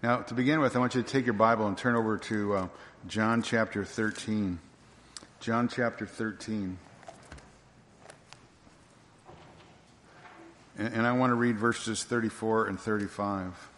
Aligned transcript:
Now, 0.00 0.18
to 0.18 0.34
begin 0.34 0.60
with, 0.60 0.76
I 0.76 0.78
want 0.78 0.94
you 0.94 1.02
to 1.02 1.08
take 1.08 1.26
your 1.26 1.34
Bible 1.34 1.66
and 1.66 1.76
turn 1.76 1.96
over 1.96 2.18
to 2.18 2.54
uh, 2.54 2.68
John 3.08 3.42
chapter 3.42 3.84
13. 3.84 4.60
John 5.40 5.66
chapter 5.66 6.06
13. 6.06 6.78
And, 10.78 10.94
and 10.94 11.04
I 11.04 11.10
want 11.12 11.32
to 11.32 11.34
read 11.34 11.58
verses 11.58 12.04
34 12.04 12.68
and 12.68 12.78
35. 12.78 13.70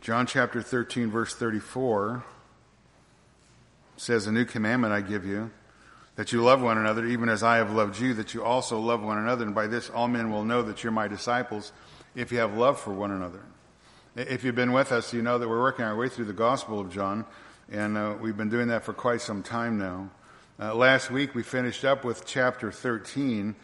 John 0.00 0.26
chapter 0.28 0.62
13, 0.62 1.10
verse 1.10 1.34
34 1.34 2.22
says, 3.96 4.28
A 4.28 4.32
new 4.32 4.44
commandment 4.44 4.92
I 4.92 5.00
give 5.00 5.24
you, 5.24 5.50
that 6.16 6.32
you 6.32 6.42
love 6.42 6.60
one 6.60 6.78
another, 6.78 7.06
even 7.06 7.28
as 7.28 7.42
I 7.42 7.56
have 7.56 7.72
loved 7.72 7.98
you, 7.98 8.14
that 8.14 8.34
you 8.34 8.44
also 8.44 8.78
love 8.78 9.02
one 9.02 9.18
another. 9.18 9.44
And 9.44 9.54
by 9.54 9.66
this 9.66 9.88
all 9.88 10.08
men 10.08 10.30
will 10.30 10.44
know 10.44 10.62
that 10.62 10.82
you're 10.82 10.92
my 10.92 11.08
disciples, 11.08 11.72
if 12.14 12.30
you 12.30 12.38
have 12.38 12.56
love 12.56 12.78
for 12.78 12.92
one 12.92 13.10
another. 13.10 13.40
If 14.14 14.44
you've 14.44 14.54
been 14.54 14.72
with 14.72 14.92
us, 14.92 15.14
you 15.14 15.22
know 15.22 15.38
that 15.38 15.48
we're 15.48 15.62
working 15.62 15.86
our 15.86 15.96
way 15.96 16.10
through 16.10 16.26
the 16.26 16.34
Gospel 16.34 16.78
of 16.78 16.92
John, 16.92 17.24
and 17.70 17.96
uh, 17.96 18.14
we've 18.20 18.36
been 18.36 18.50
doing 18.50 18.68
that 18.68 18.84
for 18.84 18.92
quite 18.92 19.22
some 19.22 19.42
time 19.42 19.78
now. 19.78 20.10
Uh, 20.60 20.74
last 20.74 21.10
week 21.10 21.34
we 21.34 21.42
finished 21.42 21.82
up 21.86 22.04
with 22.04 22.26
chapter 22.26 22.70
13, 22.70 23.54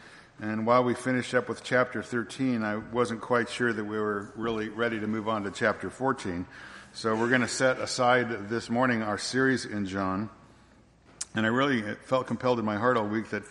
and 0.41 0.67
while 0.67 0.83
we 0.83 0.95
finished 0.95 1.35
up 1.35 1.51
with 1.51 1.63
chapter 1.63 2.03
13, 2.03 2.65
I 2.65 2.77
wasn't 2.77 3.21
quite 3.21 3.51
sure 3.51 3.75
that 3.75 3.85
we 3.85 3.99
were 3.99 4.33
really 4.37 4.71
ready 4.71 4.99
to 4.99 5.07
move 5.07 5.29
on 5.29 5.43
to 5.45 5.51
chapter 5.51 5.91
14. 5.91 6.47
So 6.95 7.15
we're 7.15 7.29
going 7.29 7.43
to 7.43 7.49
set 7.49 7.79
aside 7.79 8.49
this 8.49 8.71
morning 8.71 9.03
our 9.03 9.19
series 9.19 9.67
in 9.67 9.85
John. 9.85 10.31
And 11.39 11.47
I 11.47 11.51
really 11.51 11.83
felt 12.03 12.27
compelled 12.27 12.59
in 12.59 12.65
my 12.65 12.79
heart 12.79 12.97
all 12.97 13.07
week 13.07 13.31
that 13.31 13.45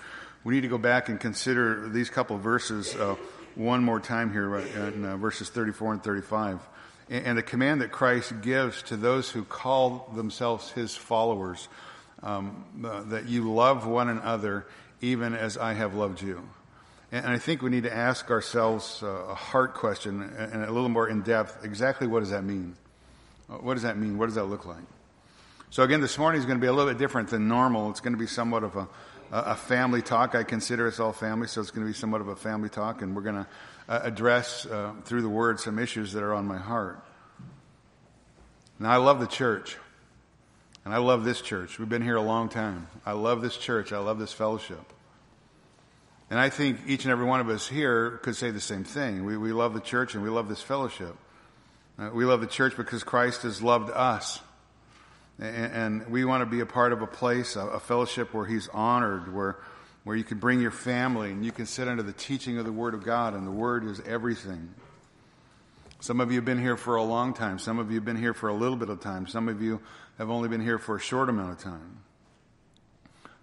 we 0.43 0.53
need 0.53 0.61
to 0.63 0.67
go 0.67 0.77
back 0.77 1.07
and 1.07 1.17
consider 1.17 1.87
these 1.87 2.09
couple 2.09 2.37
verses 2.37 2.93
uh, 2.93 3.15
one 3.55 3.81
more 3.81 4.01
time 4.01 4.29
here 4.33 4.57
in 4.57 5.05
uh, 5.05 5.15
verses 5.15 5.47
34 5.47 5.93
and 5.93 6.03
35. 6.03 6.59
And, 7.09 7.25
and, 7.27 7.37
the 7.37 7.43
command 7.43 7.79
that 7.79 7.93
Christ 7.93 8.41
gives 8.41 8.83
to 8.83 8.97
those 8.97 9.29
who 9.29 9.45
call 9.45 10.11
themselves 10.13 10.69
his 10.71 10.97
followers 10.97 11.69
um, 12.23 12.65
uh, 12.83 13.03
that 13.03 13.29
you 13.29 13.53
love 13.53 13.87
one 13.87 14.09
another 14.09 14.65
even 14.99 15.33
as 15.33 15.57
I 15.57 15.71
have 15.71 15.95
loved 15.95 16.21
you. 16.21 16.43
And, 17.13 17.23
and 17.23 17.33
I 17.33 17.37
think 17.37 17.61
we 17.61 17.69
need 17.69 17.83
to 17.83 17.95
ask 17.95 18.29
ourselves 18.29 19.01
uh, 19.01 19.07
a 19.07 19.35
heart 19.35 19.75
question 19.75 20.23
and 20.23 20.61
a 20.61 20.71
little 20.73 20.89
more 20.89 21.07
in 21.07 21.21
depth 21.21 21.63
exactly 21.63 22.05
what 22.05 22.19
does 22.19 22.31
that 22.31 22.43
mean? 22.43 22.75
Uh, 23.49 23.53
what 23.59 23.75
does 23.75 23.83
that 23.83 23.97
mean? 23.97 24.17
What 24.17 24.25
does 24.25 24.35
that 24.35 24.43
look 24.43 24.65
like? 24.65 24.83
So 25.69 25.83
again, 25.83 25.99
this 25.99 26.17
morning 26.17 26.39
is 26.39 26.45
going 26.45 26.57
to 26.57 26.61
be 26.61 26.67
a 26.67 26.71
little 26.71 26.89
bit 26.89 26.97
different 26.97 27.29
than 27.29 27.49
normal. 27.49 27.89
It's 27.89 27.99
going 27.99 28.13
to 28.13 28.19
be 28.19 28.25
somewhat 28.25 28.63
of 28.63 28.77
a, 28.77 28.87
a 29.31 29.55
family 29.55 30.01
talk. 30.01 30.33
I 30.33 30.43
consider 30.43 30.87
us 30.87 30.97
all 30.97 31.11
family, 31.11 31.47
so 31.47 31.59
it's 31.59 31.71
going 31.71 31.85
to 31.85 31.91
be 31.91 31.97
somewhat 31.97 32.21
of 32.21 32.29
a 32.29 32.37
family 32.37 32.69
talk, 32.69 33.01
and 33.01 33.13
we're 33.13 33.21
going 33.21 33.35
to 33.35 33.47
uh, 33.89 33.99
address 34.03 34.65
uh, 34.65 34.93
through 35.03 35.23
the 35.23 35.29
word 35.29 35.59
some 35.59 35.77
issues 35.77 36.13
that 36.13 36.23
are 36.23 36.33
on 36.33 36.47
my 36.47 36.57
heart. 36.57 37.03
Now, 38.79 38.91
I 38.91 38.97
love 38.97 39.19
the 39.19 39.27
church, 39.27 39.75
and 40.85 40.93
I 40.93 40.99
love 40.99 41.25
this 41.25 41.41
church. 41.41 41.79
We've 41.79 41.89
been 41.89 42.01
here 42.01 42.15
a 42.15 42.21
long 42.21 42.47
time. 42.47 42.87
I 43.05 43.11
love 43.11 43.41
this 43.41 43.57
church. 43.57 43.91
I 43.91 43.97
love 43.97 44.19
this 44.19 44.31
fellowship. 44.31 44.93
And 46.29 46.39
I 46.39 46.49
think 46.49 46.79
each 46.87 47.03
and 47.03 47.11
every 47.11 47.25
one 47.25 47.41
of 47.41 47.49
us 47.49 47.67
here 47.67 48.19
could 48.23 48.37
say 48.37 48.51
the 48.51 48.61
same 48.61 48.85
thing. 48.85 49.25
We, 49.25 49.35
we 49.35 49.51
love 49.51 49.73
the 49.73 49.81
church 49.81 50.13
and 50.13 50.23
we 50.23 50.29
love 50.29 50.47
this 50.47 50.61
fellowship. 50.61 51.15
Uh, 51.97 52.09
we 52.13 52.25
love 52.25 52.41
the 52.41 52.47
church 52.47 52.75
because 52.77 53.03
Christ 53.03 53.43
has 53.43 53.61
loved 53.61 53.91
us. 53.91 54.39
And, 55.39 56.07
we 56.07 56.25
want 56.25 56.41
to 56.41 56.45
be 56.47 56.61
a 56.61 56.65
part 56.65 56.93
of 56.93 57.01
a 57.01 57.07
place, 57.07 57.55
a, 57.55 57.67
a, 57.67 57.79
fellowship 57.79 58.33
where 58.33 58.45
He's 58.45 58.67
honored, 58.69 59.33
where, 59.33 59.57
where 60.03 60.15
you 60.15 60.23
can 60.23 60.39
bring 60.39 60.59
your 60.59 60.71
family 60.71 61.31
and 61.31 61.45
you 61.45 61.51
can 61.51 61.67
sit 61.67 61.87
under 61.87 62.01
the 62.01 62.13
teaching 62.13 62.57
of 62.57 62.65
the 62.65 62.71
Word 62.71 62.95
of 62.95 63.03
God, 63.03 63.35
and 63.35 63.45
the 63.45 63.51
Word 63.51 63.85
is 63.85 64.01
everything. 64.01 64.73
Some 65.99 66.19
of 66.21 66.31
you 66.31 66.37
have 66.37 66.45
been 66.45 66.59
here 66.59 66.77
for 66.77 66.95
a 66.95 67.03
long 67.03 67.33
time. 67.33 67.59
Some 67.59 67.77
of 67.77 67.89
you 67.91 67.95
have 67.95 68.05
been 68.05 68.17
here 68.17 68.33
for 68.33 68.49
a 68.49 68.53
little 68.53 68.77
bit 68.77 68.89
of 68.89 68.99
time. 68.99 69.27
Some 69.27 69.47
of 69.47 69.61
you 69.61 69.79
have 70.17 70.29
only 70.29 70.49
been 70.49 70.61
here 70.61 70.79
for 70.79 70.95
a 70.95 70.99
short 70.99 71.29
amount 71.29 71.51
of 71.51 71.59
time. 71.59 71.99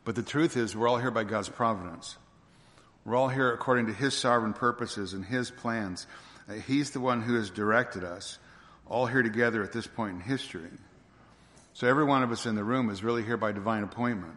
But 0.05 0.17
the 0.17 0.23
truth 0.23 0.57
is, 0.57 0.77
we're 0.77 0.89
all 0.89 0.99
here 0.99 1.11
by 1.11 1.25
God's 1.25 1.49
providence. 1.49 2.17
We're 3.05 3.17
all 3.17 3.29
here 3.29 3.53
according 3.53 3.87
to 3.87 3.93
His 3.93 4.17
sovereign 4.17 4.53
purposes 4.53 5.13
and 5.13 5.25
His 5.25 5.51
plans. 5.51 6.07
Uh, 6.49 6.55
he's 6.55 6.91
the 6.91 7.01
one 7.01 7.23
who 7.23 7.35
has 7.37 7.51
directed 7.51 8.05
us, 8.05 8.39
all 8.87 9.07
here 9.07 9.23
together 9.23 9.63
at 9.63 9.73
this 9.73 9.87
point 9.87 10.17
in 10.17 10.21
history. 10.21 10.71
So 11.75 11.89
every 11.89 12.05
one 12.05 12.23
of 12.23 12.31
us 12.31 12.47
in 12.47 12.55
the 12.55 12.65
room 12.65 12.89
is 12.89 13.03
really 13.03 13.25
here 13.25 13.37
by 13.37 13.53
divine 13.53 13.83
appointment. 13.83 14.37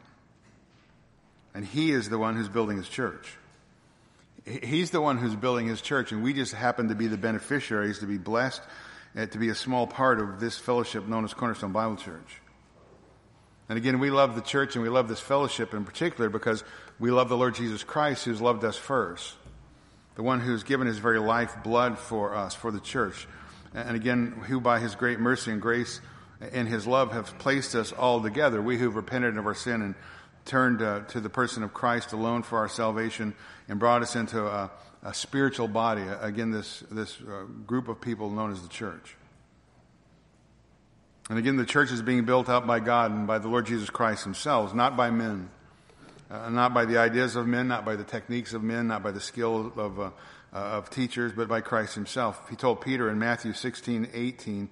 And 1.54 1.64
He 1.64 1.92
is 1.92 2.10
the 2.10 2.18
one 2.18 2.36
who's 2.36 2.50
building 2.50 2.78
His 2.78 2.90
church. 2.90 3.38
He's 4.46 4.92
the 4.92 5.02
one 5.02 5.18
who's 5.18 5.36
building 5.36 5.68
His 5.68 5.82
church, 5.82 6.12
and 6.12 6.24
we 6.24 6.34
just 6.34 6.54
happen 6.54 6.90
to 6.90 6.96
be 6.96 7.08
the 7.08 7.18
beneficiaries 7.18 8.00
to 8.00 8.06
be 8.08 8.18
blessed, 8.18 8.62
uh, 9.16 9.28
to 9.28 9.38
be 9.38 9.50
a 9.50 9.56
small 9.56 9.86
part 9.86 10.20
of 10.20 10.40
this 10.40 10.58
fellowship 10.58 11.08
known 11.08 11.24
as 11.24 11.34
Cornerstone 11.34 11.72
Bible 11.72 11.96
Church. 11.96 12.42
And 13.70 13.78
again, 13.78 14.00
we 14.00 14.10
love 14.10 14.36
the 14.36 14.42
church 14.42 14.76
and 14.76 14.84
we 14.84 14.90
love 14.90 15.08
this 15.08 15.20
fellowship 15.20 15.74
in 15.74 15.84
particular 15.84 16.30
because 16.30 16.64
we 17.00 17.12
love 17.12 17.28
the 17.30 17.38
Lord 17.38 17.56
Jesus 17.56 17.84
Christ 17.84 18.24
who's 18.26 18.40
loved 18.40 18.64
us 18.64 18.78
first. 18.78 19.36
The 20.16 20.24
one 20.24 20.40
who's 20.40 20.64
given 20.64 20.88
his 20.88 20.98
very 20.98 21.20
life 21.20 21.54
blood 21.64 22.00
for 22.00 22.34
us, 22.34 22.56
for 22.56 22.72
the 22.72 22.80
church. 22.80 23.28
And 23.76 23.96
again, 23.96 24.44
who 24.48 24.62
by 24.62 24.80
his 24.80 24.96
great 24.96 25.20
mercy 25.20 25.52
and 25.52 25.62
grace 25.62 26.00
and 26.40 26.68
his 26.68 26.86
love 26.86 27.12
have 27.12 27.38
placed 27.40 27.76
us 27.76 27.92
all 27.92 28.22
together. 28.22 28.62
We 28.62 28.78
who've 28.78 28.96
repented 28.96 29.38
of 29.38 29.46
our 29.46 29.56
sin 29.56 29.82
and 29.82 29.96
turned 30.46 30.82
uh, 30.82 31.02
to 31.10 31.20
the 31.20 31.30
person 31.30 31.64
of 31.64 31.74
Christ 31.74 32.14
alone 32.14 32.44
for 32.44 32.60
our 32.60 32.70
salvation 32.70 33.36
and 33.68 33.80
brought 33.80 34.02
us 34.02 34.16
into 34.16 34.46
a, 34.46 34.72
a 35.04 35.14
spiritual 35.14 35.68
body. 35.68 36.04
Again, 36.22 36.52
this, 36.52 36.84
this 36.90 37.18
uh, 37.22 37.44
group 37.66 37.88
of 37.88 38.00
people 38.02 38.30
known 38.30 38.52
as 38.52 38.62
the 38.62 38.70
church. 38.70 39.16
And 41.30 41.38
again, 41.38 41.58
the 41.58 41.66
church 41.66 41.92
is 41.92 42.02
being 42.02 42.24
built 42.24 42.48
up 42.48 42.66
by 42.66 42.80
God 42.80 43.12
and 43.12 43.28
by 43.28 43.40
the 43.40 43.50
Lord 43.50 43.66
Jesus 43.66 43.90
Christ 43.90 44.24
himself, 44.24 44.74
not 44.74 44.96
by 44.96 45.10
men. 45.10 45.50
Uh, 46.30 46.50
not 46.50 46.74
by 46.74 46.84
the 46.84 46.98
ideas 46.98 47.38
of 47.38 47.48
men, 47.48 47.70
not 47.70 47.86
by 47.86 47.96
the 47.96 48.04
techniques 48.04 48.54
of 48.54 48.62
men, 48.62 48.88
not 48.88 49.02
by 49.02 49.12
the 49.12 49.22
skill 49.22 49.72
of, 49.78 49.98
uh, 49.98 50.04
uh, 50.04 50.58
of 50.58 50.90
teachers, 50.90 51.32
but 51.32 51.48
by 51.48 51.62
Christ 51.62 51.96
himself. 51.96 52.50
He 52.50 52.58
told 52.58 52.82
Peter 52.82 53.10
in 53.10 53.18
Matthew 53.18 53.54
16, 53.54 54.10
18, 54.14 54.70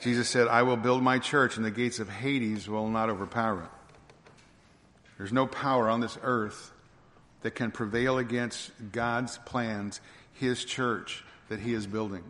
Jesus 0.00 0.28
said, 0.28 0.48
I 0.48 0.62
will 0.62 0.76
build 0.76 1.02
my 1.02 1.18
church 1.18 1.56
and 1.56 1.64
the 1.64 1.70
gates 1.70 1.98
of 1.98 2.08
Hades 2.08 2.68
will 2.68 2.88
not 2.88 3.10
overpower 3.10 3.62
it. 3.62 3.70
There's 5.16 5.32
no 5.32 5.46
power 5.46 5.88
on 5.90 6.00
this 6.00 6.16
earth 6.22 6.72
that 7.42 7.52
can 7.52 7.70
prevail 7.70 8.18
against 8.18 8.70
God's 8.92 9.38
plans, 9.38 10.00
his 10.34 10.64
church 10.64 11.24
that 11.48 11.58
he 11.58 11.74
is 11.74 11.86
building. 11.86 12.22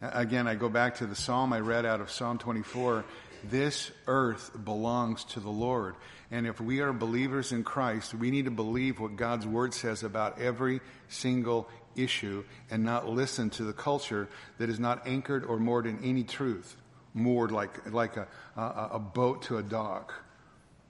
Again, 0.00 0.46
I 0.46 0.54
go 0.54 0.68
back 0.68 0.96
to 0.96 1.06
the 1.06 1.16
psalm 1.16 1.52
I 1.52 1.60
read 1.60 1.86
out 1.86 2.00
of 2.00 2.10
Psalm 2.10 2.38
24. 2.38 3.04
This 3.44 3.90
earth 4.06 4.50
belongs 4.64 5.24
to 5.24 5.40
the 5.40 5.50
Lord. 5.50 5.94
And 6.30 6.46
if 6.46 6.60
we 6.60 6.80
are 6.80 6.92
believers 6.92 7.52
in 7.52 7.64
Christ, 7.64 8.14
we 8.14 8.30
need 8.30 8.44
to 8.44 8.50
believe 8.50 9.00
what 9.00 9.16
God's 9.16 9.46
word 9.46 9.72
says 9.72 10.02
about 10.02 10.40
every 10.40 10.80
single 11.08 11.68
issue 11.96 12.44
and 12.70 12.84
not 12.84 13.08
listen 13.08 13.50
to 13.50 13.64
the 13.64 13.72
culture 13.72 14.28
that 14.58 14.68
is 14.68 14.78
not 14.78 15.06
anchored 15.06 15.44
or 15.44 15.58
moored 15.58 15.86
in 15.86 16.04
any 16.04 16.22
truth, 16.22 16.76
moored 17.18 17.50
like, 17.50 17.92
like 17.92 18.16
a, 18.16 18.26
a, 18.56 18.90
a 18.92 18.98
boat 18.98 19.42
to 19.42 19.58
a 19.58 19.62
dock. 19.62 20.14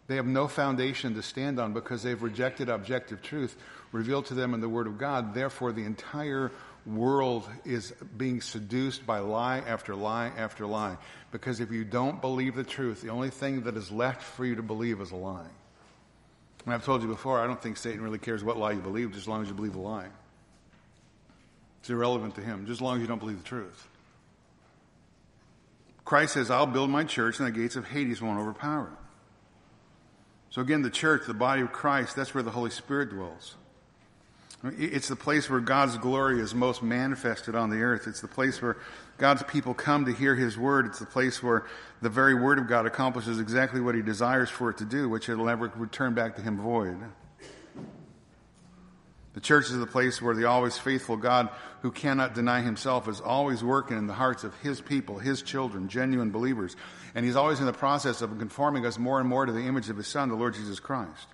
They 0.06 0.16
have 0.16 0.27
no 0.27 0.49
foundation 0.49 1.15
to 1.15 1.22
stand 1.22 1.61
on 1.61 1.72
because 1.72 2.03
they've 2.03 2.22
rejected 2.22 2.69
objective 2.69 3.22
truth 3.22 3.56
revealed 3.93 4.27
to 4.27 4.34
them 4.34 4.55
in 4.55 4.61
the 4.61 4.69
Word 4.69 4.87
of 4.87 4.99
God. 4.99 5.34
Therefore, 5.34 5.72
the 5.72 5.84
entire 5.84 6.50
world 6.87 7.49
is 7.65 7.93
being 8.16 8.41
seduced 8.41 9.06
by 9.06 9.19
lie 9.19 9.59
after 9.59 9.94
lie 9.94 10.33
after 10.37 10.66
lie. 10.66 10.97
Because 11.31 11.61
if 11.61 11.71
you 11.71 11.84
don't 11.84 12.21
believe 12.21 12.55
the 12.55 12.65
truth, 12.65 13.03
the 13.03 13.10
only 13.10 13.31
thing 13.31 13.62
that 13.62 13.77
is 13.77 13.91
left 13.91 14.22
for 14.22 14.47
you 14.47 14.56
to 14.56 14.62
believe 14.62 15.00
is 15.00 15.10
a 15.10 15.16
lie. 15.16 15.47
And 16.65 16.75
I've 16.75 16.84
told 16.84 17.03
you 17.03 17.09
before, 17.09 17.39
I 17.41 17.47
don't 17.47 17.60
think 17.60 17.77
Satan 17.77 18.00
really 18.00 18.19
cares 18.19 18.43
what 18.43 18.56
lie 18.56 18.72
you 18.72 18.81
believe, 18.81 19.10
just 19.10 19.25
as 19.25 19.28
long 19.28 19.43
as 19.43 19.49
you 19.49 19.55
believe 19.55 19.75
a 19.75 19.81
lie. 19.81 20.09
It's 21.80 21.91
irrelevant 21.91 22.34
to 22.36 22.41
him, 22.41 22.66
just 22.66 22.78
as 22.78 22.83
long 22.83 22.97
as 22.97 23.03
you 23.03 23.07
don't 23.07 23.21
believe 23.21 23.39
the 23.39 23.48
truth. 23.48 23.89
Christ 26.09 26.33
says, 26.33 26.51
I'll 26.51 26.65
build 26.65 26.89
my 26.89 27.05
church 27.05 27.39
and 27.39 27.47
the 27.47 27.53
gates 27.53 27.77
of 27.77 27.87
Hades 27.87 28.22
won't 28.22 28.41
overpower 28.41 28.87
it. 28.87 28.99
So 30.49 30.63
again, 30.63 30.81
the 30.81 30.89
church, 30.89 31.27
the 31.27 31.34
body 31.34 31.60
of 31.60 31.71
Christ, 31.71 32.16
that's 32.16 32.33
where 32.33 32.43
the 32.43 32.51
Holy 32.51 32.71
Spirit 32.71 33.10
dwells. 33.10 33.57
It's 34.78 35.09
the 35.09 35.16
place 35.16 35.51
where 35.51 35.60
God's 35.60 35.99
glory 35.99 36.41
is 36.41 36.55
most 36.55 36.83
manifested 36.83 37.55
on 37.55 37.69
the 37.69 37.83
earth. 37.83 38.07
It's 38.07 38.22
the 38.22 38.27
place 38.27 38.63
where 38.63 38.78
God's 39.19 39.43
people 39.43 39.75
come 39.75 40.07
to 40.07 40.13
hear 40.15 40.34
His 40.34 40.57
word. 40.57 40.87
It's 40.87 40.99
the 40.99 41.05
place 41.05 41.43
where 41.43 41.66
the 42.01 42.09
very 42.09 42.34
word 42.34 42.59
of 42.59 42.69
God 42.69 42.87
accomplishes 42.87 43.39
exactly 43.39 43.83
what 43.83 43.95
He 43.95 44.01
desires 44.01 44.49
for 44.49 44.71
it 44.71 44.78
to 44.78 44.87
do, 44.87 45.11
which 45.11 45.28
it'll 45.28 45.45
never 45.45 45.71
return 45.77 46.15
back 46.15 46.37
to 46.37 46.43
Him 46.43 46.57
void. 46.57 46.97
The 49.34 49.41
church 49.41 49.66
is 49.66 49.78
the 49.78 49.86
place 49.86 50.21
where 50.21 50.34
the 50.34 50.47
always 50.47 50.78
faithful 50.78 51.16
God, 51.16 51.51
who 51.83 51.91
cannot 51.91 52.34
deny 52.34 52.60
Himself, 52.60 53.09
is 53.09 53.21
always 53.21 53.63
working 53.63 53.97
in 53.98 54.07
the 54.07 54.15
hearts 54.15 54.42
of 54.42 54.54
His 54.60 54.80
people, 54.80 55.19
His 55.19 55.42
children, 55.42 55.89
genuine 55.89 56.30
believers. 56.30 56.77
And 57.15 57.25
He's 57.25 57.36
always 57.36 57.60
in 57.60 57.66
the 57.66 57.72
process 57.72 58.22
of 58.22 58.36
conforming 58.39 58.84
us 58.84 58.98
more 58.98 59.21
and 59.21 59.28
more 59.28 59.47
to 59.47 59.53
the 59.53 59.66
image 59.66 59.91
of 59.91 59.97
His 59.97 60.07
Son, 60.07 60.28
the 60.28 60.34
Lord 60.34 60.54
Jesus 60.54 60.80
Christ. 60.80 61.28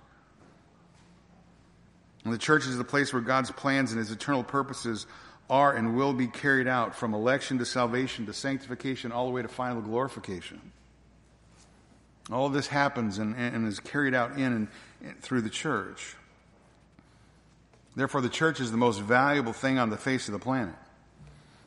And 2.25 2.33
the 2.33 2.39
church 2.39 2.65
is 2.65 2.77
the 2.77 2.83
place 2.83 3.13
where 3.13 3.21
God's 3.21 3.51
plans 3.51 3.91
and 3.91 3.99
his 3.99 4.11
eternal 4.11 4.43
purposes 4.43 5.05
are 5.47 5.73
and 5.73 5.95
will 5.95 6.11
be 6.11 6.25
carried 6.25 6.67
out 6.67 6.95
from 6.95 7.13
election 7.13 7.59
to 7.59 7.65
salvation 7.65 8.25
to 8.25 8.33
sanctification 8.33 9.11
all 9.11 9.27
the 9.27 9.31
way 9.31 9.43
to 9.43 9.47
final 9.47 9.79
glorification. 9.79 10.59
All 12.31 12.47
of 12.47 12.53
this 12.53 12.65
happens 12.65 13.19
and, 13.19 13.35
and 13.35 13.67
is 13.67 13.79
carried 13.79 14.15
out 14.15 14.39
in 14.39 14.67
and 15.03 15.21
through 15.21 15.41
the 15.41 15.51
church. 15.51 16.15
Therefore, 17.95 18.21
the 18.21 18.29
church 18.29 18.59
is 18.59 18.71
the 18.71 18.77
most 18.77 18.99
valuable 18.99 19.53
thing 19.53 19.79
on 19.79 19.89
the 19.89 19.97
face 19.97 20.27
of 20.27 20.33
the 20.33 20.39
planet 20.39 20.75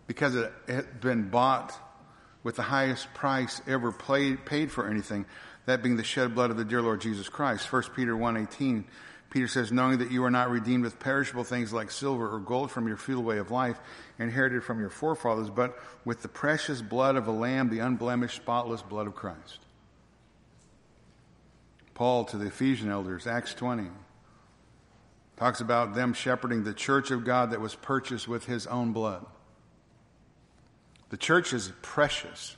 because 0.06 0.34
it 0.34 0.52
has 0.66 0.86
been 1.00 1.28
bought 1.28 1.72
with 2.42 2.56
the 2.56 2.62
highest 2.62 3.12
price 3.14 3.60
ever 3.66 3.92
paid, 3.92 4.70
for 4.70 4.88
anything, 4.88 5.26
that 5.66 5.82
being 5.82 5.96
the 5.96 6.04
shed 6.04 6.34
blood 6.34 6.50
of 6.50 6.56
the 6.56 6.64
dear 6.64 6.80
Lord 6.82 7.00
Jesus 7.00 7.28
Christ. 7.28 7.70
1 7.70 7.82
Peter 7.94 8.14
1.18, 8.14 8.84
Peter 9.30 9.48
says, 9.48 9.70
knowing 9.70 9.98
that 9.98 10.10
you 10.10 10.25
are 10.25 10.30
not 10.30 10.50
redeemed 10.50 10.84
with 10.84 10.98
perishable 10.98 11.44
things 11.44 11.72
like 11.72 11.90
silver 11.90 12.34
or 12.34 12.38
gold 12.38 12.70
from 12.70 12.88
your 12.88 12.96
futile 12.96 13.22
way 13.22 13.38
of 13.38 13.50
life, 13.50 13.78
inherited 14.19 14.64
from 14.64 14.80
your 14.80 14.88
forefathers, 14.88 15.50
but 15.50 15.78
with 16.04 16.22
the 16.22 16.28
precious 16.28 16.80
blood 16.80 17.16
of 17.16 17.26
a 17.26 17.32
lamb, 17.32 17.69
the 17.69 17.80
unblemished, 17.80 18.36
spotless 18.36 18.80
blood 18.80 19.06
of 19.06 19.14
Christ. 19.14 19.58
Paul 21.92 22.25
to 22.26 22.38
the 22.38 22.46
Ephesian 22.46 22.90
elders, 22.90 23.26
Acts 23.26 23.52
20, 23.52 23.88
talks 25.38 25.61
about 25.61 25.94
them 25.94 26.12
shepherding 26.12 26.64
the 26.64 26.75
church 26.75 27.11
of 27.12 27.25
God 27.25 27.52
that 27.52 27.61
was 27.61 27.75
purchased 27.75 28.26
with 28.26 28.46
his 28.46 28.67
own 28.67 28.93
blood. 28.93 29.25
The 31.11 31.17
church 31.17 31.52
is 31.52 31.73
precious, 31.81 32.56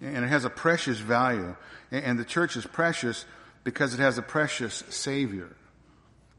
and 0.00 0.24
it 0.24 0.28
has 0.28 0.44
a 0.44 0.50
precious 0.50 0.98
value. 0.98 1.56
And 1.90 2.18
the 2.18 2.24
church 2.24 2.56
is 2.56 2.64
precious 2.64 3.24
because 3.64 3.92
it 3.92 4.00
has 4.00 4.18
a 4.18 4.22
precious 4.22 4.84
Savior 4.88 5.48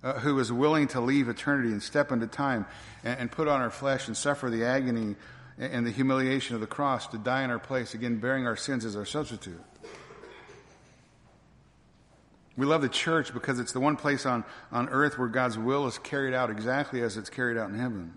uh, 0.04 0.14
who 0.14 0.40
is 0.40 0.52
willing 0.52 0.88
to 0.90 1.02
leave 1.02 1.28
eternity 1.28 1.70
and 1.70 1.84
step 1.84 2.12
into 2.12 2.28
time 2.28 2.66
and, 3.04 3.20
and 3.20 3.32
put 3.32 3.48
on 3.48 3.62
our 3.62 3.70
flesh 3.70 4.08
and 4.08 4.16
suffer 4.16 4.50
the 4.50 4.66
agony 4.66 5.16
and 5.58 5.86
the 5.86 5.92
humiliation 5.92 6.56
of 6.56 6.62
the 6.62 6.68
cross 6.68 7.08
to 7.08 7.18
die 7.18 7.44
in 7.44 7.52
our 7.52 7.60
place, 7.60 7.94
again, 7.94 8.18
bearing 8.18 8.48
our 8.48 8.56
sins 8.56 8.86
as 8.86 8.96
our 8.96 9.06
substitute. 9.06 9.62
We 12.56 12.66
love 12.66 12.82
the 12.82 12.90
church 12.90 13.34
because 13.34 13.60
it's 13.60 13.72
the 13.72 13.80
one 13.80 13.96
place 13.96 14.26
on, 14.26 14.44
on 14.72 14.90
earth 14.90 15.18
where 15.18 15.28
God's 15.28 15.58
will 15.58 15.88
is 15.88 15.98
carried 15.98 16.34
out 16.34 16.52
exactly 16.52 17.02
as 17.02 17.18
it's 17.18 17.30
carried 17.30 17.58
out 17.58 17.70
in 17.70 17.76
heaven. 17.76 18.14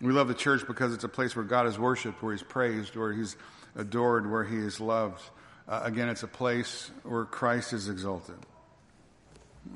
We 0.00 0.12
love 0.12 0.28
the 0.28 0.34
church 0.34 0.66
because 0.66 0.94
it's 0.94 1.04
a 1.04 1.08
place 1.08 1.36
where 1.36 1.44
God 1.44 1.66
is 1.66 1.78
worshiped, 1.78 2.22
where 2.22 2.32
He's 2.32 2.42
praised, 2.42 2.96
where 2.96 3.12
He's 3.12 3.36
adored, 3.74 4.30
where 4.30 4.44
He 4.44 4.56
is 4.56 4.80
loved. 4.80 5.22
Uh, 5.68 5.80
again, 5.82 6.08
it's 6.08 6.22
a 6.22 6.28
place 6.28 6.90
where 7.02 7.24
Christ 7.24 7.72
is 7.72 7.88
exalted, 7.88 8.36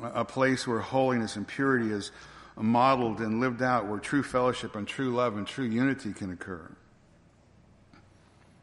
a 0.03 0.25
place 0.25 0.67
where 0.67 0.81
holiness 0.81 1.37
and 1.37 1.47
purity 1.47 1.91
is 1.91 2.13
modeled 2.57 3.21
and 3.21 3.41
lived 3.41 3.63
out, 3.63 3.87
where 3.87 3.99
true 3.99 4.23
fellowship 4.23 4.77
and 4.77 4.87
true 4.87 5.11
love 5.11 5.37
and 5.37 5.47
true 5.47 5.65
unity 5.65 6.13
can 6.13 6.31
occur. 6.33 6.71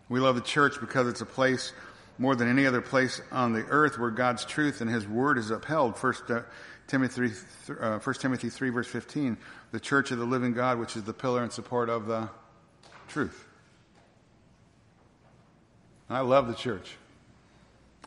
We 0.10 0.20
love 0.20 0.36
the 0.36 0.42
church 0.42 0.80
because 0.80 1.08
it's 1.08 1.22
a 1.22 1.26
place 1.26 1.74
more 2.18 2.36
than 2.36 2.50
any 2.50 2.66
other 2.66 2.82
place 2.82 3.22
on 3.32 3.54
the 3.54 3.64
earth 3.66 3.98
where 3.98 4.10
God's 4.10 4.46
truth 4.46 4.82
and 4.82 4.90
His 4.90 5.08
word 5.08 5.38
is 5.38 5.52
upheld. 5.52 5.98
First 5.98 6.30
uh, 6.30 6.42
Timothy, 6.88 7.32
uh, 7.80 8.00
1 8.00 8.16
Timothy 8.16 8.50
3 8.50 8.70
verse 8.70 8.88
15, 8.88 9.38
the 9.72 9.80
church 9.80 10.12
of 10.12 10.18
the 10.18 10.26
living 10.26 10.54
God, 10.54 10.80
which 10.80 10.96
is 10.96 11.04
the 11.04 11.14
pillar 11.14 11.44
and 11.44 11.52
support 11.52 11.90
of 11.90 12.08
the 12.08 12.30
truth. 13.08 13.46
I 16.10 16.22
love 16.22 16.48
the 16.48 16.56
church. 16.56 16.96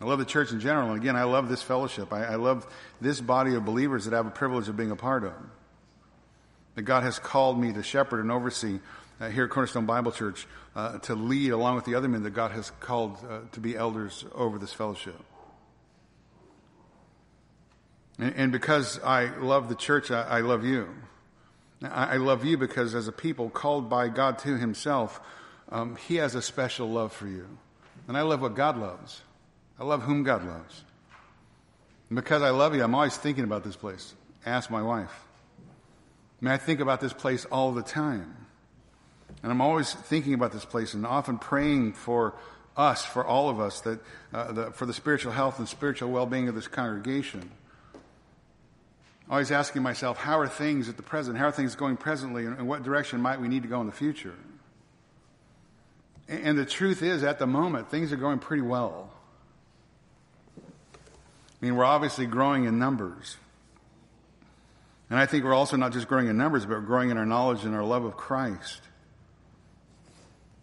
I 0.01 0.07
love 0.07 0.19
the 0.19 0.25
church 0.25 0.51
in 0.51 0.61
general. 0.61 0.91
And 0.91 1.01
again, 1.01 1.15
I 1.15 1.25
love 1.25 1.51
this 1.51 1.63
fellowship. 1.63 2.13
I, 2.13 2.25
I 2.25 2.35
love 2.37 2.67
this 3.01 3.21
body 3.21 3.55
of 3.55 3.67
believers 3.67 4.07
that 4.07 4.15
I 4.15 4.17
have 4.17 4.27
a 4.27 4.31
privilege 4.31 4.69
of 4.69 4.77
being 4.77 4.91
a 4.91 4.97
part 4.97 5.25
of. 5.25 5.35
That 6.75 6.83
God 6.83 7.03
has 7.03 7.19
called 7.19 7.61
me 7.61 7.73
to 7.75 7.83
shepherd 7.83 8.21
and 8.21 8.33
oversee 8.33 8.81
here 9.29 9.45
at 9.45 9.51
Cornerstone 9.51 9.87
Bible 9.87 10.13
Church 10.13 10.47
uh, 10.75 10.99
to 11.01 11.15
lead 11.15 11.51
along 11.51 11.77
with 11.77 11.85
the 11.85 11.95
other 11.95 12.09
men 12.09 12.23
that 12.23 12.31
God 12.31 12.53
has 12.53 12.71
called 12.81 13.19
uh, 13.29 13.41
to 13.53 13.61
be 13.61 13.77
elders 13.77 14.25
over 14.35 14.59
this 14.59 14.73
fellowship. 14.73 15.21
And, 18.19 18.35
and 18.37 18.53
because 18.53 18.99
I 19.03 19.37
love 19.39 19.69
the 19.69 19.75
church, 19.75 20.11
I, 20.11 20.23
I 20.23 20.41
love 20.41 20.65
you. 20.65 20.89
I, 21.83 22.15
I, 22.15 22.17
love 22.17 22.45
you 22.45 22.59
because 22.59 22.95
as 22.95 23.09
a 23.09 23.13
people 23.13 23.51
called 23.51 23.89
by 23.89 24.09
God 24.09 24.39
to 24.41 24.57
himself, 24.57 25.21
um, 25.71 25.97
he 25.97 26.17
has 26.17 26.35
a 26.35 26.43
special 26.43 26.89
love 26.89 27.13
for 27.13 27.27
you. 27.27 27.47
And 28.09 28.17
I 28.17 28.23
love 28.23 28.43
what 28.43 28.55
God 28.55 28.79
loves. 28.79 29.23
I 29.79 29.85
love 29.85 30.03
whom 30.03 30.23
God 30.23 30.45
loves. 30.47 30.85
And 32.09 32.17
because 32.17 32.43
I 32.43 32.51
love 32.51 32.75
you, 32.75 32.83
I'm 32.83 32.95
always 32.95 33.17
thinking 33.17 33.45
about 33.45 33.65
this 33.65 33.77
place. 33.77 34.15
Ask 34.45 34.71
my 34.71 34.83
wife. 34.83 35.27
I 36.41 36.45
mean, 36.45 36.53
I 36.53 36.57
think 36.57 36.81
about 36.81 37.01
this 37.01 37.13
place 37.13 37.45
all 37.47 37.73
the 37.73 37.83
time. 37.83 38.35
And 39.43 39.51
I'm 39.51 39.61
always 39.61 39.93
thinking 39.93 40.35
about 40.35 40.53
this 40.53 40.65
place 40.65 40.95
and 40.95 41.07
often 41.07 41.39
praying 41.39 41.95
for 41.95 42.35
us, 42.77 43.05
for 43.05 43.25
all 43.25 43.49
of 43.49 43.59
us, 43.59 43.81
that, 43.83 44.01
uh, 44.33 44.53
the, 44.53 44.71
for 44.73 44.87
the 44.87 44.93
spiritual 44.93 45.33
health 45.33 45.59
and 45.59 45.69
spiritual 45.69 46.11
well 46.11 46.27
being 46.27 46.49
of 46.49 46.55
this 46.55 46.69
congregation. 46.69 47.51
Always 49.31 49.51
asking 49.53 49.83
myself, 49.83 50.19
how 50.19 50.41
are 50.41 50.49
things 50.49 50.89
at 50.89 50.97
the 50.97 51.03
present? 51.03 51.39
How 51.39 51.47
are 51.47 51.53
things 51.53 51.77
going 51.77 51.97
presently? 51.97 52.47
And 52.47 52.59
in 52.59 52.67
what 52.67 52.83
direction 52.83 53.21
might 53.21 53.41
we 53.41 53.49
need 53.49 53.63
to 53.63 53.69
go 53.69 53.81
in 53.81 53.87
the 53.87 53.93
future? 53.93 54.35
And, 56.29 56.45
and 56.45 56.59
the 56.59 56.67
truth 56.67 57.03
is, 57.03 57.23
at 57.23 57.39
the 57.39 57.47
moment, 57.47 57.91
things 57.91 58.13
are 58.13 58.17
going 58.17 58.41
pretty 58.41 58.63
well. 58.63 59.11
I 60.59 61.65
mean, 61.65 61.77
we're 61.77 61.85
obviously 61.85 62.27
growing 62.27 62.65
in 62.65 62.79
numbers. 62.79 63.37
And 65.11 65.19
I 65.19 65.27
think 65.27 65.45
we're 65.45 65.55
also 65.55 65.77
not 65.77 65.93
just 65.93 66.09
growing 66.09 66.29
in 66.29 66.37
numbers, 66.37 66.67
but 66.67 66.81
growing 66.81 67.11
in 67.11 67.19
our 67.19 67.27
knowledge 67.27 67.65
and 67.65 67.75
our 67.75 67.85
love 67.85 68.05
of 68.05 68.17
Christ. 68.17 68.81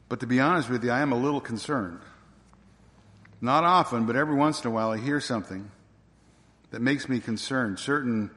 But 0.09 0.21
to 0.21 0.27
be 0.27 0.39
honest 0.39 0.69
with 0.69 0.83
you, 0.83 0.91
I 0.91 1.01
am 1.01 1.11
a 1.11 1.17
little 1.17 1.41
concerned. 1.41 1.99
Not 3.41 3.63
often, 3.63 4.05
but 4.05 4.15
every 4.15 4.35
once 4.35 4.63
in 4.63 4.67
a 4.67 4.73
while 4.73 4.91
I 4.91 4.97
hear 4.97 5.19
something 5.19 5.69
that 6.71 6.81
makes 6.81 7.07
me 7.07 7.19
concerned, 7.19 7.79
certain 7.79 8.31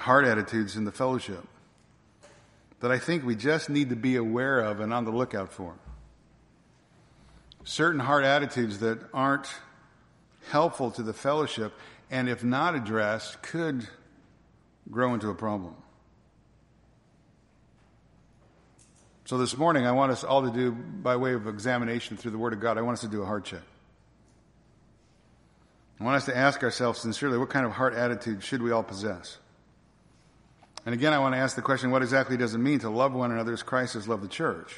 heart 0.00 0.24
attitudes 0.24 0.76
in 0.76 0.84
the 0.84 0.92
fellowship 0.92 1.46
that 2.80 2.90
I 2.90 2.98
think 2.98 3.24
we 3.24 3.34
just 3.34 3.68
need 3.68 3.90
to 3.90 3.96
be 3.96 4.16
aware 4.16 4.60
of 4.60 4.80
and 4.80 4.92
on 4.92 5.04
the 5.04 5.10
lookout 5.10 5.52
for. 5.52 5.74
Certain 7.64 8.00
heart 8.00 8.24
attitudes 8.24 8.78
that 8.78 8.98
aren't 9.12 9.48
helpful 10.50 10.90
to 10.92 11.02
the 11.02 11.12
fellowship 11.12 11.72
and 12.10 12.28
if 12.28 12.42
not 12.42 12.74
addressed 12.74 13.42
could 13.42 13.86
grow 14.90 15.12
into 15.14 15.28
a 15.28 15.34
problem. 15.34 15.74
So 19.28 19.36
this 19.36 19.58
morning, 19.58 19.84
I 19.86 19.92
want 19.92 20.10
us 20.10 20.24
all 20.24 20.40
to 20.40 20.50
do, 20.50 20.72
by 20.72 21.16
way 21.16 21.34
of 21.34 21.46
examination 21.48 22.16
through 22.16 22.30
the 22.30 22.38
Word 22.38 22.54
of 22.54 22.60
God, 22.60 22.78
I 22.78 22.80
want 22.80 22.94
us 22.94 23.02
to 23.02 23.08
do 23.08 23.20
a 23.20 23.26
heart 23.26 23.44
check. 23.44 23.60
I 26.00 26.04
want 26.04 26.16
us 26.16 26.24
to 26.24 26.34
ask 26.34 26.62
ourselves 26.62 27.00
sincerely, 27.00 27.36
what 27.36 27.50
kind 27.50 27.66
of 27.66 27.72
heart 27.72 27.92
attitude 27.92 28.42
should 28.42 28.62
we 28.62 28.70
all 28.70 28.82
possess? 28.82 29.36
And 30.86 30.94
again, 30.94 31.12
I 31.12 31.18
want 31.18 31.34
to 31.34 31.38
ask 31.38 31.56
the 31.56 31.60
question, 31.60 31.90
what 31.90 32.00
exactly 32.00 32.38
does 32.38 32.54
it 32.54 32.58
mean 32.58 32.78
to 32.78 32.88
love 32.88 33.12
one 33.12 33.30
another 33.30 33.52
as 33.52 33.62
Christ 33.62 33.92
has 33.92 34.08
loved 34.08 34.22
the 34.22 34.28
church? 34.28 34.74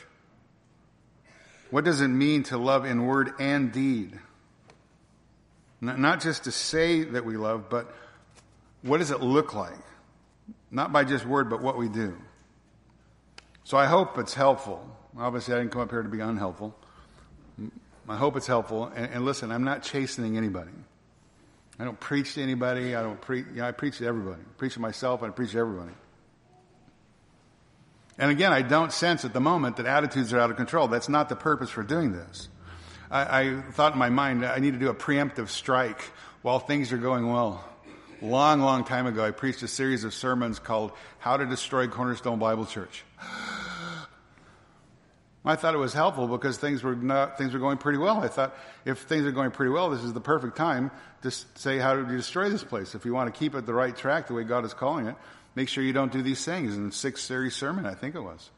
What 1.70 1.84
does 1.84 2.00
it 2.00 2.08
mean 2.08 2.42
to 2.44 2.58
love 2.58 2.84
in 2.84 3.06
word 3.06 3.30
and 3.38 3.70
deed? 3.70 4.18
Not 5.80 6.20
just 6.20 6.42
to 6.42 6.50
say 6.50 7.04
that 7.04 7.24
we 7.24 7.36
love, 7.36 7.70
but 7.70 7.94
what 8.82 8.98
does 8.98 9.12
it 9.12 9.20
look 9.20 9.54
like? 9.54 9.78
Not 10.72 10.92
by 10.92 11.04
just 11.04 11.24
word, 11.24 11.48
but 11.48 11.62
what 11.62 11.78
we 11.78 11.88
do. 11.88 12.16
So 13.70 13.76
I 13.76 13.86
hope 13.86 14.18
it's 14.18 14.34
helpful. 14.34 14.84
Obviously, 15.16 15.54
I 15.54 15.58
didn't 15.58 15.70
come 15.70 15.82
up 15.82 15.90
here 15.90 16.02
to 16.02 16.08
be 16.08 16.18
unhelpful. 16.18 16.74
I 18.08 18.16
hope 18.16 18.34
it's 18.34 18.48
helpful. 18.48 18.86
And, 18.86 19.12
and 19.12 19.24
listen, 19.24 19.52
I'm 19.52 19.62
not 19.62 19.84
chastening 19.84 20.36
anybody. 20.36 20.72
I 21.78 21.84
don't 21.84 22.00
preach 22.00 22.34
to 22.34 22.42
anybody. 22.42 22.96
I 22.96 23.02
don't 23.04 23.20
preach. 23.20 23.46
You 23.52 23.58
know, 23.58 23.68
I 23.68 23.70
preach 23.70 23.98
to 23.98 24.06
everybody. 24.06 24.42
I 24.42 24.58
preach 24.58 24.74
to 24.74 24.80
myself. 24.80 25.22
I 25.22 25.28
preach 25.28 25.52
to 25.52 25.58
everybody. 25.60 25.92
And 28.18 28.32
again, 28.32 28.52
I 28.52 28.62
don't 28.62 28.92
sense 28.92 29.24
at 29.24 29.32
the 29.32 29.40
moment 29.40 29.76
that 29.76 29.86
attitudes 29.86 30.32
are 30.32 30.40
out 30.40 30.50
of 30.50 30.56
control. 30.56 30.88
That's 30.88 31.08
not 31.08 31.28
the 31.28 31.36
purpose 31.36 31.70
for 31.70 31.84
doing 31.84 32.10
this. 32.10 32.48
I, 33.08 33.40
I 33.40 33.62
thought 33.70 33.92
in 33.92 34.00
my 34.00 34.10
mind 34.10 34.44
I 34.44 34.58
need 34.58 34.72
to 34.72 34.80
do 34.80 34.88
a 34.88 34.94
preemptive 34.94 35.46
strike 35.46 36.02
while 36.42 36.58
things 36.58 36.92
are 36.92 36.98
going 36.98 37.30
well. 37.30 37.64
Long, 38.20 38.62
long 38.62 38.82
time 38.82 39.06
ago, 39.06 39.24
I 39.24 39.30
preached 39.30 39.62
a 39.62 39.68
series 39.68 40.02
of 40.02 40.12
sermons 40.12 40.58
called 40.58 40.90
"How 41.20 41.36
to 41.36 41.46
Destroy 41.46 41.86
Cornerstone 41.86 42.40
Bible 42.40 42.66
Church." 42.66 43.04
I 45.44 45.56
thought 45.56 45.74
it 45.74 45.78
was 45.78 45.94
helpful 45.94 46.28
because 46.28 46.58
things 46.58 46.82
were 46.82 46.94
not, 46.94 47.38
things 47.38 47.54
were 47.54 47.58
going 47.58 47.78
pretty 47.78 47.98
well. 47.98 48.22
I 48.22 48.28
thought 48.28 48.54
if 48.84 49.00
things 49.00 49.24
are 49.24 49.32
going 49.32 49.52
pretty 49.52 49.70
well, 49.70 49.88
this 49.88 50.04
is 50.04 50.12
the 50.12 50.20
perfect 50.20 50.56
time 50.56 50.90
to 51.22 51.30
say 51.30 51.78
how 51.78 51.94
do 51.94 52.10
you 52.10 52.16
destroy 52.18 52.50
this 52.50 52.62
place. 52.62 52.94
If 52.94 53.06
you 53.06 53.14
want 53.14 53.32
to 53.32 53.38
keep 53.38 53.54
it 53.54 53.64
the 53.64 53.72
right 53.72 53.96
track, 53.96 54.26
the 54.26 54.34
way 54.34 54.44
God 54.44 54.64
is 54.66 54.74
calling 54.74 55.06
it, 55.06 55.14
make 55.54 55.68
sure 55.68 55.82
you 55.82 55.94
don't 55.94 56.12
do 56.12 56.20
these 56.22 56.44
things. 56.44 56.76
In 56.76 56.86
the 56.86 56.92
sixth 56.92 57.24
series 57.24 57.56
sermon, 57.56 57.86
I 57.86 57.94
think 57.94 58.14
it 58.14 58.20
was. 58.20 58.50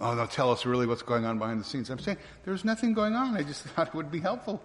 Oh, 0.00 0.16
they'll 0.16 0.26
tell 0.26 0.50
us 0.50 0.64
really 0.64 0.86
what's 0.86 1.02
going 1.02 1.26
on 1.26 1.38
behind 1.38 1.60
the 1.60 1.64
scenes. 1.64 1.90
I'm 1.90 1.98
saying 1.98 2.16
there's 2.44 2.64
nothing 2.64 2.94
going 2.94 3.14
on. 3.14 3.36
I 3.36 3.42
just 3.42 3.62
thought 3.64 3.88
it 3.88 3.94
would 3.94 4.10
be 4.10 4.20
helpful. 4.20 4.62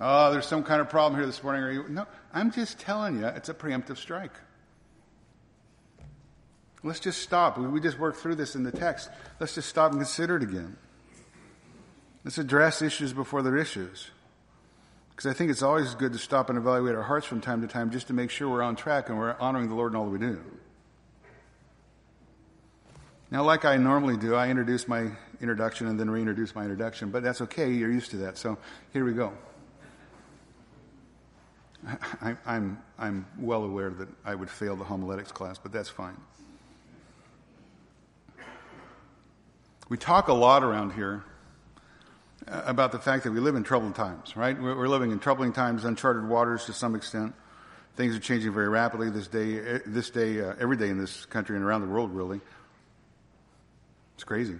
Oh, 0.00 0.30
there's 0.30 0.46
some 0.46 0.62
kind 0.62 0.80
of 0.80 0.90
problem 0.90 1.18
here 1.18 1.26
this 1.26 1.42
morning. 1.42 1.62
Are 1.62 1.72
you? 1.72 1.88
No, 1.88 2.06
I'm 2.32 2.52
just 2.52 2.78
telling 2.78 3.18
you, 3.18 3.26
it's 3.26 3.48
a 3.48 3.54
preemptive 3.54 3.96
strike. 3.96 4.32
Let's 6.82 7.00
just 7.00 7.22
stop. 7.22 7.58
We, 7.58 7.80
just 7.80 7.98
worked 7.98 8.18
through 8.18 8.36
this 8.36 8.54
in 8.54 8.62
the 8.62 8.70
text. 8.70 9.10
Let's 9.40 9.54
just 9.54 9.68
stop 9.68 9.90
and 9.90 10.00
consider 10.00 10.36
it 10.36 10.42
again. 10.42 10.76
Let's 12.24 12.38
address 12.38 12.82
issues 12.82 13.12
before 13.12 13.42
they're 13.42 13.56
issues. 13.56 14.10
Because 15.10 15.28
I 15.28 15.34
think 15.34 15.50
it's 15.50 15.62
always 15.62 15.94
good 15.96 16.12
to 16.12 16.18
stop 16.18 16.48
and 16.48 16.56
evaluate 16.56 16.94
our 16.94 17.02
hearts 17.02 17.26
from 17.26 17.40
time 17.40 17.62
to 17.62 17.66
time 17.66 17.90
just 17.90 18.06
to 18.08 18.12
make 18.12 18.30
sure 18.30 18.48
we're 18.48 18.62
on 18.62 18.76
track 18.76 19.08
and 19.08 19.18
we're 19.18 19.34
honoring 19.40 19.68
the 19.68 19.74
Lord 19.74 19.92
in 19.92 19.96
all 19.96 20.04
that 20.04 20.10
we 20.10 20.18
do. 20.18 20.40
Now, 23.30 23.42
like 23.42 23.64
I 23.64 23.76
normally 23.76 24.16
do, 24.16 24.36
I 24.36 24.48
introduce 24.48 24.86
my 24.86 25.10
introduction 25.40 25.88
and 25.88 25.98
then 25.98 26.08
reintroduce 26.08 26.54
my 26.54 26.62
introduction, 26.62 27.10
but 27.10 27.22
that's 27.22 27.40
okay. 27.42 27.70
You're 27.72 27.90
used 27.90 28.12
to 28.12 28.18
that. 28.18 28.38
So 28.38 28.58
here 28.92 29.04
we 29.04 29.12
go. 29.12 29.32
I, 32.22 32.36
I'm, 32.46 32.80
I'm 32.98 33.26
well 33.38 33.64
aware 33.64 33.90
that 33.90 34.08
I 34.24 34.34
would 34.34 34.48
fail 34.48 34.76
the 34.76 34.84
homiletics 34.84 35.32
class, 35.32 35.58
but 35.58 35.72
that's 35.72 35.88
fine. 35.88 36.16
We 39.88 39.96
talk 39.96 40.28
a 40.28 40.34
lot 40.34 40.62
around 40.62 40.92
here 40.92 41.24
uh, 42.46 42.62
about 42.66 42.92
the 42.92 42.98
fact 42.98 43.24
that 43.24 43.32
we 43.32 43.40
live 43.40 43.54
in 43.54 43.64
troubled 43.64 43.94
times, 43.94 44.36
right? 44.36 44.60
We're 44.60 44.88
living 44.88 45.12
in 45.12 45.18
troubling 45.18 45.52
times, 45.52 45.84
uncharted 45.84 46.28
waters 46.28 46.66
to 46.66 46.72
some 46.72 46.94
extent. 46.94 47.34
Things 47.96 48.14
are 48.14 48.20
changing 48.20 48.52
very 48.52 48.68
rapidly 48.68 49.10
this 49.10 49.28
day, 49.28 49.58
eh, 49.58 49.78
this 49.86 50.10
day, 50.10 50.40
uh, 50.40 50.54
every 50.60 50.76
day 50.76 50.88
in 50.88 50.98
this 50.98 51.24
country 51.26 51.56
and 51.56 51.64
around 51.64 51.80
the 51.80 51.88
world, 51.88 52.14
really. 52.14 52.40
It's 54.14 54.24
crazy. 54.24 54.56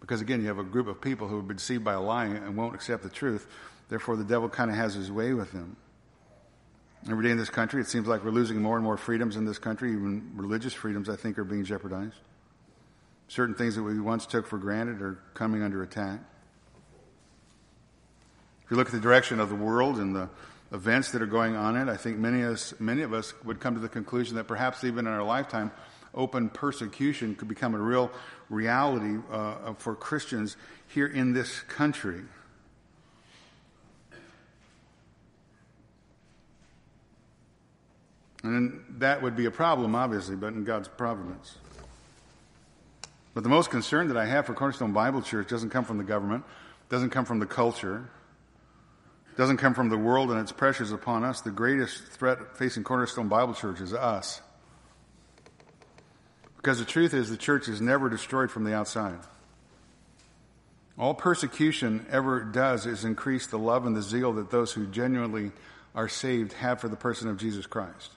Because 0.00 0.20
again, 0.20 0.40
you 0.40 0.48
have 0.48 0.58
a 0.58 0.64
group 0.64 0.88
of 0.88 1.00
people 1.00 1.28
who 1.28 1.36
have 1.36 1.48
been 1.48 1.56
deceived 1.56 1.84
by 1.84 1.94
a 1.94 2.00
lie 2.00 2.26
and 2.26 2.56
won't 2.56 2.74
accept 2.74 3.02
the 3.02 3.08
truth. 3.08 3.46
Therefore, 3.88 4.16
the 4.16 4.24
devil 4.24 4.48
kind 4.48 4.70
of 4.70 4.76
has 4.76 4.94
his 4.94 5.10
way 5.10 5.34
with 5.34 5.52
them. 5.52 5.76
Every 7.08 7.24
day 7.24 7.30
in 7.30 7.38
this 7.38 7.50
country, 7.50 7.80
it 7.80 7.86
seems 7.86 8.08
like 8.08 8.24
we're 8.24 8.32
losing 8.32 8.60
more 8.60 8.74
and 8.74 8.84
more 8.84 8.96
freedoms 8.96 9.36
in 9.36 9.44
this 9.44 9.58
country. 9.58 9.92
Even 9.92 10.32
religious 10.34 10.72
freedoms, 10.72 11.08
I 11.08 11.14
think, 11.14 11.38
are 11.38 11.44
being 11.44 11.64
jeopardized. 11.64 12.16
Certain 13.28 13.54
things 13.54 13.74
that 13.74 13.82
we 13.82 13.98
once 14.00 14.26
took 14.26 14.46
for 14.46 14.58
granted 14.58 15.02
are 15.02 15.18
coming 15.34 15.62
under 15.62 15.82
attack. 15.82 16.20
If 18.64 18.70
you 18.70 18.76
look 18.76 18.88
at 18.88 18.92
the 18.92 19.00
direction 19.00 19.40
of 19.40 19.48
the 19.48 19.54
world 19.54 19.98
and 19.98 20.14
the 20.14 20.28
events 20.72 21.12
that 21.12 21.22
are 21.22 21.26
going 21.26 21.56
on 21.56 21.76
in 21.76 21.88
it, 21.88 21.92
I 21.92 21.96
think 21.96 22.18
many 22.18 22.42
of 22.42 22.52
us, 22.52 22.74
many 22.78 23.02
of 23.02 23.12
us 23.12 23.32
would 23.44 23.60
come 23.60 23.74
to 23.74 23.80
the 23.80 23.88
conclusion 23.88 24.36
that 24.36 24.44
perhaps 24.44 24.84
even 24.84 25.06
in 25.06 25.12
our 25.12 25.22
lifetime, 25.22 25.70
open 26.14 26.48
persecution 26.48 27.34
could 27.34 27.48
become 27.48 27.74
a 27.74 27.78
real 27.78 28.10
reality 28.48 29.18
uh, 29.30 29.74
for 29.74 29.94
Christians 29.94 30.56
here 30.88 31.06
in 31.06 31.32
this 31.32 31.60
country. 31.60 32.22
And 38.42 38.84
that 38.98 39.22
would 39.22 39.36
be 39.36 39.46
a 39.46 39.50
problem, 39.50 39.94
obviously, 39.94 40.36
but 40.36 40.54
in 40.54 40.64
God's 40.64 40.88
providence. 40.88 41.56
But 43.36 43.42
the 43.42 43.50
most 43.50 43.68
concern 43.68 44.08
that 44.08 44.16
I 44.16 44.24
have 44.24 44.46
for 44.46 44.54
Cornerstone 44.54 44.94
Bible 44.94 45.20
Church 45.20 45.48
doesn't 45.48 45.68
come 45.68 45.84
from 45.84 45.98
the 45.98 46.04
government, 46.04 46.44
doesn't 46.88 47.10
come 47.10 47.26
from 47.26 47.38
the 47.38 47.44
culture, 47.44 48.08
doesn't 49.36 49.58
come 49.58 49.74
from 49.74 49.90
the 49.90 49.98
world 49.98 50.30
and 50.30 50.40
its 50.40 50.52
pressures 50.52 50.90
upon 50.90 51.22
us. 51.22 51.42
The 51.42 51.50
greatest 51.50 52.02
threat 52.04 52.56
facing 52.56 52.82
Cornerstone 52.82 53.28
Bible 53.28 53.52
Church 53.52 53.82
is 53.82 53.92
us. 53.92 54.40
Because 56.56 56.78
the 56.78 56.86
truth 56.86 57.12
is, 57.12 57.28
the 57.28 57.36
church 57.36 57.68
is 57.68 57.78
never 57.78 58.08
destroyed 58.08 58.50
from 58.50 58.64
the 58.64 58.72
outside. 58.72 59.18
All 60.98 61.12
persecution 61.12 62.06
ever 62.10 62.40
does 62.42 62.86
is 62.86 63.04
increase 63.04 63.46
the 63.48 63.58
love 63.58 63.84
and 63.84 63.94
the 63.94 64.00
zeal 64.00 64.32
that 64.32 64.50
those 64.50 64.72
who 64.72 64.86
genuinely 64.86 65.52
are 65.94 66.08
saved 66.08 66.54
have 66.54 66.80
for 66.80 66.88
the 66.88 66.96
person 66.96 67.28
of 67.28 67.36
Jesus 67.36 67.66
Christ. 67.66 68.15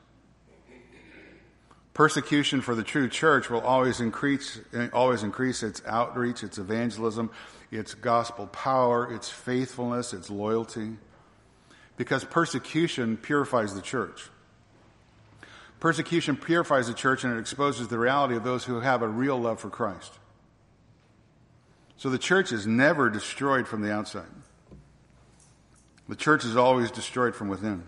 Persecution 1.99 2.61
for 2.61 2.75
the 2.75 2.83
true 2.83 3.09
church 3.09 3.49
will 3.49 3.59
always 3.59 3.99
increase, 3.99 4.57
always 4.93 5.21
increase 5.21 5.63
its 5.63 5.81
outreach, 5.85 6.43
its 6.43 6.57
evangelism, 6.57 7.29
its 7.71 7.93
gospel 7.93 8.47
power, 8.47 9.13
its 9.13 9.29
faithfulness, 9.29 10.13
its 10.13 10.29
loyalty. 10.29 10.91
Because 11.97 12.23
persecution 12.23 13.17
purifies 13.17 13.75
the 13.75 13.81
church. 13.81 14.29
Persecution 15.81 16.37
purifies 16.37 16.87
the 16.87 16.93
church 16.93 17.25
and 17.25 17.33
it 17.33 17.39
exposes 17.41 17.89
the 17.89 17.99
reality 17.99 18.37
of 18.37 18.45
those 18.45 18.63
who 18.63 18.79
have 18.79 19.01
a 19.01 19.07
real 19.09 19.37
love 19.37 19.59
for 19.59 19.69
Christ. 19.69 20.13
So 21.97 22.09
the 22.09 22.17
church 22.17 22.53
is 22.53 22.65
never 22.65 23.09
destroyed 23.09 23.67
from 23.67 23.81
the 23.81 23.91
outside. 23.91 24.31
The 26.07 26.15
church 26.15 26.45
is 26.45 26.55
always 26.55 26.91
destroyed 26.91 27.35
from 27.35 27.49
within. 27.49 27.83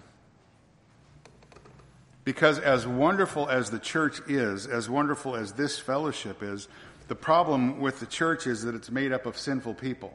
Because 2.23 2.59
as 2.59 2.85
wonderful 2.85 3.49
as 3.49 3.71
the 3.71 3.79
church 3.79 4.19
is, 4.27 4.67
as 4.67 4.89
wonderful 4.89 5.35
as 5.35 5.53
this 5.53 5.79
fellowship 5.79 6.43
is, 6.43 6.67
the 7.07 7.15
problem 7.15 7.79
with 7.79 7.99
the 7.99 8.05
church 8.05 8.47
is 8.47 8.63
that 8.63 8.75
it's 8.75 8.91
made 8.91 9.11
up 9.11 9.25
of 9.25 9.37
sinful 9.37 9.73
people. 9.73 10.13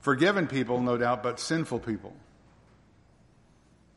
Forgiven 0.00 0.46
people, 0.46 0.80
no 0.80 0.96
doubt, 0.96 1.22
but 1.22 1.38
sinful 1.38 1.80
people. 1.80 2.12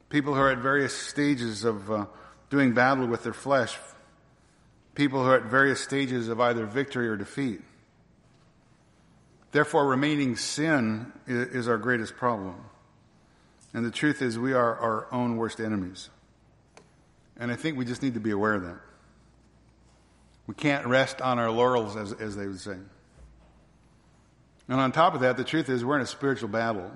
People 0.09 0.35
who 0.35 0.39
are 0.39 0.51
at 0.51 0.59
various 0.59 0.95
stages 0.95 1.63
of 1.63 1.89
uh, 1.89 2.05
doing 2.49 2.73
battle 2.73 3.07
with 3.07 3.23
their 3.23 3.33
flesh. 3.33 3.75
People 4.93 5.23
who 5.23 5.29
are 5.31 5.37
at 5.37 5.45
various 5.45 5.81
stages 5.81 6.27
of 6.27 6.39
either 6.39 6.65
victory 6.65 7.07
or 7.07 7.15
defeat. 7.15 7.61
Therefore, 9.51 9.87
remaining 9.87 10.35
sin 10.35 11.11
is 11.25 11.67
our 11.67 11.77
greatest 11.77 12.15
problem. 12.15 12.55
And 13.73 13.85
the 13.85 13.91
truth 13.91 14.21
is, 14.21 14.37
we 14.37 14.53
are 14.53 14.75
our 14.77 15.07
own 15.11 15.37
worst 15.37 15.59
enemies. 15.59 16.09
And 17.37 17.51
I 17.51 17.55
think 17.55 17.77
we 17.77 17.85
just 17.85 18.03
need 18.03 18.13
to 18.13 18.19
be 18.19 18.31
aware 18.31 18.53
of 18.53 18.63
that. 18.63 18.79
We 20.45 20.53
can't 20.53 20.85
rest 20.85 21.21
on 21.21 21.39
our 21.39 21.49
laurels, 21.49 21.95
as, 21.95 22.13
as 22.13 22.35
they 22.35 22.47
would 22.47 22.59
say. 22.59 22.77
And 24.67 24.79
on 24.79 24.91
top 24.91 25.15
of 25.15 25.21
that, 25.21 25.37
the 25.37 25.43
truth 25.43 25.69
is, 25.69 25.83
we're 25.83 25.95
in 25.95 26.01
a 26.01 26.07
spiritual 26.07 26.49
battle. 26.49 26.91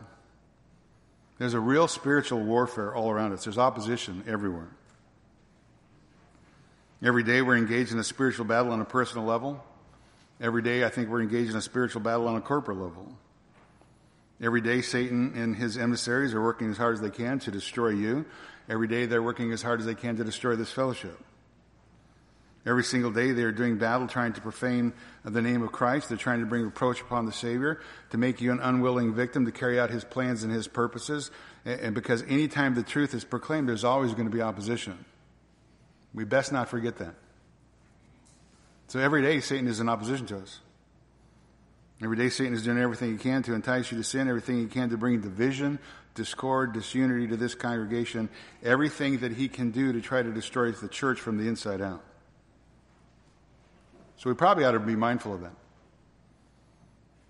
There's 1.38 1.54
a 1.54 1.60
real 1.60 1.88
spiritual 1.88 2.40
warfare 2.40 2.94
all 2.94 3.10
around 3.10 3.34
us, 3.34 3.44
there's 3.44 3.58
opposition 3.58 4.24
everywhere. 4.28 4.70
Every 7.04 7.24
day, 7.24 7.42
we're 7.42 7.58
engaged 7.58 7.92
in 7.92 8.00
a 8.00 8.04
spiritual 8.04 8.46
battle 8.46 8.72
on 8.72 8.82
a 8.82 8.86
personal 8.86 9.26
level. 9.26 9.64
Every 10.42 10.62
day, 10.62 10.84
I 10.84 10.90
think 10.90 11.10
we're 11.10 11.22
engaged 11.22 11.52
in 11.52 11.58
a 11.58 11.62
spiritual 11.62 12.02
battle 12.02 12.28
on 12.28 12.36
a 12.36 12.42
corporate 12.42 12.80
level. 12.80 13.16
Every 14.40 14.62
day, 14.62 14.82
Satan 14.82 15.34
and 15.36 15.56
his 15.56 15.78
emissaries 15.78 16.34
are 16.34 16.42
working 16.42 16.70
as 16.70 16.78
hard 16.78 16.94
as 16.94 17.02
they 17.02 17.10
can 17.10 17.40
to 17.40 17.52
destroy 17.52 17.90
you. 17.90 18.26
Every 18.70 18.88
day, 18.88 19.06
they're 19.06 19.24
working 19.24 19.52
as 19.52 19.62
hard 19.64 19.80
as 19.80 19.86
they 19.86 19.96
can 19.96 20.16
to 20.18 20.24
destroy 20.24 20.56
this 20.56 20.72
fellowship. 20.72 21.20
Every 22.66 22.84
single 22.84 23.12
day, 23.12 23.32
they 23.32 23.44
are 23.44 23.52
doing 23.52 23.78
battle 23.78 24.08
trying 24.08 24.34
to 24.34 24.42
profane 24.42 24.94
the 25.24 25.42
name 25.42 25.64
of 25.64 25.72
Christ. 25.72 26.10
They're 26.10 26.18
trying 26.18 26.42
to 26.42 26.46
bring 26.46 26.64
reproach 26.64 27.02
upon 27.02 27.26
the 27.26 27.32
Savior, 27.32 27.80
to 28.10 28.18
make 28.18 28.42
you 28.42 28.52
an 28.52 28.60
unwilling 28.60 29.16
victim, 29.16 29.46
to 29.46 29.52
carry 29.52 29.80
out 29.80 29.90
his 29.90 30.04
plans 30.04 30.44
and 30.44 30.52
his 30.52 30.68
purposes. 30.68 31.32
And 31.66 31.96
because 31.96 32.24
anytime 32.24 32.76
the 32.76 32.84
truth 32.84 33.14
is 33.14 33.24
proclaimed, 33.24 33.70
there's 33.70 33.86
always 33.86 34.12
going 34.12 34.30
to 34.30 34.36
be 34.36 34.42
opposition. 34.42 35.06
We 36.14 36.26
best 36.26 36.52
not 36.52 36.68
forget 36.68 36.98
that. 36.98 37.16
So 38.88 39.00
every 39.00 39.22
day, 39.22 39.40
Satan 39.40 39.68
is 39.68 39.80
in 39.80 39.90
opposition 39.90 40.26
to 40.28 40.38
us. 40.38 40.60
Every 42.02 42.16
day, 42.16 42.30
Satan 42.30 42.54
is 42.54 42.64
doing 42.64 42.78
everything 42.78 43.12
he 43.12 43.18
can 43.18 43.42
to 43.44 43.54
entice 43.54 43.92
you 43.92 43.98
to 43.98 44.04
sin, 44.04 44.28
everything 44.28 44.60
he 44.60 44.68
can 44.68 44.90
to 44.90 44.98
bring 44.98 45.20
division, 45.20 45.80
discord, 46.14 46.74
disunity 46.74 47.28
to 47.28 47.38
this 47.38 47.56
congregation, 47.56 48.30
everything 48.64 49.20
that 49.20 49.32
he 49.32 49.48
can 49.48 49.72
do 49.72 49.92
to 49.94 50.02
try 50.02 50.22
to 50.22 50.32
destroy 50.32 50.72
the 50.72 50.88
church 50.88 51.20
from 51.20 51.38
the 51.38 51.48
inside 51.48 51.82
out. 51.82 52.04
So 54.18 54.30
we 54.30 54.36
probably 54.36 54.64
ought 54.64 54.72
to 54.72 54.80
be 54.80 54.96
mindful 54.96 55.34
of 55.34 55.42
that. 55.42 55.54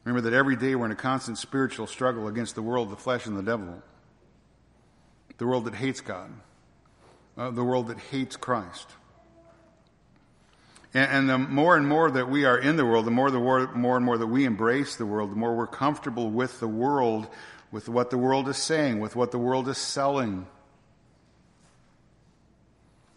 Remember 0.04 0.30
that 0.30 0.36
every 0.36 0.56
day 0.56 0.74
we're 0.74 0.86
in 0.86 0.92
a 0.92 0.96
constant 0.96 1.38
spiritual 1.38 1.86
struggle 1.86 2.28
against 2.28 2.56
the 2.56 2.62
world, 2.62 2.90
the 2.90 2.96
flesh, 2.96 3.26
and 3.26 3.38
the 3.38 3.44
devil. 3.44 3.82
The 5.38 5.46
world 5.46 5.66
that 5.66 5.76
hates 5.76 6.02
God, 6.02 6.32
uh, 7.38 7.52
the 7.52 7.64
world 7.64 7.88
that 7.90 8.00
hates 8.00 8.38
Christ. 8.38 8.90
And, 10.98 11.30
the 11.30 11.38
more 11.38 11.78
and 11.78 11.88
more 11.88 12.10
that 12.10 12.28
we 12.28 12.46
are 12.46 12.58
in 12.58 12.76
the 12.76 12.84
world, 12.84 13.06
the 13.06 13.12
more, 13.12 13.30
the 13.30 13.38
more, 13.38 13.72
more 13.76 13.98
and 13.98 14.04
more 14.06 14.18
that 14.18 14.26
we 14.26 14.46
embrace 14.46 14.96
the 14.96 15.06
world, 15.06 15.30
the 15.30 15.36
more 15.36 15.56
we're 15.56 15.68
comfortable 15.68 16.32
with 16.32 16.60
the 16.60 16.68
world, 16.68 17.28
with 17.72 17.88
what 17.88 18.10
the 18.10 18.18
world 18.18 18.50
is 18.50 18.58
saying, 18.58 19.00
with 19.00 19.16
what 19.16 19.30
the 19.30 19.38
world 19.38 19.70
is 19.70 19.78
selling, 19.78 20.48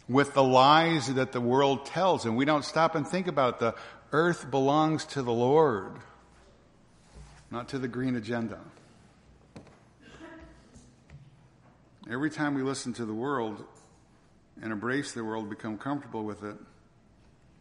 with 0.07 0.35
the 0.35 0.43
lies 0.43 1.11
that 1.15 1.31
the 1.31 1.41
world 1.41 1.87
tells. 1.87 2.25
And 2.25 2.37
we 2.37 2.45
don't 2.45 2.63
stop 2.63 2.93
and 2.93 3.07
think 3.07 3.25
about 3.25 3.59
the 3.59 3.73
earth 4.11 4.51
belongs 4.51 5.05
to 5.05 5.23
the 5.23 5.33
Lord, 5.33 5.93
not 7.49 7.69
to 7.69 7.79
the 7.79 7.87
green 7.87 8.15
agenda. 8.15 8.59
Every 12.07 12.29
time 12.29 12.53
we 12.53 12.61
listen 12.61 12.93
to 12.93 13.05
the 13.05 13.13
world 13.13 13.63
and 14.61 14.71
embrace 14.71 15.13
the 15.13 15.23
world, 15.23 15.49
become 15.49 15.79
comfortable 15.79 16.23
with 16.23 16.43
it, 16.43 16.57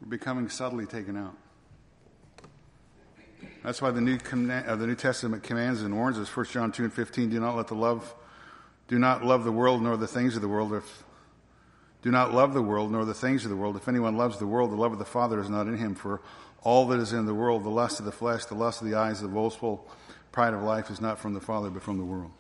we're 0.00 0.08
becoming 0.08 0.48
subtly 0.48 0.86
taken 0.86 1.16
out. 1.16 1.36
That's 3.62 3.82
why 3.82 3.90
the 3.90 4.00
New, 4.00 4.16
uh, 4.16 4.76
the 4.76 4.86
New 4.86 4.94
Testament 4.94 5.42
commands 5.42 5.82
and 5.82 5.94
warns 5.94 6.18
us. 6.18 6.34
1 6.34 6.46
John 6.46 6.72
2 6.72 6.84
and 6.84 6.92
15, 6.92 7.30
do 7.30 7.40
not 7.40 7.56
let 7.56 7.68
the 7.68 7.74
love, 7.74 8.14
do 8.88 8.98
not 8.98 9.24
love 9.24 9.44
the 9.44 9.52
world 9.52 9.82
nor 9.82 9.96
the 9.96 10.06
things 10.06 10.34
of 10.34 10.42
the 10.42 10.48
world. 10.48 10.72
If, 10.72 11.04
do 12.02 12.10
not 12.10 12.32
love 12.32 12.54
the 12.54 12.62
world 12.62 12.90
nor 12.90 13.04
the 13.04 13.12
things 13.12 13.44
of 13.44 13.50
the 13.50 13.56
world. 13.56 13.76
If 13.76 13.86
anyone 13.88 14.16
loves 14.16 14.38
the 14.38 14.46
world, 14.46 14.70
the 14.70 14.76
love 14.76 14.92
of 14.92 14.98
the 14.98 15.04
Father 15.04 15.40
is 15.40 15.50
not 15.50 15.66
in 15.66 15.76
him. 15.76 15.94
For 15.94 16.22
all 16.62 16.86
that 16.88 17.00
is 17.00 17.12
in 17.12 17.26
the 17.26 17.34
world, 17.34 17.64
the 17.64 17.70
lust 17.70 17.98
of 17.98 18.06
the 18.06 18.12
flesh, 18.12 18.46
the 18.46 18.54
lust 18.54 18.80
of 18.80 18.88
the 18.88 18.94
eyes, 18.94 19.20
the 19.20 19.28
boastful 19.28 19.86
pride 20.32 20.54
of 20.54 20.62
life 20.62 20.90
is 20.90 21.00
not 21.00 21.18
from 21.18 21.34
the 21.34 21.40
Father, 21.40 21.68
but 21.68 21.82
from 21.82 21.98
the 21.98 22.04
world. 22.04 22.30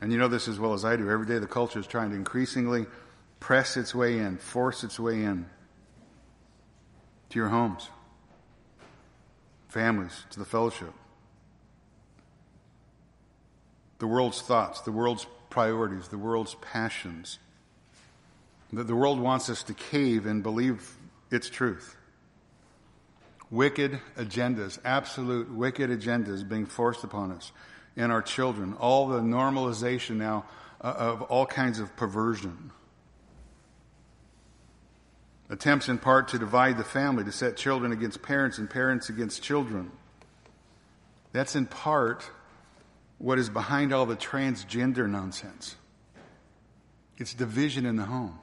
And 0.00 0.12
you 0.12 0.18
know 0.18 0.28
this 0.28 0.46
as 0.46 0.58
well 0.58 0.72
as 0.72 0.84
I 0.84 0.96
do. 0.96 1.10
Every 1.10 1.26
day 1.26 1.38
the 1.38 1.46
culture 1.46 1.80
is 1.80 1.86
trying 1.86 2.10
to 2.10 2.16
increasingly 2.16 2.86
press 3.40 3.76
its 3.76 3.92
way 3.92 4.18
in, 4.18 4.36
force 4.36 4.84
its 4.84 5.00
way 5.00 5.24
in 5.24 5.46
to 7.32 7.38
your 7.38 7.48
homes, 7.48 7.88
families, 9.68 10.12
to 10.28 10.38
the 10.38 10.44
fellowship. 10.44 10.92
The 14.00 14.06
world's 14.06 14.42
thoughts, 14.42 14.82
the 14.82 14.92
world's 14.92 15.26
priorities, 15.48 16.08
the 16.08 16.18
world's 16.18 16.56
passions. 16.56 17.38
That 18.74 18.86
the 18.86 18.94
world 18.94 19.18
wants 19.18 19.48
us 19.48 19.62
to 19.64 19.74
cave 19.74 20.26
and 20.26 20.42
believe 20.42 20.94
its 21.30 21.48
truth. 21.48 21.96
Wicked 23.50 23.98
agendas, 24.18 24.78
absolute 24.84 25.50
wicked 25.50 25.88
agendas 25.88 26.46
being 26.46 26.66
forced 26.66 27.02
upon 27.02 27.32
us 27.32 27.50
and 27.96 28.12
our 28.12 28.22
children. 28.22 28.74
All 28.74 29.08
the 29.08 29.20
normalization 29.20 30.16
now 30.16 30.44
uh, 30.82 30.94
of 30.98 31.22
all 31.22 31.46
kinds 31.46 31.80
of 31.80 31.96
perversion. 31.96 32.72
Attempts 35.52 35.90
in 35.90 35.98
part 35.98 36.28
to 36.28 36.38
divide 36.38 36.78
the 36.78 36.84
family, 36.84 37.24
to 37.24 37.30
set 37.30 37.58
children 37.58 37.92
against 37.92 38.22
parents 38.22 38.56
and 38.56 38.70
parents 38.70 39.10
against 39.10 39.42
children. 39.42 39.92
That's 41.32 41.54
in 41.54 41.66
part 41.66 42.24
what 43.18 43.38
is 43.38 43.50
behind 43.50 43.92
all 43.92 44.06
the 44.06 44.16
transgender 44.16 45.06
nonsense. 45.06 45.76
It's 47.18 47.34
division 47.34 47.84
in 47.84 47.96
the 47.96 48.06
home. 48.06 48.38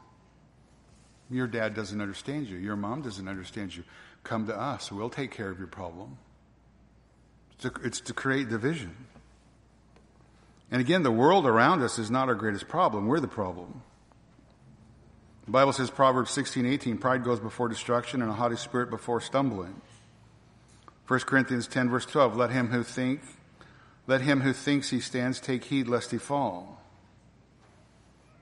Your 1.32 1.48
dad 1.48 1.74
doesn't 1.74 2.00
understand 2.00 2.48
you. 2.48 2.58
Your 2.58 2.76
mom 2.76 3.02
doesn't 3.02 3.28
understand 3.28 3.76
you. 3.76 3.84
Come 4.22 4.46
to 4.46 4.56
us. 4.56 4.92
We'll 4.92 5.10
take 5.10 5.32
care 5.32 5.50
of 5.50 5.58
your 5.58 5.68
problem. 5.68 6.20
It's 7.54 7.64
to, 7.64 7.72
it's 7.84 8.02
to 8.02 8.14
create 8.14 8.50
division. 8.50 8.96
And 10.70 10.80
again, 10.80 11.02
the 11.02 11.12
world 11.12 11.48
around 11.48 11.82
us 11.82 11.98
is 11.98 12.12
not 12.12 12.30
our 12.30 12.36
greatest 12.36 12.68
problem. 12.68 13.08
We're 13.08 13.20
the 13.20 13.28
problem. 13.28 13.82
The 15.50 15.54
Bible 15.54 15.74
says, 15.74 15.90
Proverbs 15.90 16.30
16, 16.30 16.64
18, 16.64 17.00
pride 17.00 17.24
goes 17.24 17.40
before 17.40 17.70
destruction 17.70 18.22
and 18.22 18.30
a 18.30 18.36
haughty 18.36 18.56
spirit 18.56 18.92
before 18.92 19.20
stumbling. 19.20 19.82
1 21.08 21.20
Corinthians 21.22 21.68
10, 21.68 21.90
verse 21.90 22.06
12, 22.06 22.36
let 22.36 22.52
him 22.52 22.68
who 22.68 22.84
think, 22.84 23.22
let 24.06 24.22
him 24.22 24.42
who 24.42 24.54
thinks 24.54 24.92
he 24.92 25.00
stands 25.00 25.40
take 25.40 25.64
heed 25.64 25.88
lest 25.88 26.12
he 26.12 26.20
fall. 26.20 26.80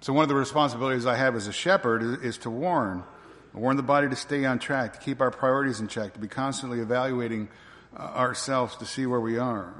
So 0.02 0.12
one 0.12 0.24
of 0.24 0.28
the 0.28 0.36
responsibilities 0.36 1.06
I 1.06 1.16
have 1.16 1.38
as 1.38 1.48
a 1.48 1.54
shepherd 1.54 2.04
is, 2.04 2.18
is 2.24 2.38
to 2.40 2.50
warn, 2.50 3.06
warn 3.54 3.78
the 3.78 3.84
body 3.84 4.10
to 4.10 4.16
stay 4.18 4.44
on 4.44 4.60
track, 4.60 4.92
to 4.96 5.00
keep 5.00 5.22
our 5.22 5.32
priorities 5.32 5.80
in 5.80 5.88
check, 5.88 6.12
to 6.16 6.20
be 6.20 6.28
constantly 6.28 6.82
evaluating 6.82 7.48
uh, 7.96 8.02
ourselves 8.02 8.76
to 8.76 8.86
see 8.86 9.06
where 9.06 9.22
we 9.22 9.38
are. 9.38 9.74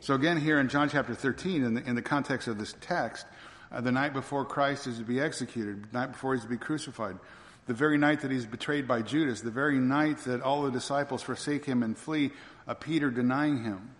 So 0.00 0.14
again, 0.14 0.40
here 0.40 0.58
in 0.58 0.70
John 0.70 0.88
chapter 0.88 1.14
13, 1.14 1.64
in 1.64 1.74
the, 1.74 1.84
in 1.86 1.96
the 1.96 2.02
context 2.02 2.48
of 2.48 2.56
this 2.56 2.74
text, 2.80 3.26
uh, 3.70 3.80
the 3.80 3.92
night 3.92 4.12
before 4.12 4.44
Christ 4.44 4.86
is 4.86 4.98
to 4.98 5.04
be 5.04 5.20
executed, 5.20 5.90
the 5.90 5.98
night 5.98 6.12
before 6.12 6.34
he's 6.34 6.44
to 6.44 6.48
be 6.48 6.56
crucified, 6.56 7.18
the 7.66 7.74
very 7.74 7.98
night 7.98 8.20
that 8.22 8.30
he's 8.30 8.46
betrayed 8.46 8.88
by 8.88 9.02
Judas, 9.02 9.42
the 9.42 9.50
very 9.50 9.78
night 9.78 10.18
that 10.24 10.40
all 10.40 10.62
the 10.62 10.70
disciples 10.70 11.22
forsake 11.22 11.64
him 11.64 11.82
and 11.82 11.96
flee, 11.96 12.30
uh, 12.66 12.74
Peter 12.74 13.10
denying 13.10 13.62
him. 13.62 13.90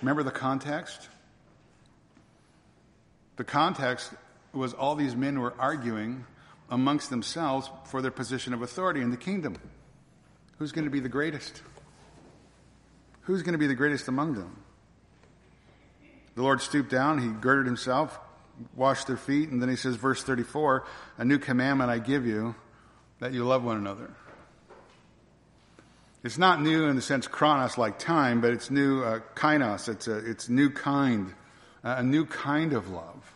Remember 0.00 0.22
the 0.22 0.30
context? 0.30 1.08
The 3.36 3.44
context 3.44 4.12
was 4.52 4.74
all 4.74 4.94
these 4.94 5.16
men 5.16 5.40
were 5.40 5.54
arguing 5.58 6.24
amongst 6.70 7.10
themselves 7.10 7.70
for 7.86 8.00
their 8.00 8.10
position 8.10 8.54
of 8.54 8.62
authority 8.62 9.00
in 9.00 9.10
the 9.10 9.16
kingdom. 9.16 9.56
Who's 10.58 10.72
going 10.72 10.84
to 10.84 10.90
be 10.90 11.00
the 11.00 11.08
greatest? 11.08 11.62
Who's 13.22 13.42
going 13.42 13.52
to 13.52 13.58
be 13.58 13.66
the 13.66 13.74
greatest 13.74 14.08
among 14.08 14.34
them? 14.34 14.62
The 16.34 16.42
Lord 16.42 16.60
stooped 16.60 16.90
down, 16.90 17.18
he 17.20 17.28
girded 17.28 17.66
himself, 17.66 18.18
washed 18.74 19.06
their 19.06 19.16
feet, 19.16 19.48
and 19.50 19.60
then 19.60 19.68
he 19.68 19.76
says, 19.76 19.96
verse 19.96 20.22
34, 20.22 20.84
a 21.18 21.24
new 21.24 21.38
commandment 21.38 21.90
I 21.90 21.98
give 21.98 22.26
you, 22.26 22.54
that 23.20 23.32
you 23.32 23.44
love 23.44 23.62
one 23.62 23.76
another. 23.76 24.10
It's 26.24 26.38
not 26.38 26.62
new 26.62 26.86
in 26.86 26.96
the 26.96 27.02
sense 27.02 27.26
chronos 27.26 27.76
like 27.76 27.98
time, 27.98 28.40
but 28.40 28.52
it's 28.52 28.70
new 28.70 29.02
uh, 29.02 29.20
kainos. 29.34 29.88
It's 29.88 30.06
a 30.06 30.18
it's 30.18 30.48
new 30.48 30.70
kind, 30.70 31.34
uh, 31.82 31.96
a 31.98 32.02
new 32.02 32.24
kind 32.24 32.72
of 32.72 32.90
love. 32.90 33.34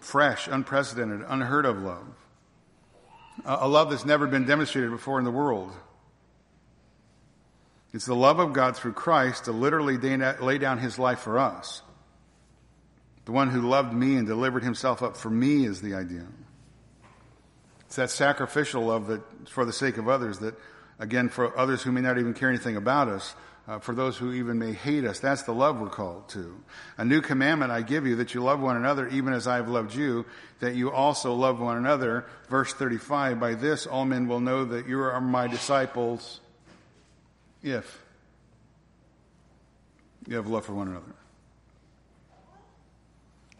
Fresh, 0.00 0.48
unprecedented, 0.48 1.24
unheard 1.28 1.64
of 1.64 1.82
love. 1.82 2.06
a 3.44 3.68
love 3.68 3.90
that's 3.90 4.04
never 4.04 4.26
been 4.26 4.46
demonstrated 4.46 4.90
before 4.90 5.18
in 5.18 5.24
the 5.24 5.30
world. 5.30 5.72
It's 7.92 8.06
the 8.06 8.14
love 8.14 8.38
of 8.38 8.52
God 8.52 8.76
through 8.76 8.92
Christ 8.92 9.44
to 9.44 9.52
literally 9.52 9.96
lay 9.96 10.58
down 10.58 10.78
his 10.78 10.98
life 10.98 11.20
for 11.20 11.38
us. 11.38 11.82
The 13.30 13.34
one 13.34 13.50
who 13.50 13.60
loved 13.60 13.92
me 13.92 14.16
and 14.16 14.26
delivered 14.26 14.64
himself 14.64 15.04
up 15.04 15.16
for 15.16 15.30
me 15.30 15.64
is 15.64 15.80
the 15.80 15.94
idea. 15.94 16.26
It's 17.86 17.94
that 17.94 18.10
sacrificial 18.10 18.84
love 18.86 19.06
that, 19.06 19.22
for 19.48 19.64
the 19.64 19.72
sake 19.72 19.98
of 19.98 20.08
others, 20.08 20.40
that, 20.40 20.56
again, 20.98 21.28
for 21.28 21.56
others 21.56 21.80
who 21.80 21.92
may 21.92 22.00
not 22.00 22.18
even 22.18 22.34
care 22.34 22.48
anything 22.48 22.76
about 22.76 23.06
us, 23.06 23.36
uh, 23.68 23.78
for 23.78 23.94
those 23.94 24.16
who 24.16 24.32
even 24.32 24.58
may 24.58 24.72
hate 24.72 25.04
us, 25.04 25.20
that's 25.20 25.44
the 25.44 25.54
love 25.54 25.78
we're 25.78 25.88
called 25.88 26.28
to. 26.30 26.60
A 26.98 27.04
new 27.04 27.20
commandment 27.20 27.70
I 27.70 27.82
give 27.82 28.04
you 28.04 28.16
that 28.16 28.34
you 28.34 28.42
love 28.42 28.58
one 28.58 28.76
another 28.76 29.06
even 29.06 29.32
as 29.32 29.46
I 29.46 29.54
have 29.58 29.68
loved 29.68 29.94
you, 29.94 30.26
that 30.58 30.74
you 30.74 30.90
also 30.90 31.32
love 31.32 31.60
one 31.60 31.76
another. 31.76 32.26
Verse 32.48 32.74
35, 32.74 33.38
by 33.38 33.54
this 33.54 33.86
all 33.86 34.06
men 34.06 34.26
will 34.26 34.40
know 34.40 34.64
that 34.64 34.88
you 34.88 35.00
are 35.00 35.20
my 35.20 35.46
disciples 35.46 36.40
if 37.62 38.02
you 40.26 40.34
have 40.34 40.48
love 40.48 40.64
for 40.64 40.74
one 40.74 40.88
another. 40.88 41.14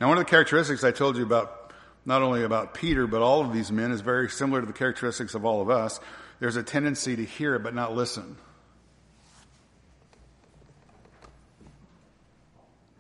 Now, 0.01 0.09
one 0.09 0.17
of 0.17 0.25
the 0.25 0.31
characteristics 0.31 0.83
I 0.83 0.93
told 0.93 1.17
you 1.19 1.23
about, 1.23 1.73
not 2.07 2.23
only 2.23 2.43
about 2.43 2.73
Peter, 2.73 3.07
but 3.07 3.21
all 3.21 3.43
of 3.43 3.53
these 3.53 3.71
men, 3.71 3.93
is 3.93 4.01
very 4.01 4.31
similar 4.31 4.63
to 4.63 4.67
the 4.67 4.73
characteristics 4.73 5.35
of 5.35 5.45
all 5.45 5.61
of 5.61 5.69
us. 5.69 6.01
There's 6.39 6.57
a 6.57 6.63
tendency 6.63 7.17
to 7.17 7.25
hear 7.25 7.59
but 7.59 7.75
not 7.75 7.95
listen. 7.95 8.39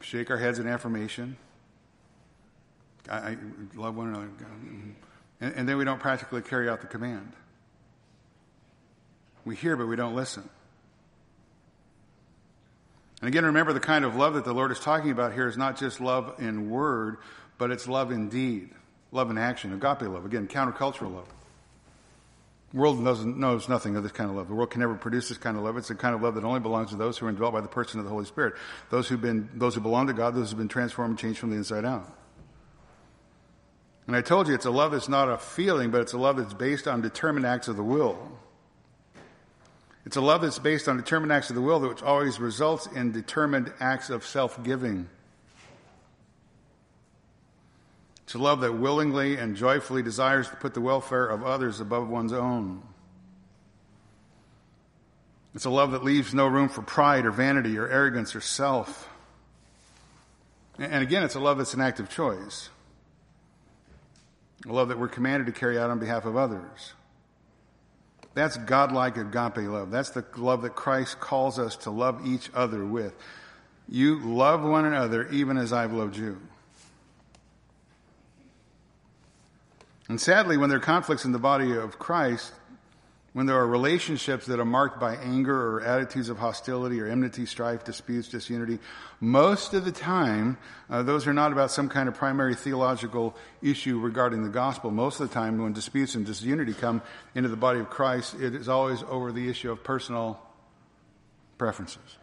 Shake 0.02 0.30
our 0.30 0.36
heads 0.36 0.58
in 0.58 0.66
affirmation. 0.66 1.38
I, 3.08 3.16
I 3.16 3.36
love 3.74 3.96
one 3.96 4.08
another. 4.08 4.28
And, 5.40 5.54
and 5.54 5.68
then 5.68 5.78
we 5.78 5.84
don't 5.84 6.00
practically 6.00 6.42
carry 6.42 6.68
out 6.68 6.82
the 6.82 6.86
command. 6.86 7.32
We 9.46 9.56
hear, 9.56 9.74
but 9.74 9.86
we 9.86 9.96
don't 9.96 10.14
listen. 10.14 10.48
And 13.20 13.28
again, 13.28 13.44
remember 13.44 13.72
the 13.72 13.80
kind 13.80 14.04
of 14.04 14.16
love 14.16 14.34
that 14.34 14.44
the 14.44 14.54
Lord 14.54 14.72
is 14.72 14.80
talking 14.80 15.10
about 15.10 15.34
here 15.34 15.46
is 15.46 15.56
not 15.56 15.78
just 15.78 16.00
love 16.00 16.34
in 16.38 16.70
word, 16.70 17.18
but 17.58 17.70
it's 17.70 17.86
love 17.86 18.10
in 18.12 18.28
deed, 18.28 18.70
love 19.12 19.30
in 19.30 19.36
action, 19.36 19.72
agape 19.74 20.08
love. 20.08 20.24
Again, 20.24 20.48
countercultural 20.48 21.14
love. 21.14 21.28
The 22.72 22.78
world 22.78 23.04
doesn't, 23.04 23.36
knows 23.36 23.68
nothing 23.68 23.96
of 23.96 24.04
this 24.04 24.12
kind 24.12 24.30
of 24.30 24.36
love. 24.36 24.48
The 24.48 24.54
world 24.54 24.70
can 24.70 24.80
never 24.80 24.94
produce 24.94 25.28
this 25.28 25.38
kind 25.38 25.56
of 25.56 25.64
love. 25.64 25.76
It's 25.76 25.88
the 25.88 25.96
kind 25.96 26.14
of 26.14 26.22
love 26.22 26.36
that 26.36 26.44
only 26.44 26.60
belongs 26.60 26.90
to 26.90 26.96
those 26.96 27.18
who 27.18 27.26
are 27.26 27.28
indwelt 27.28 27.52
by 27.52 27.60
the 27.60 27.68
person 27.68 27.98
of 27.98 28.04
the 28.04 28.10
Holy 28.10 28.24
Spirit. 28.24 28.54
Those 28.90 29.08
who've 29.08 29.20
been, 29.20 29.50
those 29.54 29.74
who 29.74 29.80
belong 29.80 30.06
to 30.06 30.12
God, 30.12 30.34
those 30.34 30.50
who've 30.50 30.58
been 30.58 30.68
transformed 30.68 31.10
and 31.10 31.18
changed 31.18 31.40
from 31.40 31.50
the 31.50 31.56
inside 31.56 31.84
out. 31.84 32.16
And 34.06 34.16
I 34.16 34.22
told 34.22 34.48
you 34.48 34.54
it's 34.54 34.66
a 34.66 34.70
love 34.70 34.92
that's 34.92 35.08
not 35.08 35.28
a 35.28 35.36
feeling, 35.36 35.90
but 35.90 36.00
it's 36.00 36.12
a 36.12 36.18
love 36.18 36.36
that's 36.36 36.54
based 36.54 36.88
on 36.88 37.00
determined 37.00 37.44
acts 37.44 37.68
of 37.68 37.76
the 37.76 37.82
will. 37.82 38.18
It's 40.06 40.16
a 40.16 40.20
love 40.20 40.42
that's 40.42 40.58
based 40.58 40.88
on 40.88 40.96
determined 40.96 41.32
acts 41.32 41.50
of 41.50 41.56
the 41.56 41.62
will, 41.62 41.80
which 41.80 42.02
always 42.02 42.40
results 42.40 42.86
in 42.86 43.12
determined 43.12 43.72
acts 43.80 44.10
of 44.10 44.24
self 44.24 44.62
giving. 44.62 45.08
It's 48.24 48.34
a 48.34 48.38
love 48.38 48.60
that 48.60 48.72
willingly 48.72 49.36
and 49.36 49.56
joyfully 49.56 50.02
desires 50.02 50.48
to 50.50 50.56
put 50.56 50.72
the 50.72 50.80
welfare 50.80 51.26
of 51.26 51.44
others 51.44 51.80
above 51.80 52.08
one's 52.08 52.32
own. 52.32 52.82
It's 55.54 55.64
a 55.64 55.70
love 55.70 55.90
that 55.92 56.04
leaves 56.04 56.32
no 56.32 56.46
room 56.46 56.68
for 56.68 56.80
pride 56.80 57.26
or 57.26 57.32
vanity 57.32 57.76
or 57.76 57.88
arrogance 57.88 58.36
or 58.36 58.40
self. 58.40 59.08
And 60.78 61.02
again, 61.02 61.24
it's 61.24 61.34
a 61.34 61.40
love 61.40 61.58
that's 61.58 61.74
an 61.74 61.80
act 61.80 61.98
of 61.98 62.08
choice. 62.08 62.70
A 64.66 64.72
love 64.72 64.88
that 64.88 64.98
we're 64.98 65.08
commanded 65.08 65.46
to 65.46 65.52
carry 65.52 65.78
out 65.78 65.90
on 65.90 65.98
behalf 65.98 66.24
of 66.24 66.36
others. 66.36 66.92
That's 68.40 68.56
godlike 68.56 69.18
agape 69.18 69.68
love. 69.68 69.90
That's 69.90 70.08
the 70.08 70.24
love 70.34 70.62
that 70.62 70.74
Christ 70.74 71.20
calls 71.20 71.58
us 71.58 71.76
to 71.76 71.90
love 71.90 72.26
each 72.26 72.48
other 72.54 72.82
with. 72.82 73.14
You 73.86 74.18
love 74.18 74.62
one 74.62 74.86
another 74.86 75.28
even 75.28 75.58
as 75.58 75.74
I've 75.74 75.92
loved 75.92 76.16
you. 76.16 76.40
And 80.08 80.18
sadly, 80.18 80.56
when 80.56 80.70
there 80.70 80.78
are 80.78 80.80
conflicts 80.80 81.26
in 81.26 81.32
the 81.32 81.38
body 81.38 81.76
of 81.76 81.98
Christ, 81.98 82.54
when 83.32 83.46
there 83.46 83.56
are 83.56 83.66
relationships 83.66 84.46
that 84.46 84.58
are 84.58 84.64
marked 84.64 84.98
by 84.98 85.14
anger 85.16 85.54
or 85.54 85.82
attitudes 85.82 86.28
of 86.28 86.38
hostility 86.38 87.00
or 87.00 87.06
enmity, 87.06 87.46
strife, 87.46 87.84
disputes, 87.84 88.28
disunity, 88.28 88.78
most 89.20 89.72
of 89.72 89.84
the 89.84 89.92
time, 89.92 90.58
uh, 90.88 91.02
those 91.02 91.28
are 91.28 91.32
not 91.32 91.52
about 91.52 91.70
some 91.70 91.88
kind 91.88 92.08
of 92.08 92.14
primary 92.14 92.56
theological 92.56 93.36
issue 93.62 94.00
regarding 94.00 94.42
the 94.42 94.48
gospel. 94.48 94.90
Most 94.90 95.20
of 95.20 95.28
the 95.28 95.34
time, 95.34 95.62
when 95.62 95.72
disputes 95.72 96.16
and 96.16 96.26
disunity 96.26 96.74
come 96.74 97.02
into 97.34 97.48
the 97.48 97.56
body 97.56 97.78
of 97.78 97.88
Christ, 97.88 98.34
it 98.34 98.54
is 98.54 98.68
always 98.68 99.04
over 99.04 99.30
the 99.30 99.48
issue 99.48 99.70
of 99.70 99.84
personal 99.84 100.40
preferences. 101.56 102.19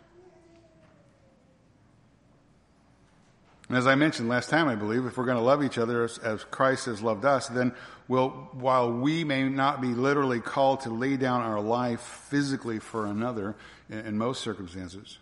And 3.69 3.77
as 3.77 3.85
I 3.85 3.95
mentioned 3.95 4.29
last 4.29 4.49
time, 4.49 4.67
I 4.69 4.75
believe, 4.75 5.05
if 5.05 5.17
we're 5.17 5.25
going 5.25 5.37
to 5.37 5.43
love 5.43 5.63
each 5.63 5.77
other 5.77 6.05
as, 6.05 6.17
as, 6.19 6.43
Christ 6.45 6.85
has 6.85 7.01
loved 7.01 7.25
us, 7.25 7.47
then 7.49 7.73
we'll, 8.07 8.29
while 8.29 8.91
we 8.91 9.25
may 9.25 9.43
not 9.43 9.81
be 9.81 9.89
literally 9.89 10.39
called 10.39 10.81
to 10.81 10.89
lay 10.89 11.17
down 11.17 11.41
our 11.41 11.59
life 11.59 11.99
physically 12.29 12.79
for 12.79 13.05
another 13.05 13.55
in, 13.89 13.99
in 13.99 14.17
most 14.17 14.41
circumstances, 14.41 15.17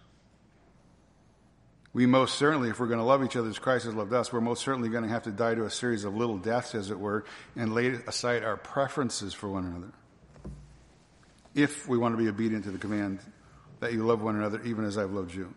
we 1.91 2.05
most 2.05 2.35
certainly, 2.35 2.69
if 2.69 2.79
we're 2.79 2.87
going 2.87 2.99
to 2.99 3.05
love 3.05 3.23
each 3.23 3.35
other 3.35 3.49
as 3.49 3.57
Christ 3.57 3.85
has 3.85 3.95
loved 3.95 4.13
us, 4.13 4.31
we're 4.31 4.41
most 4.41 4.61
certainly 4.61 4.89
going 4.89 5.05
to 5.05 5.09
have 5.09 5.23
to 5.23 5.31
die 5.31 5.55
to 5.55 5.63
a 5.63 5.71
series 5.71 6.03
of 6.03 6.15
little 6.15 6.37
deaths, 6.37 6.75
as 6.75 6.91
it 6.91 6.99
were, 6.99 7.23
and 7.55 7.73
lay 7.73 7.87
aside 8.05 8.43
our 8.43 8.57
preferences 8.57 9.33
for 9.33 9.47
one 9.47 9.65
another. 9.65 9.93
If 11.55 11.87
we 11.87 11.97
want 11.97 12.13
to 12.13 12.21
be 12.21 12.27
obedient 12.27 12.65
to 12.65 12.71
the 12.71 12.77
command 12.77 13.19
that 13.79 13.93
you 13.93 14.05
love 14.05 14.21
one 14.21 14.35
another 14.35 14.61
even 14.63 14.83
as 14.83 14.97
I've 14.97 15.11
loved 15.11 15.33
you. 15.33 15.53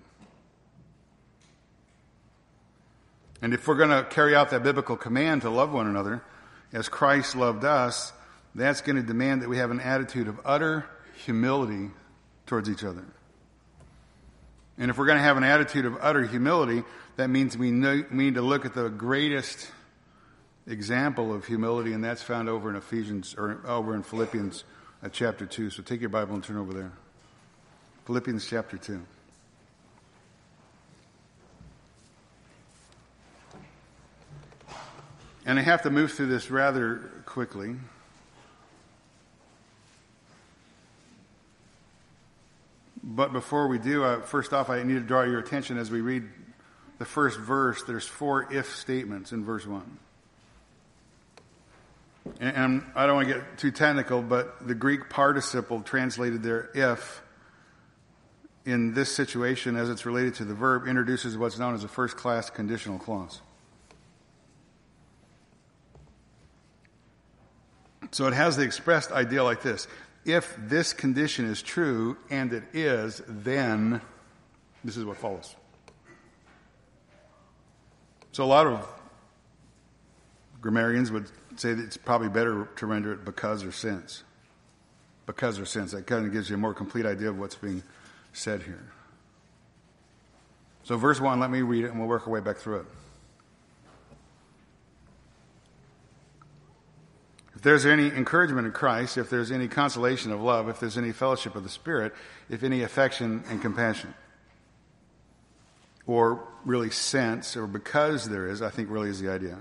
And 3.40 3.54
if 3.54 3.66
we're 3.68 3.76
going 3.76 3.90
to 3.90 4.04
carry 4.04 4.34
out 4.34 4.50
that 4.50 4.62
biblical 4.62 4.96
command 4.96 5.42
to 5.42 5.50
love 5.50 5.72
one 5.72 5.86
another 5.86 6.22
as 6.72 6.88
Christ 6.88 7.36
loved 7.36 7.64
us, 7.64 8.12
that's 8.54 8.80
going 8.80 8.96
to 8.96 9.02
demand 9.02 9.42
that 9.42 9.48
we 9.48 9.58
have 9.58 9.70
an 9.70 9.80
attitude 9.80 10.28
of 10.28 10.40
utter 10.44 10.84
humility 11.24 11.90
towards 12.46 12.68
each 12.68 12.84
other. 12.84 13.04
And 14.76 14.90
if 14.90 14.98
we're 14.98 15.06
going 15.06 15.18
to 15.18 15.24
have 15.24 15.36
an 15.36 15.44
attitude 15.44 15.84
of 15.84 15.96
utter 16.00 16.22
humility, 16.22 16.82
that 17.16 17.28
means 17.28 17.56
we, 17.56 17.70
need 17.70 18.34
to 18.34 18.42
look 18.42 18.64
at 18.64 18.74
the 18.74 18.88
greatest 18.88 19.70
example 20.66 21.34
of 21.34 21.46
humility, 21.46 21.92
and 21.92 22.04
that's 22.04 22.22
found 22.22 22.48
over 22.48 22.70
in 22.70 22.76
Ephesians 22.76 23.34
or 23.36 23.60
over 23.66 23.94
in 23.94 24.02
Philippians 24.02 24.64
uh, 25.02 25.08
chapter 25.08 25.46
2. 25.46 25.70
So 25.70 25.82
take 25.82 26.00
your 26.00 26.10
Bible 26.10 26.34
and 26.34 26.44
turn 26.44 26.56
over 26.56 26.72
there. 26.72 26.92
Philippians 28.06 28.46
chapter 28.46 28.76
2. 28.76 29.00
And 35.48 35.58
I 35.58 35.62
have 35.62 35.80
to 35.84 35.90
move 35.90 36.12
through 36.12 36.26
this 36.26 36.50
rather 36.50 36.96
quickly. 37.24 37.74
But 43.02 43.32
before 43.32 43.66
we 43.68 43.78
do, 43.78 44.04
uh, 44.04 44.20
first 44.20 44.52
off, 44.52 44.68
I 44.68 44.82
need 44.82 44.92
to 44.92 45.00
draw 45.00 45.22
your 45.22 45.38
attention 45.38 45.78
as 45.78 45.90
we 45.90 46.02
read 46.02 46.24
the 46.98 47.06
first 47.06 47.40
verse. 47.40 47.82
There's 47.84 48.06
four 48.06 48.52
if 48.52 48.76
statements 48.76 49.32
in 49.32 49.42
verse 49.42 49.66
1. 49.66 49.98
And, 52.40 52.56
and 52.56 52.82
I 52.94 53.06
don't 53.06 53.16
want 53.16 53.28
to 53.28 53.34
get 53.36 53.56
too 53.56 53.70
technical, 53.70 54.20
but 54.20 54.68
the 54.68 54.74
Greek 54.74 55.08
participle 55.08 55.80
translated 55.80 56.42
there 56.42 56.68
if 56.74 57.22
in 58.66 58.92
this 58.92 59.16
situation, 59.16 59.76
as 59.76 59.88
it's 59.88 60.04
related 60.04 60.34
to 60.34 60.44
the 60.44 60.52
verb, 60.52 60.86
introduces 60.86 61.38
what's 61.38 61.58
known 61.58 61.74
as 61.74 61.84
a 61.84 61.88
first 61.88 62.18
class 62.18 62.50
conditional 62.50 62.98
clause. 62.98 63.40
So 68.10 68.26
it 68.26 68.34
has 68.34 68.56
the 68.56 68.62
expressed 68.62 69.12
idea 69.12 69.44
like 69.44 69.62
this. 69.62 69.86
If 70.24 70.56
this 70.58 70.92
condition 70.92 71.46
is 71.46 71.62
true, 71.62 72.16
and 72.30 72.52
it 72.52 72.64
is, 72.72 73.22
then 73.26 74.00
this 74.84 74.96
is 74.96 75.04
what 75.04 75.16
follows. 75.16 75.54
So 78.32 78.44
a 78.44 78.46
lot 78.46 78.66
of 78.66 78.86
grammarians 80.60 81.10
would 81.10 81.26
say 81.56 81.74
that 81.74 81.82
it's 81.82 81.96
probably 81.96 82.28
better 82.28 82.68
to 82.76 82.86
render 82.86 83.12
it 83.12 83.24
because 83.24 83.64
or 83.64 83.72
since. 83.72 84.22
Because 85.26 85.58
or 85.58 85.66
since. 85.66 85.92
That 85.92 86.06
kind 86.06 86.26
of 86.26 86.32
gives 86.32 86.48
you 86.48 86.56
a 86.56 86.58
more 86.58 86.74
complete 86.74 87.06
idea 87.06 87.30
of 87.30 87.38
what's 87.38 87.54
being 87.54 87.82
said 88.32 88.62
here. 88.62 88.84
So, 90.84 90.96
verse 90.96 91.20
1, 91.20 91.38
let 91.40 91.50
me 91.50 91.62
read 91.62 91.84
it 91.84 91.90
and 91.90 91.98
we'll 91.98 92.08
work 92.08 92.26
our 92.26 92.32
way 92.32 92.40
back 92.40 92.56
through 92.56 92.80
it. 92.80 92.86
If 97.58 97.64
there's 97.64 97.86
any 97.86 98.06
encouragement 98.06 98.68
in 98.68 98.72
Christ, 98.72 99.18
if 99.18 99.30
there's 99.30 99.50
any 99.50 99.66
consolation 99.66 100.30
of 100.30 100.40
love, 100.40 100.68
if 100.68 100.78
there's 100.78 100.96
any 100.96 101.10
fellowship 101.10 101.56
of 101.56 101.64
the 101.64 101.68
Spirit, 101.68 102.14
if 102.48 102.62
any 102.62 102.82
affection 102.82 103.42
and 103.50 103.60
compassion, 103.60 104.14
or 106.06 106.46
really 106.64 106.90
sense, 106.90 107.56
or 107.56 107.66
because 107.66 108.28
there 108.28 108.46
is, 108.46 108.62
I 108.62 108.70
think 108.70 108.88
really 108.90 109.10
is 109.10 109.20
the 109.20 109.28
idea. 109.28 109.58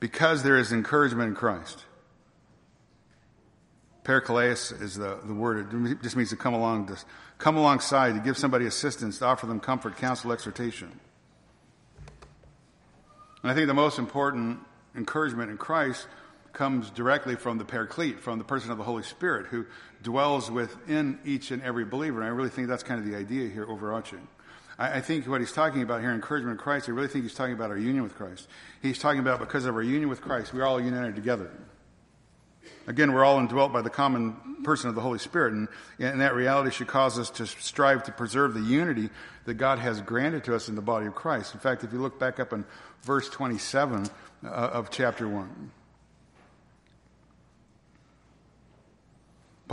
Because 0.00 0.42
there 0.42 0.58
is 0.58 0.72
encouragement 0.72 1.28
in 1.28 1.36
Christ. 1.36 1.84
Parakleos 4.02 4.82
is 4.82 4.96
the, 4.96 5.20
the 5.22 5.34
word. 5.34 5.72
It 5.72 6.02
just 6.02 6.16
means 6.16 6.30
to 6.30 6.36
come 6.36 6.54
along, 6.54 6.88
to 6.88 6.98
come 7.38 7.56
alongside, 7.56 8.14
to 8.14 8.20
give 8.20 8.36
somebody 8.36 8.66
assistance, 8.66 9.20
to 9.20 9.26
offer 9.26 9.46
them 9.46 9.60
comfort, 9.60 9.96
counsel, 9.96 10.32
exhortation. 10.32 10.90
And 13.44 13.52
I 13.52 13.54
think 13.54 13.68
the 13.68 13.74
most 13.74 14.00
important 14.00 14.58
encouragement 14.96 15.48
in 15.48 15.56
Christ 15.56 16.08
comes 16.52 16.90
directly 16.90 17.36
from 17.36 17.58
the 17.58 17.64
Paraclete, 17.64 18.20
from 18.20 18.38
the 18.38 18.44
person 18.44 18.70
of 18.70 18.78
the 18.78 18.84
Holy 18.84 19.02
Spirit 19.02 19.46
who 19.46 19.66
dwells 20.02 20.50
within 20.50 21.18
each 21.24 21.50
and 21.50 21.62
every 21.62 21.84
believer. 21.84 22.20
And 22.20 22.28
I 22.28 22.32
really 22.32 22.50
think 22.50 22.68
that's 22.68 22.82
kind 22.82 23.00
of 23.00 23.06
the 23.06 23.16
idea 23.16 23.48
here 23.48 23.66
overarching. 23.68 24.26
I, 24.78 24.98
I 24.98 25.00
think 25.00 25.26
what 25.26 25.40
he's 25.40 25.52
talking 25.52 25.82
about 25.82 26.00
here, 26.00 26.10
encouragement 26.10 26.52
in 26.52 26.58
Christ, 26.58 26.88
I 26.88 26.92
really 26.92 27.08
think 27.08 27.24
he's 27.24 27.34
talking 27.34 27.54
about 27.54 27.70
our 27.70 27.78
union 27.78 28.02
with 28.02 28.14
Christ. 28.14 28.48
He's 28.82 28.98
talking 28.98 29.20
about 29.20 29.38
because 29.38 29.64
of 29.64 29.74
our 29.74 29.82
union 29.82 30.08
with 30.08 30.20
Christ, 30.20 30.52
we're 30.52 30.64
all 30.64 30.80
united 30.80 31.14
together. 31.14 31.50
Again, 32.86 33.12
we're 33.12 33.24
all 33.24 33.38
indwelt 33.38 33.72
by 33.72 33.82
the 33.82 33.90
common 33.90 34.62
person 34.64 34.88
of 34.88 34.94
the 34.94 35.00
Holy 35.00 35.18
Spirit, 35.18 35.52
and, 35.52 35.68
and 35.98 36.20
that 36.20 36.34
reality 36.34 36.70
should 36.70 36.88
cause 36.88 37.18
us 37.18 37.30
to 37.30 37.46
strive 37.46 38.02
to 38.04 38.12
preserve 38.12 38.54
the 38.54 38.60
unity 38.60 39.10
that 39.44 39.54
God 39.54 39.78
has 39.78 40.00
granted 40.00 40.44
to 40.44 40.54
us 40.54 40.68
in 40.68 40.74
the 40.74 40.82
body 40.82 41.06
of 41.06 41.14
Christ. 41.14 41.54
In 41.54 41.60
fact, 41.60 41.84
if 41.84 41.92
you 41.92 42.00
look 42.00 42.18
back 42.18 42.40
up 42.40 42.52
in 42.52 42.64
verse 43.02 43.28
27 43.28 44.08
uh, 44.44 44.48
of 44.48 44.90
chapter 44.90 45.28
1, 45.28 45.70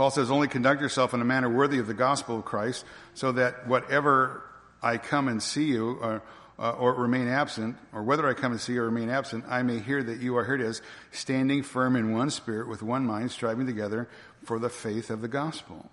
Paul 0.00 0.10
says, 0.10 0.30
only 0.30 0.48
conduct 0.48 0.80
yourself 0.80 1.12
in 1.12 1.20
a 1.20 1.26
manner 1.26 1.50
worthy 1.50 1.78
of 1.78 1.86
the 1.86 1.92
gospel 1.92 2.38
of 2.38 2.46
Christ, 2.46 2.86
so 3.12 3.32
that 3.32 3.68
whatever 3.68 4.42
I 4.82 4.96
come 4.96 5.28
and 5.28 5.42
see 5.42 5.64
you, 5.64 5.98
or, 6.00 6.22
uh, 6.58 6.70
or 6.70 6.94
remain 6.94 7.28
absent, 7.28 7.76
or 7.92 8.02
whether 8.02 8.26
I 8.26 8.32
come 8.32 8.52
and 8.52 8.58
see 8.58 8.72
you 8.72 8.80
or 8.80 8.86
remain 8.86 9.10
absent, 9.10 9.44
I 9.46 9.60
may 9.62 9.78
hear 9.78 10.02
that 10.02 10.20
you 10.20 10.38
are, 10.38 10.44
here 10.46 10.54
it 10.54 10.62
is, 10.62 10.80
standing 11.10 11.62
firm 11.62 11.96
in 11.96 12.14
one 12.14 12.30
spirit, 12.30 12.66
with 12.66 12.82
one 12.82 13.04
mind, 13.04 13.30
striving 13.30 13.66
together 13.66 14.08
for 14.42 14.58
the 14.58 14.70
faith 14.70 15.10
of 15.10 15.20
the 15.20 15.28
gospel. 15.28 15.90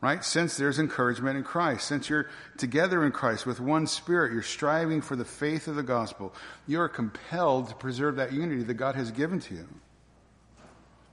Right? 0.00 0.22
Since 0.22 0.56
there's 0.56 0.78
encouragement 0.78 1.36
in 1.36 1.42
Christ, 1.42 1.88
since 1.88 2.08
you're 2.08 2.30
together 2.58 3.04
in 3.04 3.10
Christ 3.10 3.44
with 3.44 3.58
one 3.58 3.88
spirit, 3.88 4.32
you're 4.32 4.42
striving 4.42 5.00
for 5.00 5.16
the 5.16 5.24
faith 5.24 5.66
of 5.66 5.74
the 5.74 5.82
gospel, 5.82 6.32
you're 6.68 6.88
compelled 6.88 7.70
to 7.70 7.74
preserve 7.74 8.14
that 8.14 8.32
unity 8.32 8.62
that 8.62 8.74
God 8.74 8.94
has 8.94 9.10
given 9.10 9.40
to 9.40 9.54
you 9.56 9.66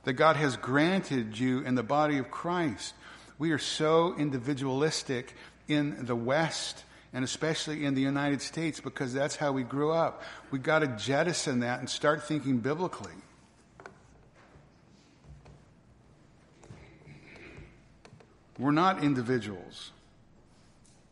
that 0.04 0.13
God 0.13 0.36
has 0.36 0.58
granted 0.58 1.38
you 1.38 1.62
in 1.62 1.76
the 1.76 1.84
body 1.84 2.18
of 2.18 2.30
Christ. 2.30 2.94
We 3.38 3.52
are 3.52 3.58
so 3.58 4.16
individualistic 4.18 5.36
in 5.68 6.06
the 6.06 6.16
West 6.16 6.84
and 7.13 7.24
especially 7.24 7.86
in 7.86 7.94
the 7.94 8.02
United 8.02 8.42
States 8.42 8.80
because 8.80 9.13
that's 9.13 9.36
how 9.36 9.52
we 9.52 9.63
grew 9.63 9.92
up. 9.92 10.24
We've 10.50 10.63
got 10.63 10.80
to 10.80 10.88
jettison 10.88 11.60
that 11.60 11.80
and 11.80 11.89
start 11.89 12.24
thinking 12.24 12.58
biblically. 12.58 13.13
We're 18.58 18.72
not 18.72 19.04
individuals. 19.04 19.92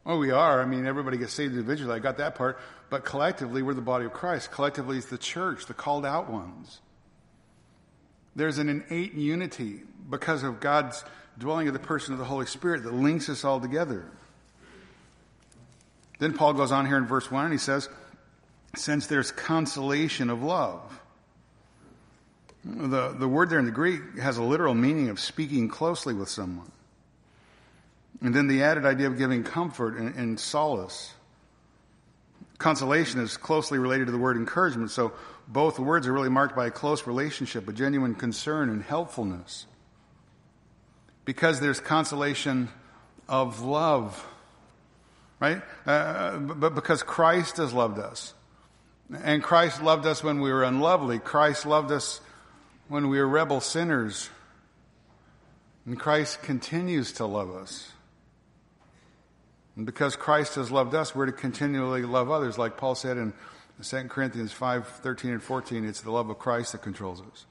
Oh, 0.05 0.17
we 0.17 0.31
are. 0.31 0.61
I 0.61 0.65
mean, 0.65 0.87
everybody 0.87 1.17
gets 1.17 1.33
saved 1.33 1.53
individually. 1.53 1.93
I 1.93 1.99
got 1.99 2.17
that 2.17 2.35
part. 2.35 2.59
But 2.89 3.05
collectively, 3.05 3.61
we're 3.61 3.75
the 3.75 3.81
body 3.81 4.05
of 4.05 4.13
Christ. 4.13 4.51
Collectively, 4.51 4.97
it's 4.97 5.07
the 5.07 5.17
church, 5.17 5.67
the 5.67 5.73
called 5.73 6.05
out 6.05 6.29
ones. 6.29 6.79
There's 8.35 8.57
an 8.57 8.69
innate 8.69 9.13
unity 9.13 9.81
because 10.09 10.43
of 10.43 10.59
God's 10.59 11.03
dwelling 11.37 11.67
of 11.67 11.73
the 11.73 11.79
person 11.79 12.13
of 12.13 12.19
the 12.19 12.25
Holy 12.25 12.45
Spirit 12.45 12.83
that 12.83 12.93
links 12.93 13.29
us 13.29 13.43
all 13.43 13.59
together. 13.59 14.05
Then 16.19 16.33
Paul 16.33 16.53
goes 16.53 16.71
on 16.71 16.85
here 16.85 16.97
in 16.97 17.05
verse 17.05 17.31
1 17.31 17.45
and 17.45 17.53
he 17.53 17.57
says, 17.57 17.89
Since 18.75 19.07
there's 19.07 19.31
consolation 19.31 20.29
of 20.29 20.43
love. 20.43 20.81
The, 22.63 23.09
the 23.09 23.27
word 23.27 23.49
there 23.49 23.57
in 23.57 23.65
the 23.65 23.71
Greek 23.71 24.19
has 24.19 24.37
a 24.37 24.43
literal 24.43 24.75
meaning 24.75 25.09
of 25.09 25.19
speaking 25.19 25.67
closely 25.67 26.13
with 26.13 26.29
someone. 26.29 26.71
And 28.21 28.35
then 28.35 28.47
the 28.47 28.61
added 28.61 28.85
idea 28.85 29.07
of 29.07 29.17
giving 29.17 29.43
comfort 29.43 29.97
and, 29.97 30.13
and 30.15 30.39
solace. 30.39 31.11
Consolation 32.59 33.19
is 33.19 33.35
closely 33.35 33.79
related 33.79 34.05
to 34.05 34.11
the 34.11 34.19
word 34.19 34.37
encouragement, 34.37 34.91
so 34.91 35.13
both 35.51 35.79
words 35.79 36.07
are 36.07 36.13
really 36.13 36.29
marked 36.29 36.55
by 36.55 36.67
a 36.67 36.71
close 36.71 37.05
relationship, 37.05 37.67
a 37.67 37.73
genuine 37.73 38.15
concern 38.15 38.69
and 38.69 38.81
helpfulness. 38.81 39.65
Because 41.25 41.59
there's 41.59 41.79
consolation 41.79 42.69
of 43.27 43.61
love, 43.61 44.25
right? 45.39 45.61
Uh, 45.85 46.37
but 46.37 46.73
because 46.73 47.03
Christ 47.03 47.57
has 47.57 47.73
loved 47.73 47.99
us. 47.99 48.33
And 49.23 49.43
Christ 49.43 49.83
loved 49.83 50.05
us 50.05 50.23
when 50.23 50.39
we 50.39 50.51
were 50.51 50.63
unlovely. 50.63 51.19
Christ 51.19 51.65
loved 51.65 51.91
us 51.91 52.21
when 52.87 53.09
we 53.09 53.19
were 53.19 53.27
rebel 53.27 53.59
sinners. 53.59 54.29
And 55.85 55.99
Christ 55.99 56.41
continues 56.43 57.11
to 57.13 57.25
love 57.25 57.53
us. 57.53 57.91
And 59.75 59.85
because 59.85 60.15
Christ 60.15 60.55
has 60.55 60.71
loved 60.71 60.95
us, 60.95 61.13
we're 61.13 61.25
to 61.25 61.31
continually 61.33 62.03
love 62.03 62.31
others. 62.31 62.57
Like 62.57 62.77
Paul 62.77 62.95
said 62.95 63.17
in 63.17 63.33
2 63.81 64.03
Corinthians 64.03 64.51
5 64.51 64.87
13 64.87 65.31
and 65.31 65.43
14, 65.43 65.85
it's 65.85 66.01
the 66.01 66.11
love 66.11 66.29
of 66.29 66.37
Christ 66.39 66.73
that 66.73 66.81
controls 66.81 67.21
us. 67.21 67.45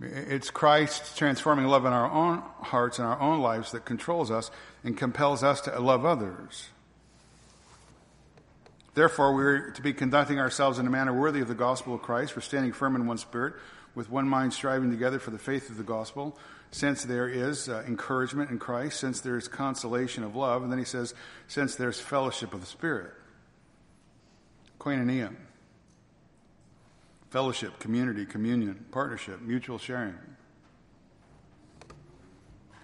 It's 0.00 0.50
Christ 0.50 1.16
transforming 1.16 1.66
love 1.66 1.84
in 1.84 1.92
our 1.92 2.10
own 2.10 2.42
hearts 2.60 2.98
and 2.98 3.08
our 3.08 3.20
own 3.20 3.40
lives 3.40 3.72
that 3.72 3.84
controls 3.84 4.30
us 4.30 4.50
and 4.84 4.96
compels 4.96 5.42
us 5.42 5.60
to 5.62 5.78
love 5.80 6.04
others. 6.04 6.68
Therefore, 8.94 9.34
we're 9.34 9.70
to 9.72 9.82
be 9.82 9.92
conducting 9.92 10.38
ourselves 10.38 10.78
in 10.78 10.86
a 10.86 10.90
manner 10.90 11.12
worthy 11.12 11.40
of 11.40 11.48
the 11.48 11.54
gospel 11.54 11.94
of 11.94 12.02
Christ. 12.02 12.36
We're 12.36 12.42
standing 12.42 12.72
firm 12.72 12.96
in 12.96 13.06
one 13.06 13.18
spirit, 13.18 13.54
with 13.94 14.10
one 14.10 14.28
mind 14.28 14.52
striving 14.52 14.90
together 14.90 15.18
for 15.18 15.30
the 15.30 15.38
faith 15.38 15.68
of 15.70 15.76
the 15.76 15.84
gospel 15.84 16.36
since 16.70 17.04
there 17.04 17.28
is 17.28 17.68
uh, 17.68 17.82
encouragement 17.86 18.50
in 18.50 18.58
Christ, 18.58 19.00
since 19.00 19.20
there 19.20 19.36
is 19.36 19.48
consolation 19.48 20.22
of 20.22 20.36
love, 20.36 20.62
and 20.62 20.70
then 20.70 20.78
he 20.78 20.84
says, 20.84 21.14
since 21.46 21.74
there's 21.74 21.98
fellowship 21.98 22.52
of 22.52 22.60
the 22.60 22.66
Spirit. 22.66 23.12
Koinonia. 24.78 25.34
Fellowship, 27.30 27.78
community, 27.78 28.24
communion, 28.24 28.86
partnership, 28.90 29.40
mutual 29.42 29.78
sharing. 29.78 30.14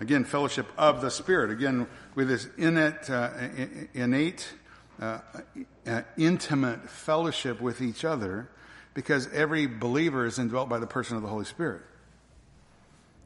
Again, 0.01 0.25
fellowship 0.25 0.67
of 0.77 1.01
the 1.01 1.11
Spirit. 1.11 1.51
Again, 1.51 1.87
with 2.15 2.29
this 2.29 2.49
innate, 2.59 3.09
uh, 3.09 3.31
innate 3.95 4.53
uh, 5.01 5.21
uh, 5.87 6.03
intimate 6.19 6.91
fellowship 6.91 7.61
with 7.61 7.81
each 7.81 8.05
other, 8.05 8.49
because 8.93 9.33
every 9.33 9.67
believer 9.67 10.27
is 10.27 10.39
indwelt 10.39 10.69
by 10.69 10.79
the 10.79 10.87
person 10.87 11.17
of 11.17 11.23
the 11.23 11.29
Holy 11.29 11.45
Spirit 11.45 11.83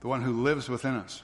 the 0.01 0.09
one 0.09 0.23
who 0.23 0.43
lives 0.43 0.69
within 0.69 0.95
us, 0.95 1.23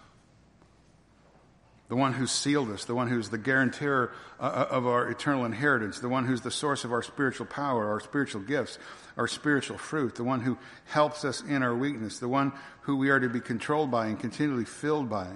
the 1.95 2.01
one 2.01 2.13
who 2.13 2.27
sealed 2.27 2.71
us, 2.71 2.87
the 2.87 2.95
one 2.95 3.07
who's 3.07 3.29
the 3.29 3.39
guarantor 3.39 4.11
uh, 4.41 4.43
uh, 4.43 4.67
of 4.69 4.85
our 4.85 5.09
eternal 5.09 5.45
inheritance, 5.45 6.01
the 6.01 6.09
one 6.09 6.27
who's 6.27 6.41
the 6.41 6.51
source 6.51 6.83
of 6.83 6.91
our 6.91 7.05
spiritual 7.05 7.47
power, 7.47 7.89
our 7.89 8.01
spiritual 8.01 8.41
gifts, 8.41 8.81
our 9.17 9.29
spiritual 9.29 9.79
fruit, 9.79 10.17
the 10.17 10.25
one 10.25 10.41
who 10.41 10.59
helps 10.87 11.25
us 11.25 11.41
in 11.43 11.63
our 11.63 11.73
weakness, 11.73 12.19
the 12.19 12.27
one 12.27 12.53
who 12.81 12.97
we 12.97 13.11
are 13.11 13.21
to 13.21 13.29
be 13.29 13.39
controlled 13.39 13.93
by 13.93 14.07
and 14.07 14.19
continually 14.19 14.65
filled 14.65 15.09
by. 15.09 15.29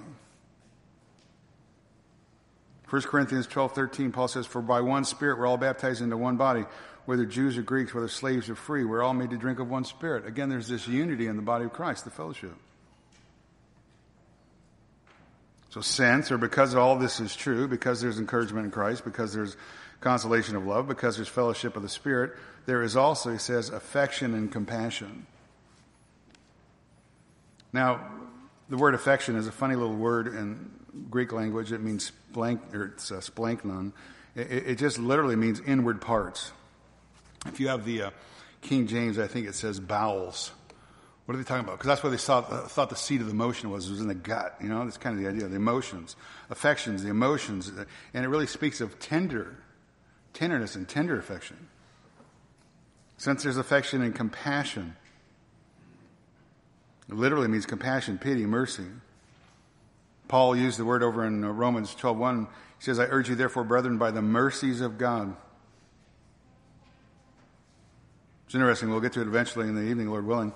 1 2.89 3.01
Corinthians 3.03 3.47
12, 3.47 3.73
13, 3.73 4.11
Paul 4.11 4.27
says, 4.27 4.45
For 4.45 4.61
by 4.61 4.81
one 4.81 5.05
Spirit 5.05 5.39
we're 5.39 5.47
all 5.47 5.55
baptized 5.55 6.01
into 6.01 6.17
one 6.17 6.35
body, 6.35 6.65
whether 7.05 7.25
Jews 7.25 7.57
or 7.57 7.61
Greeks, 7.61 7.93
whether 7.93 8.09
slaves 8.09 8.49
or 8.49 8.55
free, 8.55 8.83
we're 8.83 9.01
all 9.01 9.13
made 9.13 9.29
to 9.29 9.37
drink 9.37 9.59
of 9.59 9.69
one 9.69 9.85
Spirit. 9.85 10.25
Again, 10.25 10.49
there's 10.49 10.67
this 10.67 10.89
unity 10.89 11.27
in 11.27 11.37
the 11.37 11.41
body 11.41 11.63
of 11.63 11.71
Christ, 11.71 12.03
the 12.03 12.11
fellowship. 12.11 12.51
So, 15.69 15.81
since 15.81 16.31
or 16.31 16.37
because 16.37 16.73
all 16.73 16.97
this 16.97 17.19
is 17.19 17.35
true, 17.35 17.67
because 17.67 18.01
there's 18.01 18.17
encouragement 18.17 18.65
in 18.65 18.71
Christ, 18.71 19.03
because 19.03 19.33
there's 19.33 19.55
consolation 20.01 20.55
of 20.55 20.65
love, 20.65 20.87
because 20.87 21.15
there's 21.15 21.27
fellowship 21.27 21.75
of 21.75 21.83
the 21.83 21.89
Spirit, 21.89 22.33
there 22.65 22.81
is 22.81 22.95
also, 22.95 23.31
he 23.31 23.37
says, 23.37 23.69
affection 23.69 24.33
and 24.33 24.51
compassion. 24.51 25.27
Now, 27.71 28.09
the 28.69 28.77
word 28.77 28.95
affection 28.95 29.35
is 29.35 29.47
a 29.47 29.51
funny 29.51 29.75
little 29.75 29.95
word 29.95 30.27
in 30.27 30.71
Greek 31.09 31.31
language. 31.31 31.71
It 31.71 31.81
means 31.81 32.11
or 32.35 32.93
it's 32.95 33.11
uh, 33.11 33.15
splanchnon. 33.15 33.91
It, 34.35 34.51
it, 34.67 34.75
just 34.77 34.99
literally 34.99 35.35
means 35.35 35.59
inward 35.59 36.01
parts. 36.01 36.51
If 37.47 37.59
you 37.59 37.69
have 37.69 37.85
the 37.85 38.03
uh, 38.03 38.09
King 38.61 38.87
James, 38.87 39.17
I 39.17 39.27
think 39.27 39.47
it 39.47 39.55
says 39.55 39.79
bowels. 39.79 40.51
What 41.29 41.35
are 41.35 41.37
they 41.37 41.47
talking 41.47 41.63
about? 41.63 41.77
Because 41.77 41.89
that's 41.89 42.01
what 42.01 42.09
they 42.09 42.17
thought, 42.17 42.51
uh, 42.51 42.61
thought 42.61 42.89
the 42.89 42.95
seat 42.95 43.21
of 43.21 43.27
the 43.27 43.33
emotion 43.33 43.69
was, 43.69 43.87
was 43.87 44.01
in 44.01 44.07
the 44.07 44.15
gut. 44.15 44.55
You 44.59 44.67
know, 44.67 44.83
that's 44.83 44.97
kind 44.97 45.15
of 45.15 45.21
the 45.21 45.29
idea. 45.29 45.47
The 45.47 45.57
emotions, 45.57 46.15
affections, 46.49 47.03
the 47.03 47.11
emotions. 47.11 47.69
Uh, 47.69 47.85
and 48.15 48.25
it 48.25 48.29
really 48.29 48.47
speaks 48.47 48.81
of 48.81 48.97
tender, 48.97 49.55
tenderness 50.33 50.75
and 50.75 50.89
tender 50.89 51.19
affection. 51.19 51.67
Since 53.17 53.43
there's 53.43 53.57
affection 53.57 54.01
and 54.01 54.15
compassion, 54.15 54.95
it 57.07 57.13
literally 57.13 57.47
means 57.47 57.67
compassion, 57.67 58.17
pity, 58.17 58.47
mercy. 58.47 58.87
Paul 60.29 60.55
used 60.55 60.79
the 60.79 60.85
word 60.85 61.03
over 61.03 61.23
in 61.27 61.43
uh, 61.43 61.51
Romans 61.51 61.93
12.1. 61.93 62.47
He 62.79 62.85
says, 62.85 62.97
I 62.97 63.03
urge 63.03 63.29
you 63.29 63.35
therefore, 63.35 63.65
brethren, 63.65 63.99
by 63.99 64.09
the 64.09 64.23
mercies 64.23 64.81
of 64.81 64.97
God. 64.97 65.35
It's 68.47 68.55
interesting. 68.55 68.89
We'll 68.89 68.99
get 68.99 69.13
to 69.13 69.21
it 69.21 69.27
eventually 69.27 69.67
in 69.67 69.75
the 69.75 69.83
evening, 69.83 70.09
Lord 70.09 70.25
willing 70.25 70.53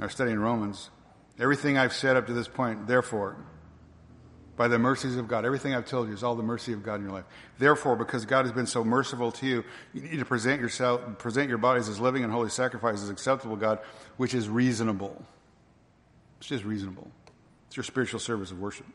our 0.00 0.08
study 0.08 0.32
in 0.32 0.40
Romans, 0.40 0.90
everything 1.38 1.78
I've 1.78 1.92
said 1.92 2.16
up 2.16 2.26
to 2.26 2.32
this 2.32 2.48
point, 2.48 2.86
therefore, 2.86 3.36
by 4.56 4.68
the 4.68 4.78
mercies 4.78 5.16
of 5.16 5.28
God, 5.28 5.44
everything 5.44 5.74
I've 5.74 5.86
told 5.86 6.08
you 6.08 6.14
is 6.14 6.22
all 6.22 6.34
the 6.34 6.42
mercy 6.42 6.72
of 6.72 6.82
God 6.82 6.96
in 6.96 7.02
your 7.02 7.12
life. 7.12 7.26
Therefore, 7.58 7.94
because 7.94 8.24
God 8.24 8.46
has 8.46 8.52
been 8.52 8.66
so 8.66 8.82
merciful 8.82 9.30
to 9.32 9.46
you, 9.46 9.64
you 9.92 10.00
need 10.00 10.18
to 10.18 10.24
present 10.24 10.60
yourself, 10.62 11.18
present 11.18 11.48
your 11.48 11.58
bodies 11.58 11.88
as 11.88 12.00
living 12.00 12.24
and 12.24 12.32
holy 12.32 12.48
sacrifices 12.48 13.10
acceptable 13.10 13.56
to 13.56 13.60
God, 13.60 13.78
which 14.16 14.34
is 14.34 14.48
reasonable. 14.48 15.22
It's 16.38 16.48
just 16.48 16.64
reasonable. 16.64 17.10
It's 17.66 17.76
your 17.76 17.84
spiritual 17.84 18.20
service 18.20 18.50
of 18.50 18.58
worship. 18.58 18.86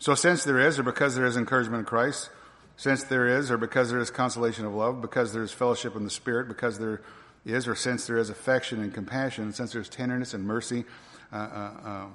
So 0.00 0.14
since 0.14 0.44
there 0.44 0.58
is, 0.58 0.78
or 0.78 0.82
because 0.82 1.14
there 1.14 1.26
is 1.26 1.36
encouragement 1.36 1.80
in 1.80 1.86
Christ, 1.86 2.28
since 2.76 3.04
there 3.04 3.38
is, 3.38 3.50
or 3.50 3.56
because 3.56 3.90
there 3.90 4.00
is 4.00 4.10
consolation 4.10 4.66
of 4.66 4.74
love, 4.74 5.00
because 5.00 5.32
there 5.32 5.42
is 5.42 5.52
fellowship 5.52 5.94
in 5.94 6.02
the 6.04 6.10
Spirit, 6.10 6.48
because 6.48 6.78
there 6.78 7.02
is, 7.44 7.68
or 7.68 7.74
since 7.74 8.06
there 8.06 8.16
is 8.16 8.30
affection 8.30 8.80
and 8.82 8.92
compassion, 8.92 9.52
since 9.52 9.72
there's 9.72 9.88
tenderness 9.88 10.34
and 10.34 10.44
mercy, 10.44 10.84
uh, 11.32 11.36
uh, 11.36 11.72
uh, 11.84 12.06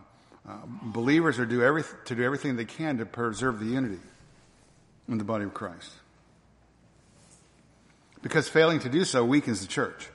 uh, 0.48 0.58
believers 0.82 1.38
are 1.40 1.46
do 1.46 1.62
every, 1.62 1.84
to 2.06 2.16
do 2.16 2.24
everything 2.24 2.56
they 2.56 2.66
can 2.66 2.98
to 2.98 3.06
preserve 3.06 3.60
the 3.60 3.66
unity 3.66 4.00
in 5.08 5.18
the 5.18 5.24
body 5.24 5.46
of 5.46 5.54
Christ. 5.54 5.92
Because 8.22 8.50
failing 8.50 8.80
to 8.80 8.90
do 8.90 9.06
so 9.06 9.24
weakens 9.24 9.62
the 9.62 9.68
church. 9.68 10.10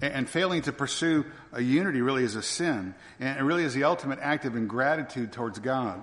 And, 0.00 0.12
and 0.12 0.28
failing 0.28 0.62
to 0.62 0.72
pursue 0.72 1.24
a 1.52 1.62
unity 1.62 2.00
really 2.00 2.24
is 2.24 2.34
a 2.34 2.42
sin, 2.42 2.94
and 3.20 3.38
it 3.38 3.42
really 3.42 3.64
is 3.64 3.74
the 3.74 3.84
ultimate 3.84 4.18
act 4.20 4.44
of 4.44 4.56
ingratitude 4.56 5.32
towards 5.32 5.58
God. 5.58 6.00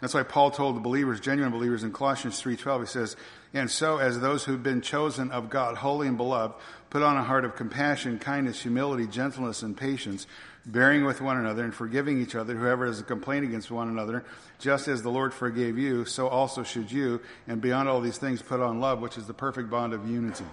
That's 0.00 0.14
why 0.14 0.22
Paul 0.22 0.50
told 0.50 0.76
the 0.76 0.80
believers, 0.80 1.20
genuine 1.20 1.52
believers 1.52 1.84
in 1.84 1.92
Colossians 1.92 2.42
3:12, 2.42 2.80
he 2.80 2.86
says, 2.86 3.16
"And 3.52 3.70
so 3.70 3.98
as 3.98 4.20
those 4.20 4.44
who've 4.44 4.62
been 4.62 4.80
chosen 4.80 5.30
of 5.30 5.50
God, 5.50 5.78
holy 5.78 6.06
and 6.06 6.16
beloved, 6.16 6.54
put 6.88 7.02
on 7.02 7.16
a 7.16 7.24
heart 7.24 7.44
of 7.44 7.56
compassion, 7.56 8.18
kindness, 8.18 8.62
humility, 8.62 9.06
gentleness, 9.06 9.62
and 9.62 9.76
patience, 9.76 10.26
bearing 10.66 11.04
with 11.04 11.20
one 11.20 11.36
another 11.36 11.64
and 11.64 11.74
forgiving 11.74 12.20
each 12.20 12.34
other, 12.34 12.54
whoever 12.54 12.86
has 12.86 13.00
a 13.00 13.04
complaint 13.04 13.44
against 13.44 13.70
one 13.70 13.88
another, 13.88 14.24
just 14.58 14.88
as 14.88 15.02
the 15.02 15.10
Lord 15.10 15.34
forgave 15.34 15.78
you, 15.78 16.04
so 16.04 16.28
also 16.28 16.62
should 16.62 16.92
you, 16.92 17.20
and 17.48 17.60
beyond 17.60 17.88
all 17.88 18.00
these 18.00 18.18
things 18.18 18.42
put 18.42 18.60
on 18.60 18.80
love, 18.80 19.00
which 19.00 19.18
is 19.18 19.26
the 19.26 19.34
perfect 19.34 19.70
bond 19.70 19.92
of 19.92 20.08
unity." 20.08 20.44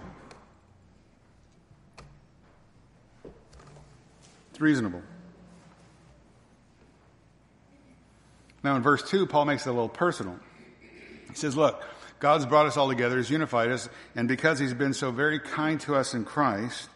It's 4.50 4.60
reasonable. 4.60 5.02
Now, 8.64 8.74
in 8.74 8.82
verse 8.82 9.08
2, 9.08 9.26
Paul 9.26 9.44
makes 9.44 9.66
it 9.66 9.70
a 9.70 9.72
little 9.72 9.88
personal. 9.88 10.36
He 11.28 11.34
says, 11.34 11.56
Look, 11.56 11.84
God's 12.20 12.46
brought 12.46 12.66
us 12.66 12.76
all 12.76 12.88
together, 12.88 13.16
He's 13.16 13.30
unified 13.30 13.70
us, 13.70 13.88
and 14.16 14.28
because 14.28 14.58
He's 14.58 14.74
been 14.74 14.94
so 14.94 15.10
very 15.10 15.38
kind 15.38 15.80
to 15.82 15.94
us 15.94 16.14
in 16.14 16.24
Christ, 16.24 16.88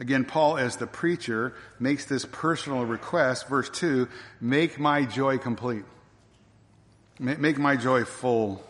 again, 0.00 0.24
Paul, 0.24 0.58
as 0.58 0.76
the 0.76 0.86
preacher, 0.86 1.54
makes 1.78 2.04
this 2.04 2.24
personal 2.24 2.84
request. 2.84 3.48
Verse 3.48 3.70
2 3.70 4.08
make 4.40 4.78
my 4.78 5.04
joy 5.04 5.38
complete, 5.38 5.84
make 7.18 7.58
my 7.58 7.76
joy 7.76 8.04
full. 8.04 8.64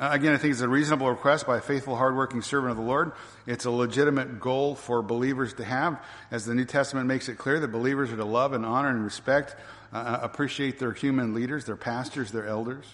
Uh, 0.00 0.08
again, 0.10 0.32
I 0.32 0.38
think 0.38 0.52
it's 0.52 0.62
a 0.62 0.68
reasonable 0.68 1.08
request 1.10 1.46
by 1.46 1.58
a 1.58 1.60
faithful, 1.60 1.94
hardworking 1.96 2.40
servant 2.40 2.70
of 2.70 2.78
the 2.78 2.82
Lord. 2.82 3.12
It's 3.46 3.66
a 3.66 3.70
legitimate 3.70 4.40
goal 4.40 4.74
for 4.74 5.02
believers 5.02 5.52
to 5.54 5.64
have, 5.64 6.02
as 6.30 6.46
the 6.46 6.54
New 6.54 6.64
Testament 6.64 7.06
makes 7.06 7.28
it 7.28 7.36
clear 7.36 7.60
that 7.60 7.68
believers 7.68 8.10
are 8.10 8.16
to 8.16 8.24
love 8.24 8.54
and 8.54 8.64
honor 8.64 8.88
and 8.88 9.04
respect 9.04 9.54
uh, 9.92 9.96
uh, 9.96 10.20
appreciate 10.22 10.78
their 10.78 10.92
human 10.92 11.34
leaders, 11.34 11.66
their 11.66 11.76
pastors, 11.76 12.30
their 12.30 12.46
elders. 12.46 12.86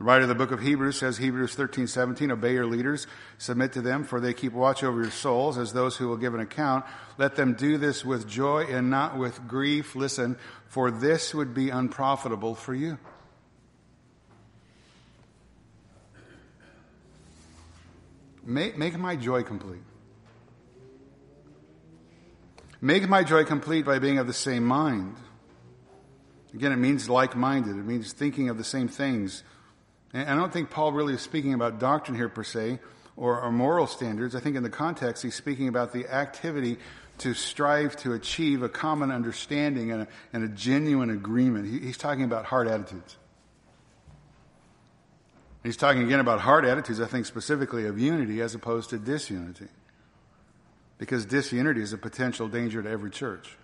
The 0.00 0.06
writer 0.06 0.22
of 0.22 0.28
the 0.28 0.34
book 0.34 0.50
of 0.50 0.62
Hebrews 0.62 0.98
says, 0.98 1.18
Hebrews 1.18 1.54
13, 1.54 1.86
17, 1.86 2.30
obey 2.30 2.54
your 2.54 2.64
leaders, 2.64 3.06
submit 3.36 3.74
to 3.74 3.82
them, 3.82 4.02
for 4.02 4.18
they 4.18 4.32
keep 4.32 4.54
watch 4.54 4.82
over 4.82 5.02
your 5.02 5.10
souls 5.10 5.58
as 5.58 5.74
those 5.74 5.98
who 5.98 6.08
will 6.08 6.16
give 6.16 6.32
an 6.32 6.40
account. 6.40 6.86
Let 7.18 7.36
them 7.36 7.52
do 7.52 7.76
this 7.76 8.02
with 8.02 8.26
joy 8.26 8.64
and 8.64 8.88
not 8.88 9.18
with 9.18 9.46
grief. 9.46 9.94
Listen, 9.94 10.38
for 10.68 10.90
this 10.90 11.34
would 11.34 11.52
be 11.52 11.68
unprofitable 11.68 12.54
for 12.54 12.74
you. 12.74 12.96
Make, 18.42 18.78
make 18.78 18.96
my 18.96 19.16
joy 19.16 19.42
complete. 19.42 19.82
Make 22.80 23.06
my 23.06 23.22
joy 23.22 23.44
complete 23.44 23.84
by 23.84 23.98
being 23.98 24.16
of 24.16 24.26
the 24.26 24.32
same 24.32 24.64
mind. 24.64 25.16
Again, 26.54 26.72
it 26.72 26.76
means 26.76 27.10
like 27.10 27.36
minded. 27.36 27.76
It 27.76 27.84
means 27.84 28.14
thinking 28.14 28.48
of 28.48 28.56
the 28.56 28.64
same 28.64 28.88
things. 28.88 29.44
And 30.12 30.28
I 30.28 30.34
don't 30.34 30.52
think 30.52 30.70
Paul 30.70 30.92
really 30.92 31.14
is 31.14 31.20
speaking 31.20 31.54
about 31.54 31.78
doctrine 31.78 32.16
here 32.16 32.28
per 32.28 32.42
se 32.42 32.80
or, 33.16 33.40
or 33.40 33.52
moral 33.52 33.86
standards. 33.86 34.34
I 34.34 34.40
think 34.40 34.56
in 34.56 34.62
the 34.62 34.70
context 34.70 35.22
he's 35.22 35.34
speaking 35.34 35.68
about 35.68 35.92
the 35.92 36.08
activity 36.08 36.78
to 37.18 37.34
strive 37.34 37.96
to 37.96 38.14
achieve 38.14 38.62
a 38.62 38.68
common 38.68 39.10
understanding 39.10 39.92
and 39.92 40.02
a, 40.02 40.08
and 40.32 40.42
a 40.42 40.48
genuine 40.48 41.10
agreement. 41.10 41.66
He, 41.66 41.78
he's 41.78 41.98
talking 41.98 42.24
about 42.24 42.46
hard 42.46 42.66
attitudes. 42.66 43.16
He's 45.62 45.76
talking 45.76 46.02
again 46.02 46.20
about 46.20 46.40
hard 46.40 46.64
attitudes, 46.64 47.00
I 47.00 47.06
think 47.06 47.26
specifically 47.26 47.86
of 47.86 47.98
unity 47.98 48.40
as 48.40 48.54
opposed 48.54 48.90
to 48.90 48.98
disunity. 48.98 49.68
Because 50.96 51.26
disunity 51.26 51.82
is 51.82 51.92
a 51.92 51.98
potential 51.98 52.48
danger 52.48 52.82
to 52.82 52.88
every 52.88 53.10
church. 53.10 53.56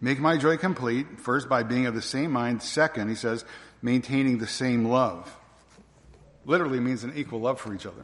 Make 0.00 0.18
my 0.18 0.36
joy 0.36 0.56
complete, 0.56 1.20
first 1.20 1.48
by 1.48 1.62
being 1.62 1.86
of 1.86 1.94
the 1.94 2.02
same 2.02 2.30
mind. 2.30 2.62
Second, 2.62 3.08
he 3.08 3.14
says, 3.14 3.44
maintaining 3.84 4.38
the 4.38 4.46
same 4.46 4.86
love. 4.86 5.36
Literally 6.46 6.80
means 6.80 7.04
an 7.04 7.12
equal 7.14 7.40
love 7.40 7.60
for 7.60 7.74
each 7.74 7.84
other. 7.84 8.02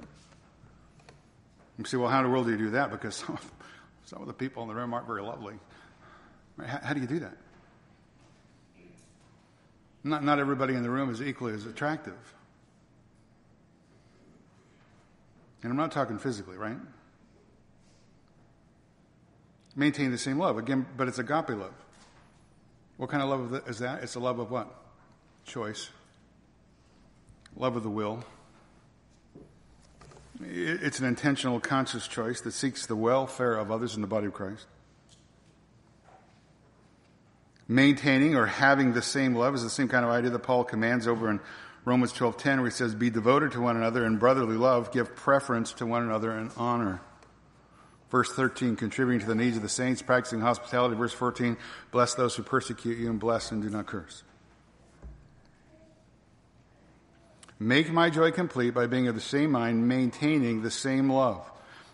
You 1.78 1.84
say, 1.86 1.96
well, 1.96 2.10
how 2.10 2.18
in 2.18 2.24
the 2.24 2.30
world 2.30 2.44
do 2.44 2.52
you 2.52 2.58
do 2.58 2.70
that? 2.72 2.90
Because 2.90 3.16
some 4.04 4.20
of, 4.20 4.26
the 4.26 4.34
people 4.34 4.62
in 4.62 4.68
the 4.68 4.74
room 4.74 4.92
aren't 4.92 5.06
very 5.06 5.22
lovely. 5.22 5.54
How, 6.62 6.92
do 6.92 7.00
you 7.00 7.06
do 7.06 7.20
that? 7.20 7.32
Not, 10.04 10.22
not 10.22 10.38
everybody 10.38 10.74
in 10.74 10.82
the 10.82 10.90
room 10.90 11.10
is 11.10 11.22
equally 11.22 11.54
as 11.54 11.64
attractive. 11.64 12.34
And 15.62 15.70
I'm 15.70 15.78
not 15.78 15.92
talking 15.92 16.18
physically, 16.18 16.58
right? 16.58 16.76
Maintain 19.74 20.10
the 20.10 20.18
same 20.18 20.38
love. 20.38 20.58
Again, 20.58 20.84
but 20.98 21.08
it's 21.08 21.18
agape 21.18 21.48
love. 21.48 21.72
What 22.98 23.08
kind 23.08 23.22
of 23.22 23.30
love 23.30 23.62
is 23.66 23.78
that? 23.78 24.02
It's 24.02 24.16
a 24.16 24.20
love 24.20 24.40
of 24.40 24.50
what? 24.50 24.76
Choice. 25.44 25.90
Love 27.56 27.76
of 27.76 27.82
the 27.82 27.90
will. 27.90 28.24
It's 30.42 30.98
an 30.98 31.06
intentional, 31.06 31.60
conscious 31.60 32.06
choice 32.08 32.40
that 32.42 32.52
seeks 32.52 32.86
the 32.86 32.96
welfare 32.96 33.56
of 33.56 33.70
others 33.70 33.94
in 33.94 34.00
the 34.00 34.06
body 34.06 34.26
of 34.26 34.32
Christ 34.32 34.66
maintaining 37.70 38.34
or 38.34 38.46
having 38.46 38.92
the 38.92 39.00
same 39.00 39.34
love 39.34 39.54
is 39.54 39.62
the 39.62 39.70
same 39.70 39.86
kind 39.86 40.04
of 40.04 40.10
idea 40.10 40.28
that 40.28 40.40
Paul 40.40 40.64
commands 40.64 41.06
over 41.06 41.30
in 41.30 41.38
Romans 41.84 42.12
12:10 42.12 42.56
where 42.58 42.68
he 42.68 42.74
says 42.74 42.96
be 42.96 43.10
devoted 43.10 43.52
to 43.52 43.60
one 43.60 43.76
another 43.76 44.04
in 44.04 44.18
brotherly 44.18 44.56
love, 44.56 44.90
give 44.92 45.14
preference 45.14 45.72
to 45.74 45.86
one 45.86 46.02
another 46.02 46.36
in 46.36 46.50
honor. 46.56 47.00
Verse 48.10 48.32
13, 48.32 48.74
contributing 48.74 49.20
to 49.20 49.26
the 49.26 49.36
needs 49.36 49.56
of 49.56 49.62
the 49.62 49.68
saints, 49.68 50.02
practicing 50.02 50.40
hospitality. 50.40 50.96
Verse 50.96 51.12
14, 51.12 51.56
bless 51.92 52.14
those 52.14 52.34
who 52.34 52.42
persecute 52.42 52.98
you 52.98 53.08
and 53.08 53.20
bless 53.20 53.52
and 53.52 53.62
do 53.62 53.70
not 53.70 53.86
curse. 53.86 54.24
Make 57.62 57.92
my 57.92 58.08
joy 58.08 58.30
complete 58.30 58.70
by 58.70 58.86
being 58.86 59.06
of 59.06 59.14
the 59.14 59.20
same 59.20 59.52
mind, 59.52 59.86
maintaining 59.86 60.62
the 60.62 60.70
same 60.70 61.10
love. 61.10 61.48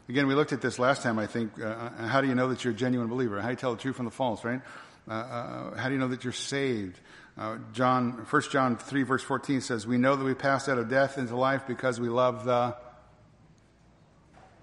Again, 0.08 0.28
we 0.28 0.36
looked 0.36 0.52
at 0.52 0.60
this 0.60 0.78
last 0.78 1.02
time, 1.02 1.18
I 1.18 1.26
think. 1.26 1.60
Uh, 1.60 1.66
uh 1.66 2.06
how 2.06 2.20
do 2.20 2.28
you 2.28 2.36
know 2.36 2.48
that 2.50 2.62
you're 2.62 2.72
a 2.72 2.76
genuine 2.76 3.08
believer? 3.08 3.40
How 3.40 3.48
do 3.48 3.52
you 3.52 3.56
tell 3.56 3.74
the 3.74 3.82
truth 3.82 3.96
from 3.96 4.04
the 4.04 4.12
false, 4.12 4.44
right? 4.44 4.60
Uh, 5.08 5.12
uh, 5.12 5.76
how 5.76 5.88
do 5.88 5.94
you 5.94 5.98
know 5.98 6.06
that 6.08 6.22
you're 6.22 6.32
saved? 6.32 7.00
Uh, 7.36 7.58
John, 7.72 8.12
1 8.30 8.42
John 8.50 8.76
3 8.76 9.02
verse 9.02 9.24
14 9.24 9.60
says, 9.60 9.88
we 9.88 9.98
know 9.98 10.14
that 10.14 10.24
we 10.24 10.34
passed 10.34 10.68
out 10.68 10.78
of 10.78 10.88
death 10.88 11.18
into 11.18 11.36
life 11.36 11.66
because 11.66 11.98
we 11.98 12.08
love 12.08 12.44
the 12.44 12.76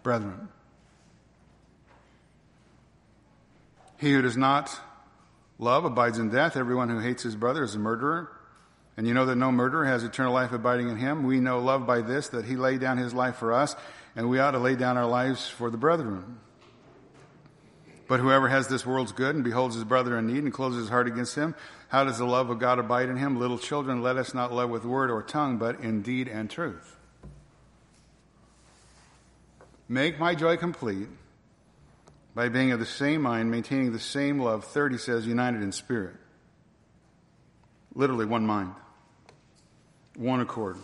brethren. 0.03 0.47
He 3.99 4.13
who 4.13 4.21
does 4.21 4.37
not 4.37 4.73
love 5.59 5.83
abides 5.83 6.17
in 6.17 6.29
death. 6.29 6.55
Everyone 6.55 6.89
who 6.89 6.99
hates 6.99 7.23
his 7.23 7.35
brother 7.35 7.63
is 7.63 7.75
a 7.75 7.79
murderer. 7.79 8.29
And 8.95 9.07
you 9.07 9.13
know 9.13 9.25
that 9.25 9.35
no 9.35 9.51
murderer 9.51 9.85
has 9.85 10.03
eternal 10.03 10.33
life 10.33 10.51
abiding 10.51 10.89
in 10.89 10.97
him. 10.97 11.23
We 11.23 11.39
know 11.39 11.59
love 11.59 11.87
by 11.87 12.01
this, 12.01 12.29
that 12.29 12.45
he 12.45 12.55
laid 12.55 12.79
down 12.79 12.97
his 12.97 13.13
life 13.13 13.37
for 13.37 13.51
us, 13.51 13.75
and 14.15 14.29
we 14.29 14.39
ought 14.39 14.51
to 14.51 14.59
lay 14.59 14.75
down 14.75 14.97
our 14.97 15.07
lives 15.07 15.47
for 15.47 15.69
the 15.71 15.77
brethren. 15.77 16.39
But 18.07 18.19
whoever 18.19 18.47
has 18.47 18.67
this 18.67 18.85
world's 18.85 19.11
good 19.11 19.33
and 19.33 19.43
beholds 19.43 19.75
his 19.75 19.83
brother 19.83 20.17
in 20.19 20.27
need 20.27 20.43
and 20.43 20.53
closes 20.53 20.81
his 20.81 20.89
heart 20.89 21.07
against 21.07 21.35
him, 21.35 21.55
how 21.87 22.03
does 22.03 22.17
the 22.17 22.25
love 22.25 22.49
of 22.49 22.59
God 22.59 22.77
abide 22.77 23.09
in 23.09 23.17
him? 23.17 23.39
Little 23.39 23.57
children, 23.57 24.01
let 24.01 24.17
us 24.17 24.33
not 24.33 24.53
love 24.53 24.69
with 24.69 24.83
word 24.85 25.09
or 25.09 25.23
tongue, 25.23 25.57
but 25.57 25.79
in 25.79 26.01
deed 26.01 26.27
and 26.27 26.49
truth. 26.49 26.95
Make 29.87 30.19
my 30.19 30.35
joy 30.35 30.57
complete 30.57 31.07
by 32.35 32.49
being 32.49 32.71
of 32.71 32.79
the 32.79 32.85
same 32.85 33.21
mind, 33.21 33.51
maintaining 33.51 33.91
the 33.93 33.99
same 33.99 34.39
love. 34.39 34.65
30 34.65 34.97
says, 34.97 35.27
united 35.27 35.61
in 35.61 35.71
spirit. 35.71 36.15
Literally 37.95 38.25
one 38.25 38.45
mind, 38.45 38.73
one 40.15 40.41
accord. 40.41 40.77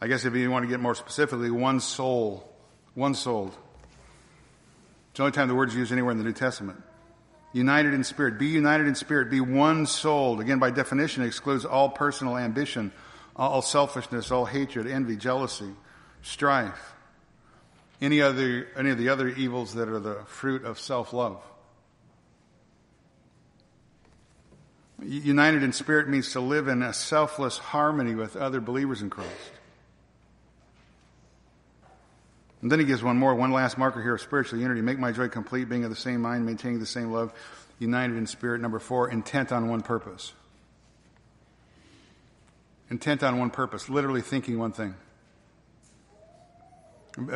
I 0.00 0.06
guess 0.06 0.24
if 0.24 0.34
you 0.34 0.50
want 0.50 0.64
to 0.64 0.68
get 0.68 0.80
more 0.80 0.94
specifically, 0.94 1.50
one 1.50 1.80
soul, 1.80 2.48
one 2.94 3.14
souled. 3.14 3.54
It's 5.10 5.18
the 5.18 5.22
only 5.22 5.32
time 5.32 5.48
the 5.48 5.54
word's 5.54 5.74
used 5.74 5.92
anywhere 5.92 6.12
in 6.12 6.18
the 6.18 6.24
New 6.24 6.32
Testament. 6.32 6.82
United 7.52 7.94
in 7.94 8.02
spirit. 8.02 8.38
Be 8.38 8.48
united 8.48 8.86
in 8.86 8.94
spirit. 8.96 9.30
Be 9.30 9.40
one 9.40 9.86
souled. 9.86 10.40
Again, 10.40 10.58
by 10.58 10.70
definition, 10.70 11.22
it 11.22 11.28
excludes 11.28 11.64
all 11.64 11.88
personal 11.88 12.36
ambition, 12.36 12.92
all 13.36 13.62
selfishness, 13.62 14.30
all 14.30 14.44
hatred, 14.44 14.86
envy, 14.88 15.16
jealousy, 15.16 15.70
strife, 16.22 16.94
any 18.00 18.20
other, 18.20 18.66
any 18.76 18.90
of 18.90 18.98
the 18.98 19.08
other 19.08 19.28
evils 19.28 19.74
that 19.74 19.88
are 19.88 20.00
the 20.00 20.16
fruit 20.26 20.64
of 20.64 20.80
self-love. 20.80 21.40
United 25.06 25.62
in 25.62 25.72
spirit 25.72 26.08
means 26.08 26.32
to 26.32 26.40
live 26.40 26.68
in 26.68 26.82
a 26.82 26.92
selfless 26.92 27.58
harmony 27.58 28.14
with 28.14 28.36
other 28.36 28.60
believers 28.60 29.02
in 29.02 29.10
Christ. 29.10 29.30
And 32.62 32.72
then 32.72 32.78
he 32.78 32.86
gives 32.86 33.02
one 33.02 33.18
more, 33.18 33.34
one 33.34 33.52
last 33.52 33.76
marker 33.76 34.00
here 34.00 34.14
of 34.14 34.22
spiritual 34.22 34.58
unity. 34.58 34.80
Make 34.80 34.98
my 34.98 35.12
joy 35.12 35.28
complete, 35.28 35.68
being 35.68 35.84
of 35.84 35.90
the 35.90 35.96
same 35.96 36.22
mind, 36.22 36.46
maintaining 36.46 36.80
the 36.80 36.86
same 36.86 37.12
love, 37.12 37.32
united 37.78 38.16
in 38.16 38.26
spirit. 38.26 38.62
Number 38.62 38.78
four, 38.78 39.10
intent 39.10 39.52
on 39.52 39.68
one 39.68 39.82
purpose. 39.82 40.32
Intent 42.90 43.22
on 43.22 43.38
one 43.38 43.50
purpose, 43.50 43.90
literally 43.90 44.22
thinking 44.22 44.58
one 44.58 44.72
thing. 44.72 44.94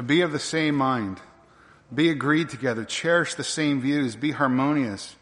Be 0.07 0.23
of 0.23 0.33
the 0.33 0.39
same 0.39 0.75
mind. 0.75 1.21
Be 1.95 2.09
agreed 2.09 2.49
together. 2.49 2.85
Cherish 2.87 3.35
the 3.35 3.45
same 3.45 3.83
views. 3.83 4.17
Be 4.17 4.31
harmonious. 4.31 5.15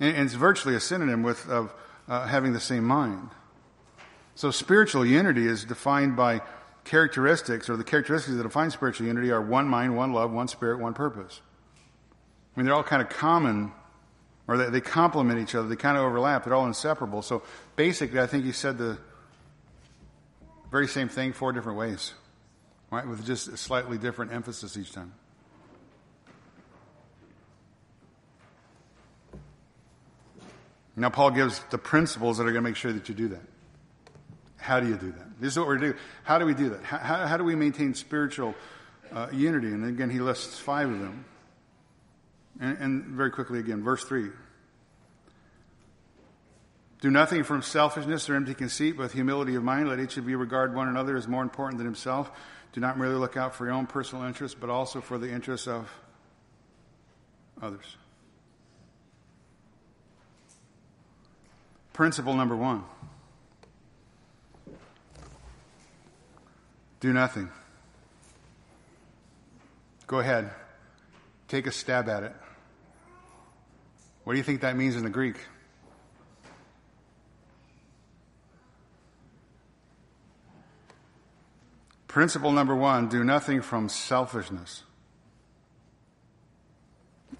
And, 0.00 0.16
it's 0.16 0.34
virtually 0.34 0.74
a 0.74 0.80
synonym 0.80 1.22
with 1.22 1.48
of 1.48 1.72
uh, 2.08 2.26
having 2.26 2.52
the 2.52 2.60
same 2.60 2.84
mind. 2.84 3.30
So 4.34 4.50
spiritual 4.50 5.06
unity 5.06 5.46
is 5.46 5.64
defined 5.64 6.16
by 6.16 6.42
characteristics, 6.84 7.70
or 7.70 7.76
the 7.76 7.84
characteristics 7.84 8.36
that 8.36 8.42
define 8.42 8.70
spiritual 8.70 9.06
unity, 9.06 9.30
are 9.30 9.40
one 9.40 9.68
mind, 9.68 9.96
one 9.96 10.12
love, 10.12 10.32
one 10.32 10.48
spirit, 10.48 10.80
one 10.80 10.94
purpose. 10.94 11.40
I 12.54 12.60
mean, 12.60 12.66
they're 12.66 12.74
all 12.74 12.82
kind 12.82 13.00
of 13.00 13.08
common, 13.08 13.72
or 14.46 14.56
they, 14.56 14.70
they 14.70 14.80
complement 14.80 15.40
each 15.40 15.54
other. 15.54 15.68
They 15.68 15.76
kind 15.76 15.96
of 15.96 16.04
overlap. 16.04 16.44
They're 16.44 16.54
all 16.54 16.66
inseparable. 16.66 17.22
So 17.22 17.42
basically, 17.76 18.20
I 18.20 18.26
think 18.26 18.44
you 18.44 18.52
said 18.52 18.78
the 18.78 18.98
very 20.70 20.88
same 20.88 21.08
thing 21.08 21.32
four 21.32 21.52
different 21.52 21.78
ways, 21.78 22.12
right? 22.90 23.06
With 23.06 23.24
just 23.24 23.48
a 23.48 23.56
slightly 23.56 23.96
different 23.96 24.32
emphasis 24.32 24.76
each 24.76 24.92
time. 24.92 25.14
Now, 30.96 31.10
Paul 31.10 31.32
gives 31.32 31.60
the 31.70 31.78
principles 31.78 32.38
that 32.38 32.44
are 32.44 32.52
going 32.52 32.62
to 32.62 32.68
make 32.70 32.76
sure 32.76 32.92
that 32.92 33.08
you 33.08 33.14
do 33.14 33.28
that. 33.28 33.42
How 34.56 34.80
do 34.80 34.88
you 34.88 34.96
do 34.96 35.12
that? 35.12 35.40
This 35.40 35.52
is 35.52 35.58
what 35.58 35.66
we're 35.66 35.78
doing. 35.78 35.94
How 36.22 36.38
do 36.38 36.46
we 36.46 36.54
do 36.54 36.70
that? 36.70 36.84
How, 36.84 36.98
how, 36.98 37.26
how 37.26 37.36
do 37.36 37.44
we 37.44 37.54
maintain 37.54 37.94
spiritual 37.94 38.54
uh, 39.12 39.28
unity? 39.32 39.66
And 39.68 39.84
again, 39.84 40.08
he 40.08 40.20
lists 40.20 40.58
five 40.58 40.88
of 40.88 41.00
them. 41.00 41.24
And, 42.60 42.78
and 42.78 43.04
very 43.06 43.30
quickly 43.30 43.58
again, 43.58 43.82
verse 43.82 44.04
3. 44.04 44.30
Do 47.00 47.10
nothing 47.10 47.42
from 47.42 47.60
selfishness 47.60 48.30
or 48.30 48.36
empty 48.36 48.54
conceit, 48.54 48.96
but 48.96 49.02
with 49.02 49.12
humility 49.12 49.56
of 49.56 49.62
mind. 49.62 49.88
Let 49.88 50.00
each 50.00 50.16
of 50.16 50.28
you 50.28 50.38
regard 50.38 50.74
one 50.74 50.88
another 50.88 51.16
as 51.16 51.28
more 51.28 51.42
important 51.42 51.78
than 51.78 51.86
himself. 51.86 52.30
Do 52.72 52.80
not 52.80 52.96
merely 52.96 53.16
look 53.16 53.36
out 53.36 53.54
for 53.54 53.66
your 53.66 53.74
own 53.74 53.86
personal 53.86 54.24
interests, 54.24 54.56
but 54.58 54.70
also 54.70 55.00
for 55.02 55.18
the 55.18 55.30
interests 55.30 55.68
of 55.68 55.92
others. 57.60 57.96
Principle 61.94 62.34
number 62.34 62.56
one 62.56 62.82
do 66.98 67.12
nothing. 67.12 67.50
Go 70.08 70.18
ahead, 70.18 70.50
take 71.48 71.66
a 71.66 71.72
stab 71.72 72.08
at 72.08 72.24
it. 72.24 72.32
What 74.24 74.32
do 74.32 74.38
you 74.38 74.42
think 74.42 74.62
that 74.62 74.76
means 74.76 74.96
in 74.96 75.04
the 75.04 75.10
Greek? 75.10 75.36
Principle 82.08 82.50
number 82.50 82.74
one 82.74 83.08
do 83.08 83.22
nothing 83.22 83.62
from 83.62 83.88
selfishness. 83.88 84.82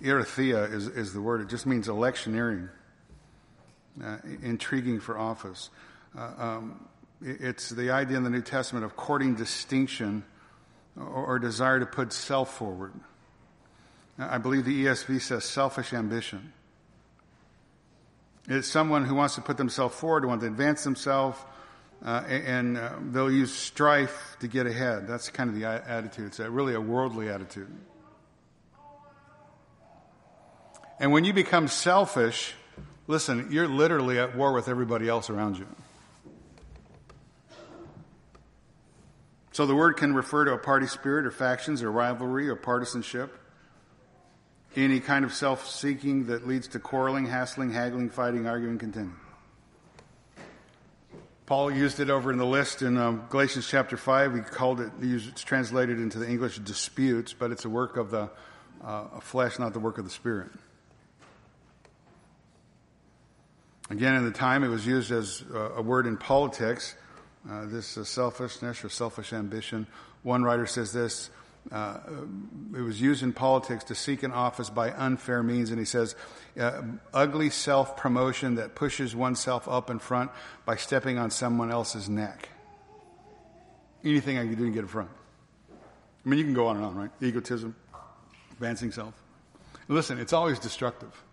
eritheia 0.00 0.72
is, 0.72 0.86
is 0.86 1.12
the 1.12 1.20
word, 1.20 1.40
it 1.40 1.48
just 1.48 1.66
means 1.66 1.88
electioneering 1.88 2.68
intriguing 4.42 5.00
for 5.00 5.18
office. 5.18 5.70
Uh, 6.16 6.30
um, 6.38 6.88
it's 7.22 7.70
the 7.70 7.90
idea 7.90 8.16
in 8.16 8.24
the 8.24 8.30
New 8.30 8.42
Testament 8.42 8.84
of 8.84 8.96
courting 8.96 9.34
distinction 9.34 10.24
or, 10.96 11.04
or 11.04 11.38
desire 11.38 11.80
to 11.80 11.86
put 11.86 12.12
self 12.12 12.56
forward. 12.56 12.92
I 14.18 14.38
believe 14.38 14.64
the 14.64 14.84
ESV 14.84 15.20
says 15.20 15.44
selfish 15.44 15.92
ambition. 15.92 16.52
It's 18.46 18.68
someone 18.68 19.04
who 19.04 19.14
wants 19.14 19.36
to 19.36 19.40
put 19.40 19.56
themselves 19.56 19.96
forward, 19.96 20.24
wants 20.24 20.42
to 20.42 20.48
advance 20.48 20.84
themselves, 20.84 21.38
uh, 22.04 22.22
and 22.28 22.76
uh, 22.76 22.92
they'll 23.10 23.32
use 23.32 23.52
strife 23.52 24.36
to 24.40 24.48
get 24.48 24.66
ahead. 24.66 25.08
That's 25.08 25.30
kind 25.30 25.48
of 25.48 25.56
the 25.56 25.64
attitude. 25.64 26.26
It's 26.26 26.40
a, 26.40 26.50
really 26.50 26.74
a 26.74 26.80
worldly 26.80 27.30
attitude. 27.30 27.74
And 31.00 31.10
when 31.10 31.24
you 31.24 31.32
become 31.32 31.68
selfish, 31.68 32.54
listen, 33.06 33.48
you're 33.50 33.68
literally 33.68 34.18
at 34.18 34.36
war 34.36 34.52
with 34.52 34.68
everybody 34.68 35.08
else 35.08 35.30
around 35.30 35.58
you. 35.58 35.66
So 39.52 39.66
the 39.66 39.74
word 39.74 39.96
can 39.96 40.14
refer 40.14 40.44
to 40.46 40.52
a 40.52 40.58
party 40.58 40.88
spirit 40.88 41.26
or 41.26 41.30
factions 41.30 41.82
or 41.82 41.92
rivalry 41.92 42.48
or 42.48 42.56
partisanship. 42.56 43.32
Any 44.74 44.98
kind 44.98 45.24
of 45.24 45.32
self 45.32 45.70
seeking 45.70 46.26
that 46.26 46.46
leads 46.46 46.66
to 46.68 46.80
quarreling, 46.80 47.26
hassling, 47.26 47.70
haggling, 47.70 48.10
fighting, 48.10 48.48
arguing, 48.48 48.78
contending. 48.78 49.14
Paul 51.46 51.70
used 51.70 52.00
it 52.00 52.08
over 52.10 52.32
in 52.32 52.38
the 52.38 52.46
list 52.46 52.82
in 52.82 52.96
um, 52.96 53.26
Galatians 53.28 53.68
chapter 53.68 53.96
5. 53.96 54.34
He 54.34 54.40
called 54.40 54.80
it, 54.80 54.90
it's 55.00 55.44
translated 55.44 56.00
into 56.00 56.18
the 56.18 56.28
English 56.28 56.58
disputes, 56.58 57.34
but 57.34 57.52
it's 57.52 57.66
a 57.66 57.68
work 57.68 57.96
of 57.96 58.10
the 58.10 58.30
uh, 58.82 59.20
flesh, 59.20 59.58
not 59.58 59.74
the 59.74 59.78
work 59.78 59.98
of 59.98 60.04
the 60.04 60.10
Spirit. 60.10 60.50
Again, 63.90 64.14
in 64.14 64.24
the 64.24 64.30
time, 64.30 64.64
it 64.64 64.68
was 64.68 64.86
used 64.86 65.12
as 65.12 65.44
a 65.52 65.82
word 65.82 66.06
in 66.06 66.16
politics, 66.16 66.94
uh, 67.48 67.66
this 67.66 67.98
uh, 67.98 68.04
selfishness 68.04 68.82
or 68.84 68.88
selfish 68.88 69.32
ambition. 69.32 69.86
One 70.22 70.42
writer 70.42 70.66
says 70.66 70.92
this 70.92 71.30
uh, 71.72 71.98
it 72.76 72.80
was 72.80 73.00
used 73.00 73.22
in 73.22 73.32
politics 73.32 73.84
to 73.84 73.94
seek 73.94 74.22
an 74.22 74.32
office 74.32 74.68
by 74.68 74.90
unfair 74.92 75.42
means, 75.42 75.70
and 75.70 75.78
he 75.78 75.84
says, 75.84 76.14
uh, 76.58 76.82
ugly 77.12 77.50
self 77.50 77.96
promotion 77.96 78.56
that 78.56 78.74
pushes 78.74 79.16
oneself 79.16 79.66
up 79.66 79.88
in 79.88 79.98
front 79.98 80.30
by 80.66 80.76
stepping 80.76 81.18
on 81.18 81.30
someone 81.30 81.70
else's 81.70 82.08
neck. 82.08 82.50
Anything 84.04 84.38
I 84.38 84.42
can 84.42 84.54
do 84.54 84.66
to 84.66 84.70
get 84.70 84.80
in 84.80 84.88
front. 84.88 85.10
I 86.24 86.28
mean, 86.28 86.38
you 86.38 86.44
can 86.44 86.54
go 86.54 86.66
on 86.66 86.76
and 86.76 86.84
on, 86.84 86.94
right? 86.94 87.10
Egotism, 87.22 87.74
advancing 88.52 88.92
self. 88.92 89.14
Listen, 89.88 90.18
it's 90.18 90.32
always 90.32 90.58
destructive. 90.58 91.23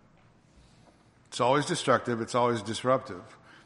It's 1.32 1.40
always 1.40 1.64
destructive, 1.64 2.20
it's 2.20 2.34
always 2.34 2.60
disruptive. 2.60 3.22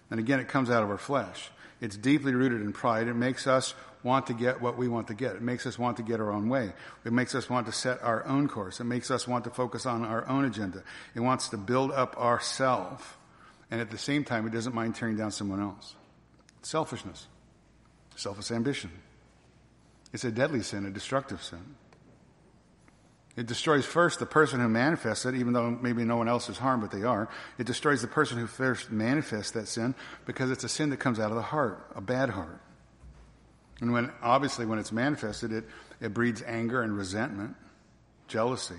And 0.08 0.20
again, 0.20 0.38
it 0.38 0.46
comes 0.46 0.70
out 0.70 0.84
of 0.84 0.90
our 0.90 0.98
flesh. 0.98 1.50
It's 1.80 1.96
deeply 1.96 2.32
rooted 2.32 2.60
in 2.60 2.72
pride. 2.72 3.08
It 3.08 3.14
makes 3.14 3.48
us 3.48 3.74
want 4.04 4.28
to 4.28 4.34
get 4.34 4.60
what 4.62 4.78
we 4.78 4.86
want 4.86 5.08
to 5.08 5.14
get. 5.14 5.34
It 5.34 5.42
makes 5.42 5.66
us 5.66 5.76
want 5.76 5.96
to 5.96 6.04
get 6.04 6.20
our 6.20 6.30
own 6.30 6.48
way. 6.48 6.72
It 7.04 7.12
makes 7.12 7.34
us 7.34 7.50
want 7.50 7.66
to 7.66 7.72
set 7.72 8.00
our 8.04 8.24
own 8.24 8.46
course. 8.46 8.78
It 8.78 8.84
makes 8.84 9.10
us 9.10 9.26
want 9.26 9.42
to 9.44 9.50
focus 9.50 9.84
on 9.84 10.04
our 10.04 10.24
own 10.28 10.44
agenda. 10.44 10.84
It 11.16 11.20
wants 11.20 11.48
to 11.48 11.56
build 11.56 11.90
up 11.90 12.16
ourself. 12.16 13.18
And 13.68 13.80
at 13.80 13.90
the 13.90 13.98
same 13.98 14.22
time, 14.22 14.46
it 14.46 14.52
doesn't 14.52 14.72
mind 14.72 14.94
tearing 14.94 15.16
down 15.16 15.32
someone 15.32 15.60
else. 15.60 15.96
It's 16.60 16.68
selfishness, 16.68 17.26
selfish 18.14 18.52
ambition. 18.52 18.92
It's 20.12 20.22
a 20.22 20.30
deadly 20.30 20.62
sin, 20.62 20.86
a 20.86 20.90
destructive 20.90 21.42
sin. 21.42 21.74
It 23.36 23.46
destroys 23.46 23.84
first 23.84 24.18
the 24.18 24.26
person 24.26 24.60
who 24.60 24.68
manifests 24.68 25.26
it, 25.26 25.34
even 25.34 25.52
though 25.52 25.70
maybe 25.70 26.04
no 26.04 26.16
one 26.16 26.26
else 26.26 26.48
is 26.48 26.56
harmed, 26.56 26.82
but 26.82 26.90
they 26.90 27.04
are. 27.04 27.28
It 27.58 27.66
destroys 27.66 28.00
the 28.00 28.08
person 28.08 28.38
who 28.38 28.46
first 28.46 28.90
manifests 28.90 29.52
that 29.52 29.68
sin 29.68 29.94
because 30.24 30.50
it's 30.50 30.64
a 30.64 30.70
sin 30.70 30.88
that 30.90 30.96
comes 30.96 31.20
out 31.20 31.30
of 31.30 31.36
the 31.36 31.42
heart, 31.42 31.86
a 31.94 32.00
bad 32.00 32.30
heart. 32.30 32.60
And 33.82 33.92
when, 33.92 34.10
obviously, 34.22 34.64
when 34.64 34.78
it's 34.78 34.90
manifested, 34.90 35.52
it, 35.52 35.64
it 36.00 36.14
breeds 36.14 36.42
anger 36.42 36.80
and 36.80 36.96
resentment, 36.96 37.56
jealousy. 38.26 38.74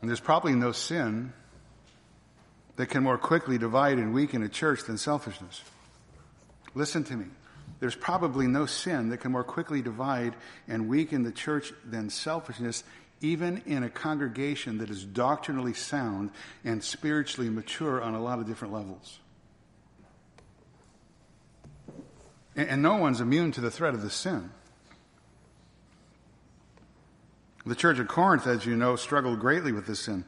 And 0.00 0.08
there's 0.08 0.20
probably 0.20 0.54
no 0.54 0.72
sin 0.72 1.34
that 2.76 2.86
can 2.86 3.02
more 3.02 3.18
quickly 3.18 3.58
divide 3.58 3.98
and 3.98 4.14
weaken 4.14 4.42
a 4.42 4.48
church 4.48 4.84
than 4.84 4.96
selfishness. 4.96 5.62
Listen 6.74 7.04
to 7.04 7.14
me. 7.14 7.26
There's 7.82 7.96
probably 7.96 8.46
no 8.46 8.64
sin 8.64 9.08
that 9.08 9.16
can 9.16 9.32
more 9.32 9.42
quickly 9.42 9.82
divide 9.82 10.36
and 10.68 10.88
weaken 10.88 11.24
the 11.24 11.32
church 11.32 11.72
than 11.84 12.10
selfishness, 12.10 12.84
even 13.20 13.60
in 13.66 13.82
a 13.82 13.90
congregation 13.90 14.78
that 14.78 14.88
is 14.88 15.04
doctrinally 15.04 15.74
sound 15.74 16.30
and 16.64 16.84
spiritually 16.84 17.50
mature 17.50 18.00
on 18.00 18.14
a 18.14 18.22
lot 18.22 18.38
of 18.38 18.46
different 18.46 18.72
levels. 18.72 19.18
And, 22.54 22.82
no 22.82 22.98
one's 22.98 23.20
immune 23.20 23.50
to 23.50 23.60
the 23.60 23.70
threat 23.72 23.94
of 23.94 24.02
the 24.02 24.10
sin. 24.10 24.52
The 27.66 27.74
church 27.74 27.98
of 27.98 28.06
Corinth, 28.06 28.46
as 28.46 28.64
you 28.64 28.76
know, 28.76 28.94
struggled 28.94 29.40
greatly 29.40 29.72
with 29.72 29.88
this 29.88 29.98
sin. 29.98 30.24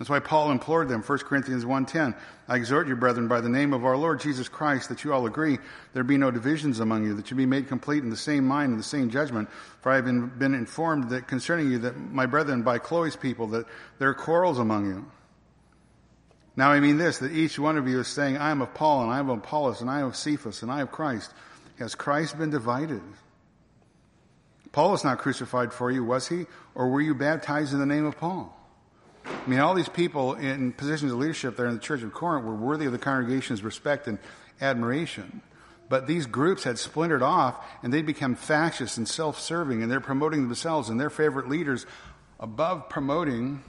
That's 0.00 0.08
why 0.08 0.20
Paul 0.20 0.50
implored 0.50 0.88
them, 0.88 1.02
1 1.02 1.18
Corinthians 1.18 1.66
1.10, 1.66 2.16
I 2.48 2.56
exhort 2.56 2.88
you, 2.88 2.96
brethren, 2.96 3.28
by 3.28 3.42
the 3.42 3.50
name 3.50 3.74
of 3.74 3.84
our 3.84 3.98
Lord 3.98 4.18
Jesus 4.18 4.48
Christ, 4.48 4.88
that 4.88 5.04
you 5.04 5.12
all 5.12 5.26
agree, 5.26 5.58
there 5.92 6.02
be 6.02 6.16
no 6.16 6.30
divisions 6.30 6.80
among 6.80 7.04
you, 7.04 7.12
that 7.16 7.30
you 7.30 7.36
be 7.36 7.44
made 7.44 7.68
complete 7.68 8.02
in 8.02 8.08
the 8.08 8.16
same 8.16 8.46
mind 8.46 8.70
and 8.70 8.80
the 8.80 8.84
same 8.84 9.10
judgment. 9.10 9.50
For 9.82 9.92
I 9.92 9.96
have 9.96 10.06
been, 10.06 10.54
informed 10.54 11.10
that 11.10 11.28
concerning 11.28 11.70
you, 11.70 11.80
that 11.80 11.98
my 11.98 12.24
brethren, 12.24 12.62
by 12.62 12.78
Chloe's 12.78 13.14
people, 13.14 13.48
that 13.48 13.66
there 13.98 14.08
are 14.08 14.14
quarrels 14.14 14.58
among 14.58 14.86
you. 14.86 15.04
Now 16.56 16.70
I 16.70 16.80
mean 16.80 16.96
this, 16.96 17.18
that 17.18 17.32
each 17.32 17.58
one 17.58 17.76
of 17.76 17.86
you 17.86 18.00
is 18.00 18.08
saying, 18.08 18.38
I 18.38 18.52
am 18.52 18.62
of 18.62 18.72
Paul, 18.72 19.02
and 19.02 19.12
I 19.12 19.18
am 19.18 19.28
of 19.28 19.40
Apollos, 19.40 19.82
and 19.82 19.90
I 19.90 20.00
am 20.00 20.06
of 20.06 20.16
Cephas, 20.16 20.62
and 20.62 20.72
I 20.72 20.80
of 20.80 20.90
Christ. 20.90 21.30
Has 21.78 21.94
Christ 21.94 22.38
been 22.38 22.48
divided? 22.48 23.02
Paul 24.72 24.92
was 24.92 25.04
not 25.04 25.18
crucified 25.18 25.74
for 25.74 25.90
you, 25.90 26.02
was 26.04 26.26
he? 26.26 26.46
Or 26.74 26.88
were 26.88 27.02
you 27.02 27.14
baptized 27.14 27.74
in 27.74 27.80
the 27.80 27.84
name 27.84 28.06
of 28.06 28.16
Paul? 28.16 28.56
I 29.24 29.48
mean, 29.48 29.60
all 29.60 29.74
these 29.74 29.88
people 29.88 30.34
in 30.34 30.72
positions 30.72 31.12
of 31.12 31.18
leadership 31.18 31.56
there 31.56 31.66
in 31.66 31.74
the 31.74 31.80
church 31.80 32.02
of 32.02 32.12
Corinth 32.12 32.44
were 32.44 32.54
worthy 32.54 32.86
of 32.86 32.92
the 32.92 32.98
congregation's 32.98 33.62
respect 33.62 34.06
and 34.06 34.18
admiration. 34.60 35.42
But 35.88 36.06
these 36.06 36.26
groups 36.26 36.64
had 36.64 36.78
splintered 36.78 37.22
off 37.22 37.64
and 37.82 37.92
they 37.92 38.02
become 38.02 38.36
fascist 38.36 38.96
and 38.96 39.08
self-serving 39.08 39.82
and 39.82 39.90
they're 39.90 40.00
promoting 40.00 40.42
themselves 40.42 40.88
and 40.88 41.00
their 41.00 41.10
favorite 41.10 41.48
leaders 41.48 41.84
above 42.38 42.88
promoting 42.88 43.62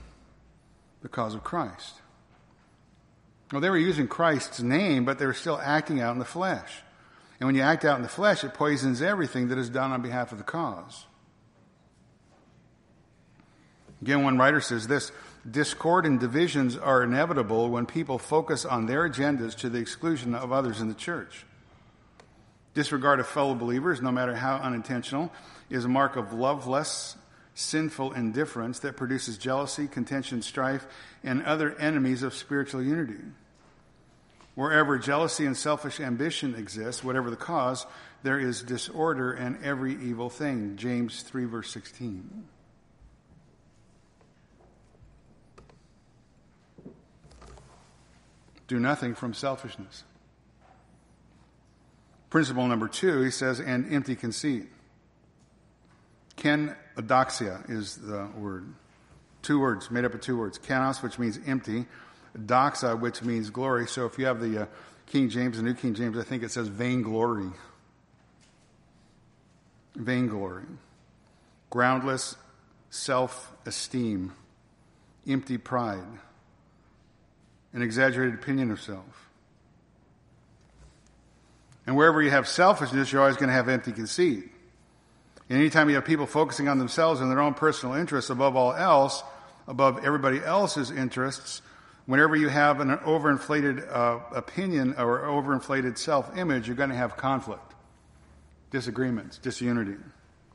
the 1.02 1.08
cause 1.08 1.34
of 1.34 1.42
Christ. 1.42 1.94
Well, 3.50 3.60
they 3.60 3.70
were 3.70 3.76
using 3.76 4.08
Christ's 4.08 4.60
name, 4.60 5.04
but 5.04 5.18
they 5.18 5.26
were 5.26 5.34
still 5.34 5.60
acting 5.62 6.00
out 6.00 6.12
in 6.12 6.18
the 6.18 6.24
flesh. 6.24 6.82
And 7.38 7.46
when 7.48 7.56
you 7.56 7.62
act 7.62 7.84
out 7.84 7.96
in 7.96 8.02
the 8.02 8.08
flesh, 8.08 8.44
it 8.44 8.54
poisons 8.54 9.02
everything 9.02 9.48
that 9.48 9.58
is 9.58 9.68
done 9.68 9.90
on 9.90 10.00
behalf 10.00 10.32
of 10.32 10.38
the 10.38 10.44
cause. 10.44 11.06
Again, 14.00 14.22
one 14.22 14.38
writer 14.38 14.60
says 14.60 14.86
this 14.86 15.12
discord 15.50 16.06
and 16.06 16.20
divisions 16.20 16.76
are 16.76 17.02
inevitable 17.02 17.70
when 17.70 17.86
people 17.86 18.18
focus 18.18 18.64
on 18.64 18.86
their 18.86 19.08
agendas 19.08 19.56
to 19.56 19.68
the 19.68 19.78
exclusion 19.78 20.34
of 20.34 20.52
others 20.52 20.80
in 20.80 20.88
the 20.88 20.94
church. 20.94 21.44
Disregard 22.74 23.20
of 23.20 23.26
fellow 23.26 23.54
believers, 23.54 24.00
no 24.00 24.12
matter 24.12 24.34
how 24.34 24.56
unintentional, 24.56 25.32
is 25.68 25.84
a 25.84 25.88
mark 25.88 26.16
of 26.16 26.32
loveless, 26.32 27.16
sinful 27.54 28.12
indifference 28.12 28.78
that 28.80 28.96
produces 28.96 29.36
jealousy, 29.36 29.86
contention, 29.86 30.40
strife, 30.42 30.86
and 31.22 31.42
other 31.42 31.76
enemies 31.78 32.22
of 32.22 32.34
spiritual 32.34 32.82
unity. 32.82 33.20
Wherever 34.54 34.98
jealousy 34.98 35.46
and 35.46 35.56
selfish 35.56 36.00
ambition 36.00 36.54
exist, 36.54 37.04
whatever 37.04 37.30
the 37.30 37.36
cause, 37.36 37.86
there 38.22 38.38
is 38.38 38.62
disorder 38.62 39.32
and 39.32 39.62
every 39.64 39.94
evil 39.94 40.30
thing. 40.30 40.76
James 40.76 41.22
3, 41.22 41.44
verse 41.46 41.70
16. 41.70 42.44
Do 48.72 48.80
nothing 48.80 49.14
from 49.14 49.34
selfishness. 49.34 50.02
Principle 52.30 52.66
number 52.66 52.88
two, 52.88 53.20
he 53.20 53.30
says, 53.30 53.60
and 53.60 53.92
empty 53.92 54.16
conceit. 54.16 54.66
Ken 56.36 56.74
adoxia 56.96 57.68
is 57.68 57.96
the 57.96 58.30
word. 58.34 58.72
Two 59.42 59.60
words, 59.60 59.90
made 59.90 60.06
up 60.06 60.14
of 60.14 60.22
two 60.22 60.38
words. 60.38 60.58
kenos, 60.58 61.02
which 61.02 61.18
means 61.18 61.38
empty. 61.46 61.84
doxa, 62.34 62.98
which 62.98 63.20
means 63.20 63.50
glory. 63.50 63.86
So 63.86 64.06
if 64.06 64.18
you 64.18 64.24
have 64.24 64.40
the 64.40 64.62
uh, 64.62 64.66
King 65.04 65.28
James, 65.28 65.58
the 65.58 65.62
New 65.62 65.74
King 65.74 65.92
James, 65.92 66.16
I 66.16 66.22
think 66.22 66.42
it 66.42 66.50
says 66.50 66.68
vainglory. 66.68 67.50
Vainglory. 69.96 70.64
Groundless 71.68 72.36
self 72.88 73.52
esteem, 73.66 74.32
empty 75.28 75.58
pride, 75.58 76.06
an 77.72 77.82
exaggerated 77.82 78.34
opinion 78.34 78.70
of 78.70 78.80
self. 78.80 79.30
And 81.86 81.96
wherever 81.96 82.22
you 82.22 82.30
have 82.30 82.46
selfishness, 82.46 83.10
you're 83.10 83.20
always 83.20 83.36
going 83.36 83.48
to 83.48 83.54
have 83.54 83.68
empty 83.68 83.92
conceit. 83.92 84.50
And 85.48 85.58
anytime 85.58 85.88
you 85.88 85.96
have 85.96 86.04
people 86.04 86.26
focusing 86.26 86.68
on 86.68 86.78
themselves 86.78 87.20
and 87.20 87.30
their 87.30 87.40
own 87.40 87.54
personal 87.54 87.94
interests 87.94 88.30
above 88.30 88.56
all 88.56 88.72
else, 88.72 89.22
above 89.66 90.04
everybody 90.04 90.38
else's 90.42 90.90
interests, 90.90 91.60
whenever 92.06 92.36
you 92.36 92.48
have 92.48 92.80
an 92.80 92.96
overinflated 92.98 93.90
uh, 93.92 94.20
opinion 94.34 94.94
or 94.96 95.20
overinflated 95.20 95.98
self 95.98 96.36
image, 96.36 96.68
you're 96.68 96.76
going 96.76 96.90
to 96.90 96.96
have 96.96 97.16
conflict, 97.16 97.74
disagreements, 98.70 99.38
disunity, 99.38 99.96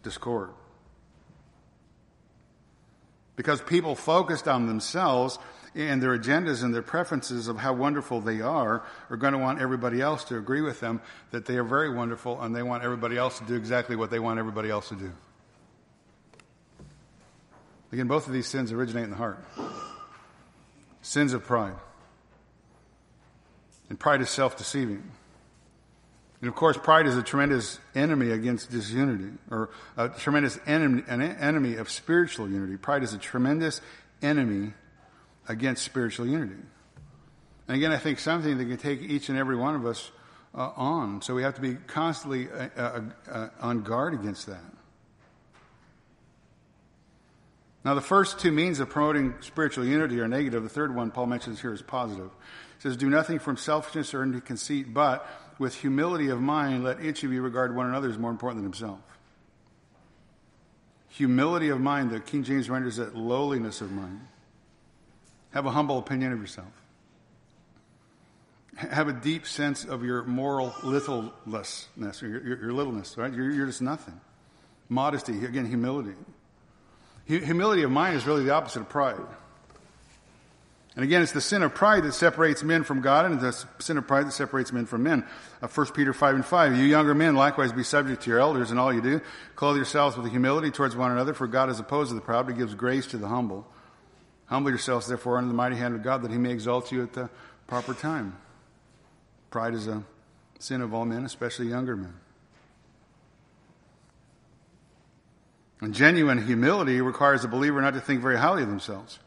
discord. 0.03 0.49
Because 3.35 3.61
people 3.61 3.93
focused 3.93 4.47
on 4.47 4.65
themselves 4.65 5.37
and 5.77 6.01
their 6.01 6.17
agendas 6.17 6.63
and 6.63 6.73
their 6.73 6.81
preferences 6.81 7.47
of 7.47 7.57
how 7.57 7.71
wonderful 7.71 8.19
they 8.19 8.41
are 8.41 8.83
are 9.09 9.17
going 9.17 9.33
to 9.33 9.39
want 9.39 9.61
everybody 9.61 10.01
else 10.01 10.23
to 10.25 10.37
agree 10.37 10.61
with 10.61 10.79
them 10.79 10.99
that 11.31 11.45
they 11.45 11.55
are 11.55 11.63
very 11.63 11.93
wonderful 11.93 12.41
and 12.41 12.55
they 12.55 12.63
want 12.63 12.83
everybody 12.83 13.15
else 13.15 13.37
to 13.37 13.45
do 13.45 13.55
exactly 13.55 13.95
what 13.95 14.09
they 14.09 14.19
want 14.19 14.39
everybody 14.39 14.69
else 14.69 14.89
to 14.89 14.95
do. 14.95 15.11
Again, 17.91 18.07
both 18.07 18.27
of 18.27 18.33
these 18.33 18.47
sins 18.47 18.71
originate 18.71 19.05
in 19.05 19.11
the 19.11 19.15
heart. 19.15 19.37
Sins 21.01 21.31
of 21.31 21.45
pride. 21.45 21.75
And 23.89 23.99
pride 23.99 24.21
is 24.21 24.29
self 24.29 24.57
deceiving. 24.57 25.11
And 26.41 26.49
of 26.49 26.55
course, 26.55 26.77
pride 26.77 27.07
is 27.07 27.15
a 27.15 27.23
tremendous 27.23 27.79
enemy 27.95 28.31
against 28.31 28.69
disunity, 28.69 29.31
or 29.49 29.69
a 29.95 30.09
tremendous 30.09 30.59
enemy, 30.67 31.03
an 31.07 31.21
enemy 31.21 31.75
of 31.75 31.89
spiritual 31.89 32.49
unity. 32.49 32.77
Pride 32.77 33.03
is 33.03 33.13
a 33.13 33.17
tremendous 33.17 33.81
enemy 34.21 34.73
against 35.47 35.83
spiritual 35.83 36.27
unity. 36.27 36.61
And 37.67 37.75
again, 37.75 37.91
I 37.91 37.97
think 37.97 38.19
something 38.19 38.57
that 38.57 38.65
can 38.65 38.77
take 38.77 39.01
each 39.01 39.29
and 39.29 39.37
every 39.37 39.55
one 39.55 39.75
of 39.75 39.85
us 39.85 40.11
uh, 40.55 40.71
on. 40.75 41.21
So 41.21 41.35
we 41.35 41.43
have 41.43 41.55
to 41.55 41.61
be 41.61 41.75
constantly 41.75 42.49
uh, 42.49 42.69
uh, 42.75 43.01
uh 43.29 43.49
on 43.59 43.81
guard 43.83 44.13
against 44.13 44.47
that. 44.47 44.63
Now, 47.83 47.93
the 47.93 48.01
first 48.01 48.39
two 48.39 48.51
means 48.51 48.79
of 48.79 48.89
promoting 48.89 49.35
spiritual 49.39 49.85
unity 49.85 50.19
are 50.19 50.27
negative. 50.27 50.63
The 50.63 50.69
third 50.69 50.93
one, 50.93 51.11
Paul 51.11 51.27
mentions 51.27 51.61
here, 51.61 51.71
is 51.73 51.81
positive. 51.81 52.29
He 52.77 52.81
says, 52.81 52.97
Do 52.97 53.09
nothing 53.09 53.39
from 53.39 53.55
selfishness 53.55 54.13
or 54.13 54.23
into 54.23 54.41
conceit, 54.41 54.93
but 54.93 55.25
with 55.57 55.73
humility 55.73 56.27
of 56.27 56.41
mind, 56.41 56.83
let 56.83 57.01
each 57.01 57.23
of 57.23 57.31
you 57.31 57.41
regard 57.41 57.75
one 57.75 57.87
another 57.87 58.09
as 58.09 58.17
more 58.17 58.31
important 58.31 58.63
than 58.63 58.71
himself. 58.71 58.99
Humility 61.09 61.69
of 61.69 61.79
mind, 61.79 62.11
the 62.11 62.19
King 62.19 62.43
James 62.43 62.69
renders 62.69 62.99
it 62.99 63.15
lowliness 63.15 63.81
of 63.81 63.91
mind. 63.91 64.19
Have 65.57 65.65
a 65.65 65.71
humble 65.71 65.97
opinion 65.97 66.33
of 66.33 66.39
yourself. 66.39 66.67
Have 68.75 69.07
a 69.07 69.13
deep 69.13 69.47
sense 69.47 69.85
of 69.85 70.03
your 70.03 70.23
moral 70.23 70.69
littlelessness, 70.83 72.21
your, 72.21 72.29
your, 72.29 72.59
your 72.59 72.73
littleness, 72.73 73.17
right? 73.17 73.33
You're, 73.33 73.49
you're, 73.49 73.65
just 73.65 73.81
nothing. 73.81 74.21
Modesty, 74.87 75.43
again, 75.43 75.65
humility. 75.65 76.13
Humility 77.25 77.81
of 77.81 77.89
mind 77.89 78.15
is 78.15 78.27
really 78.27 78.43
the 78.43 78.51
opposite 78.51 78.81
of 78.81 78.89
pride. 78.89 79.19
And 80.95 81.03
again, 81.03 81.23
it's 81.23 81.31
the 81.31 81.41
sin 81.41 81.63
of 81.63 81.73
pride 81.73 82.03
that 82.03 82.13
separates 82.13 82.61
men 82.61 82.83
from 82.83 83.01
God, 83.01 83.25
and 83.25 83.41
it's 83.41 83.63
the 83.63 83.83
sin 83.83 83.97
of 83.97 84.05
pride 84.05 84.27
that 84.27 84.33
separates 84.33 84.71
men 84.71 84.85
from 84.85 85.01
men. 85.01 85.25
Uh, 85.59 85.67
1 85.67 85.87
Peter 85.87 86.13
5 86.13 86.35
and 86.35 86.45
5. 86.45 86.77
You 86.77 86.83
younger 86.83 87.15
men 87.15 87.35
likewise 87.35 87.73
be 87.73 87.81
subject 87.81 88.21
to 88.21 88.29
your 88.29 88.37
elders 88.37 88.69
in 88.69 88.77
all 88.77 88.93
you 88.93 89.01
do. 89.01 89.21
Clothe 89.55 89.77
yourselves 89.77 90.17
with 90.17 90.29
humility 90.29 90.69
towards 90.69 90.95
one 90.95 91.11
another, 91.11 91.33
for 91.33 91.47
God 91.47 91.71
is 91.71 91.79
opposed 91.79 92.09
to 92.09 92.13
the 92.13 92.21
proud, 92.21 92.45
but 92.45 92.59
gives 92.59 92.75
grace 92.75 93.07
to 93.07 93.17
the 93.17 93.27
humble. 93.27 93.65
Humble 94.47 94.71
yourselves, 94.71 95.07
therefore, 95.07 95.37
under 95.37 95.49
the 95.49 95.53
mighty 95.53 95.75
hand 95.75 95.93
of 95.93 96.03
God, 96.03 96.23
that 96.23 96.31
he 96.31 96.37
may 96.37 96.51
exalt 96.51 96.91
you 96.91 97.03
at 97.03 97.13
the 97.13 97.29
proper 97.67 97.93
time. 97.93 98.37
Pride 99.51 99.73
is 99.73 99.87
a 99.87 100.03
sin 100.59 100.81
of 100.81 100.93
all 100.93 101.05
men, 101.05 101.25
especially 101.25 101.67
younger 101.67 101.95
men. 101.95 102.13
And 105.81 105.93
genuine 105.93 106.45
humility 106.45 107.01
requires 107.01 107.43
a 107.43 107.47
believer 107.47 107.81
not 107.81 107.93
to 107.93 108.01
think 108.01 108.21
very 108.21 108.37
highly 108.37 108.63
of 108.63 108.69
themselves. 108.69 109.19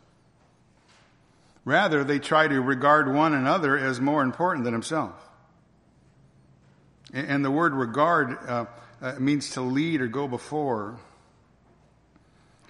Rather, 1.64 2.03
they 2.03 2.18
try 2.18 2.49
to 2.49 2.61
regard 2.61 3.12
one 3.12 3.35
another 3.35 3.79
as 3.79 4.01
more 4.01 4.23
important 4.23 4.64
than 4.64 4.73
himself. 4.73 5.12
And 7.12 7.45
the 7.45 7.51
word 7.51 7.75
regard 7.75 8.39
uh, 8.47 8.66
uh, 9.03 9.14
means 9.18 9.51
to 9.51 9.61
lead 9.61 10.01
or 10.01 10.09
go 10.09 10.27
before. 10.27 10.99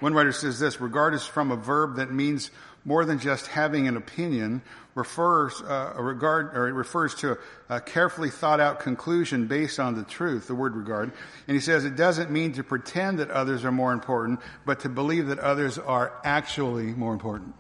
One 0.01 0.15
writer 0.15 0.33
says 0.33 0.59
this 0.59 0.81
regard 0.81 1.15
is 1.15 1.27
from 1.27 1.51
a 1.51 1.57
verb 1.57 1.97
that 1.97 2.11
means 2.11 2.51
more 2.85 3.05
than 3.05 3.19
just 3.19 3.47
having 3.47 3.87
an 3.87 3.99
opinion, 3.99 4.63
refers, 4.95 5.61
uh, 5.61 5.93
regard, 5.99 6.57
or 6.57 6.69
it 6.69 6.73
refers 6.73 7.15
to 7.17 7.33
a, 7.33 7.77
a, 7.77 7.81
carefully 7.81 8.31
thought 8.31 8.59
out 8.59 8.81
conclusion 8.81 9.47
based 9.47 9.79
on 9.79 9.95
the 9.95 10.03
truth, 10.03 10.47
the 10.47 10.55
word 10.55 10.75
regard. 10.75 11.13
And 11.47 11.55
he 11.55 11.61
says 11.61 11.85
it 11.85 11.97
doesn't 11.97 12.31
mean 12.31 12.53
to 12.55 12.65
pretend 12.65 13.19
that 13.19 13.31
others 13.31 13.65
are 13.67 13.73
more 13.73 13.93
important, 13.93 14.41
but 14.65 14.81
to 14.81 14.89
believe 14.89 15.27
that 15.27 15.39
others 15.39 15.77
are 15.77 16.19
actually 16.25 16.87
more 16.87 17.13
important. 17.13 17.55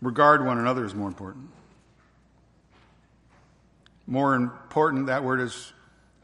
Regard 0.00 0.44
one 0.44 0.58
another 0.58 0.84
is 0.84 0.94
more 0.94 1.08
important. 1.08 1.50
More 4.06 4.36
important, 4.36 5.06
that 5.06 5.24
word 5.24 5.40
is 5.40 5.72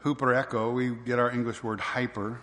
huperecho. 0.03 0.73
We 0.73 0.91
get 0.91 1.19
our 1.19 1.31
English 1.31 1.63
word 1.63 1.79
hyper. 1.79 2.39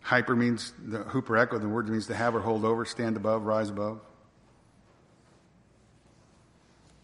Hyper 0.00 0.36
means 0.36 0.72
the 0.84 0.98
huperecho, 0.98 1.60
the 1.60 1.68
word 1.68 1.88
means 1.88 2.06
to 2.06 2.14
have 2.14 2.34
or 2.34 2.40
hold 2.40 2.64
over, 2.64 2.84
stand 2.84 3.16
above, 3.16 3.44
rise 3.44 3.70
above. 3.70 4.00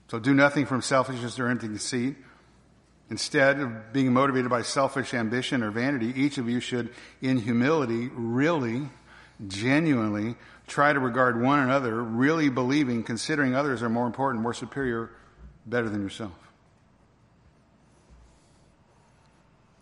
So 0.09 0.18
do 0.18 0.34
nothing 0.34 0.66
from 0.66 0.82
selfishness 0.82 1.38
or 1.38 1.48
empty 1.48 1.66
conceit. 1.66 2.16
Instead 3.11 3.61
of 3.61 3.92
being 3.92 4.12
motivated 4.12 4.50
by 4.50 4.62
selfish 4.62 5.14
ambition 5.14 5.62
or 5.62 5.70
vanity, 5.70 6.12
each 6.14 6.38
of 6.38 6.48
you 6.48 6.61
should, 6.61 6.90
in 7.20 7.38
humility, 7.38 8.09
really 8.14 8.88
genuinely 9.48 10.36
try 10.66 10.92
to 10.92 11.00
regard 11.00 11.40
one 11.40 11.59
another, 11.59 12.03
really 12.03 12.48
believing, 12.48 13.03
considering 13.03 13.55
others 13.55 13.82
are 13.82 13.88
more 13.88 14.07
important, 14.07 14.42
more 14.42 14.55
superior, 14.55 15.11
better 15.66 15.88
than 15.88 16.02
yourself. 16.02 16.32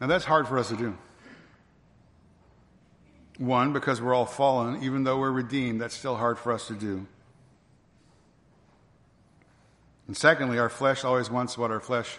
Now 0.01 0.07
that's 0.07 0.25
hard 0.25 0.49
for 0.49 0.59
us 0.59 0.69
to 0.69 0.77
do. 0.77 0.97
One, 3.39 3.73
because 3.73 4.03
we're 4.03 4.15
all 4.15 4.27
fallen, 4.27 4.83
even 4.83 5.05
though 5.05 5.19
we're 5.19 5.31
redeemed, 5.31 5.81
that's 5.81 5.95
still 5.95 6.17
hard 6.17 6.39
for 6.39 6.53
us 6.53 6.67
to 6.69 6.75
do. 6.75 7.07
And 10.07 10.17
secondly, 10.17 10.59
our 10.59 10.69
flesh 10.69 11.05
always 11.05 11.31
wants 11.31 11.57
what 11.57 11.71
our 11.71 11.81
flesh 11.81 12.19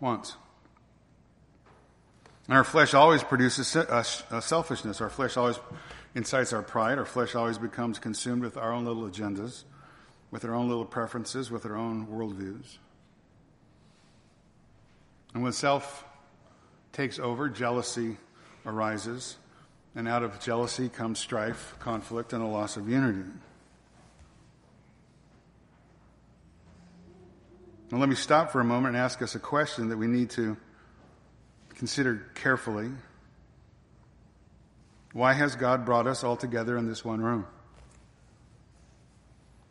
wants. 0.00 0.36
And 2.48 2.56
our 2.56 2.64
flesh 2.64 2.94
always 2.94 3.22
produces 3.22 3.74
uh, 3.74 4.04
uh, 4.30 4.40
selfishness. 4.40 5.00
Our 5.00 5.10
flesh 5.10 5.36
always 5.36 5.58
incites 6.14 6.52
our 6.52 6.62
pride. 6.62 6.98
Our 6.98 7.04
flesh 7.04 7.34
always 7.34 7.58
becomes 7.58 7.98
consumed 7.98 8.42
with 8.42 8.56
our 8.56 8.72
own 8.72 8.84
little 8.84 9.04
agendas, 9.04 9.64
with 10.30 10.44
our 10.44 10.54
own 10.54 10.68
little 10.68 10.84
preferences, 10.84 11.50
with 11.50 11.66
our 11.66 11.76
own 11.76 12.06
worldviews. 12.06 12.78
And 15.34 15.42
when 15.42 15.52
self 15.52 16.04
takes 16.92 17.18
over, 17.18 17.48
jealousy 17.48 18.16
arises. 18.64 19.36
And 19.94 20.08
out 20.08 20.22
of 20.22 20.40
jealousy 20.40 20.88
comes 20.88 21.18
strife, 21.18 21.74
conflict, 21.78 22.32
and 22.32 22.42
a 22.42 22.46
loss 22.46 22.76
of 22.76 22.88
unity. 22.88 23.30
Now, 27.90 27.98
let 27.98 28.08
me 28.08 28.14
stop 28.16 28.50
for 28.50 28.60
a 28.60 28.64
moment 28.64 28.94
and 28.94 29.02
ask 29.02 29.22
us 29.22 29.34
a 29.34 29.38
question 29.38 29.90
that 29.90 29.96
we 29.96 30.06
need 30.06 30.30
to 30.30 30.56
consider 31.76 32.26
carefully. 32.34 32.90
Why 35.12 35.32
has 35.32 35.54
God 35.54 35.86
brought 35.86 36.06
us 36.06 36.24
all 36.24 36.36
together 36.36 36.76
in 36.76 36.86
this 36.86 37.04
one 37.04 37.20
room? 37.20 37.46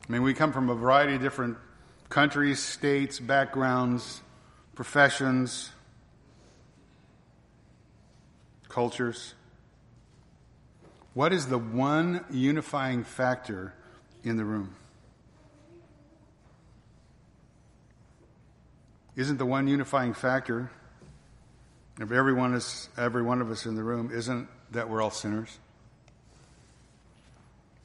I 0.07 0.11
mean, 0.11 0.21
we 0.21 0.33
come 0.33 0.53
from 0.53 0.69
a 0.69 0.75
variety 0.75 1.15
of 1.15 1.21
different 1.21 1.57
countries, 2.09 2.59
states, 2.59 3.19
backgrounds, 3.19 4.21
professions, 4.75 5.71
cultures. 8.69 9.33
What 11.13 11.33
is 11.33 11.47
the 11.47 11.57
one 11.57 12.23
unifying 12.29 13.03
factor 13.03 13.73
in 14.23 14.37
the 14.37 14.45
room? 14.45 14.75
Isn't 19.15 19.37
the 19.37 19.45
one 19.45 19.67
unifying 19.67 20.13
factor 20.13 20.69
of 21.99 22.11
everyone 22.11 22.53
is, 22.53 22.89
every 22.97 23.23
one 23.23 23.41
of 23.41 23.49
us 23.49 23.65
in 23.65 23.75
the 23.75 23.83
room, 23.83 24.11
isn't 24.13 24.49
that 24.71 24.89
we're 24.89 25.01
all 25.01 25.09
sinners? 25.09 25.57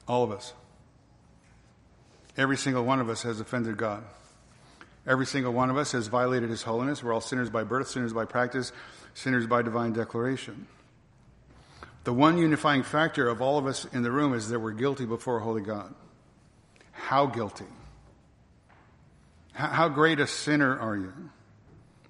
All 0.09 0.25
of 0.25 0.33
us. 0.33 0.53
Every 2.41 2.57
single 2.57 2.87
one 2.87 3.01
of 3.01 3.11
us 3.11 3.21
has 3.25 3.39
offended 3.39 3.77
God. 3.77 4.03
Every 5.07 5.27
single 5.27 5.53
one 5.53 5.69
of 5.69 5.77
us 5.77 5.93
has 5.93 6.07
violated 6.07 6.49
His 6.49 6.63
holiness. 6.63 7.05
We're 7.05 7.13
all 7.13 7.21
sinners 7.21 7.51
by 7.51 7.65
birth, 7.65 7.89
sinners 7.89 8.15
by 8.15 8.25
practice, 8.25 8.73
sinners 9.13 9.47
by 9.47 9.61
divine 9.61 9.93
declaration. 9.93 10.67
The 12.05 12.15
one 12.15 12.39
unifying 12.39 12.83
factor 12.83 13.29
of 13.29 13.43
all 13.43 13.59
of 13.59 13.67
us 13.67 13.85
in 13.93 14.03
the 14.03 14.11
room 14.11 14.33
is 14.33 14.49
that 14.49 14.59
we're 14.59 14.73
guilty 14.73 15.05
before 15.05 15.37
a 15.37 15.43
holy 15.43 15.61
God. 15.61 15.95
How 16.93 17.27
guilty? 17.27 17.67
How 19.53 19.91
great 19.91 20.19
a 20.19 20.27
sinner 20.27 20.79
are 20.79 20.97
you? 20.97 21.13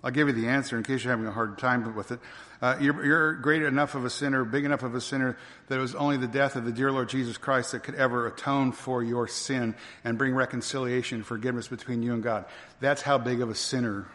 I'll 0.04 0.12
give 0.12 0.28
you 0.28 0.34
the 0.34 0.46
answer 0.46 0.76
in 0.76 0.84
case 0.84 1.02
you're 1.02 1.10
having 1.10 1.26
a 1.26 1.32
hard 1.32 1.58
time 1.58 1.96
with 1.96 2.12
it. 2.12 2.20
Uh, 2.62 2.76
you're, 2.78 3.04
you're, 3.04 3.32
great 3.34 3.62
enough 3.62 3.94
of 3.94 4.04
a 4.04 4.10
sinner, 4.10 4.44
big 4.44 4.66
enough 4.66 4.82
of 4.82 4.94
a 4.94 5.00
sinner, 5.00 5.38
that 5.68 5.78
it 5.78 5.80
was 5.80 5.94
only 5.94 6.18
the 6.18 6.28
death 6.28 6.56
of 6.56 6.64
the 6.66 6.72
dear 6.72 6.92
Lord 6.92 7.08
Jesus 7.08 7.38
Christ 7.38 7.72
that 7.72 7.82
could 7.82 7.94
ever 7.94 8.26
atone 8.26 8.72
for 8.72 9.02
your 9.02 9.26
sin 9.26 9.74
and 10.04 10.18
bring 10.18 10.34
reconciliation 10.34 11.16
and 11.16 11.26
forgiveness 11.26 11.68
between 11.68 12.02
you 12.02 12.12
and 12.12 12.22
God. 12.22 12.44
That's 12.80 13.00
how 13.00 13.16
big 13.16 13.40
of 13.40 13.48
a 13.48 13.54
sinner 13.54 14.08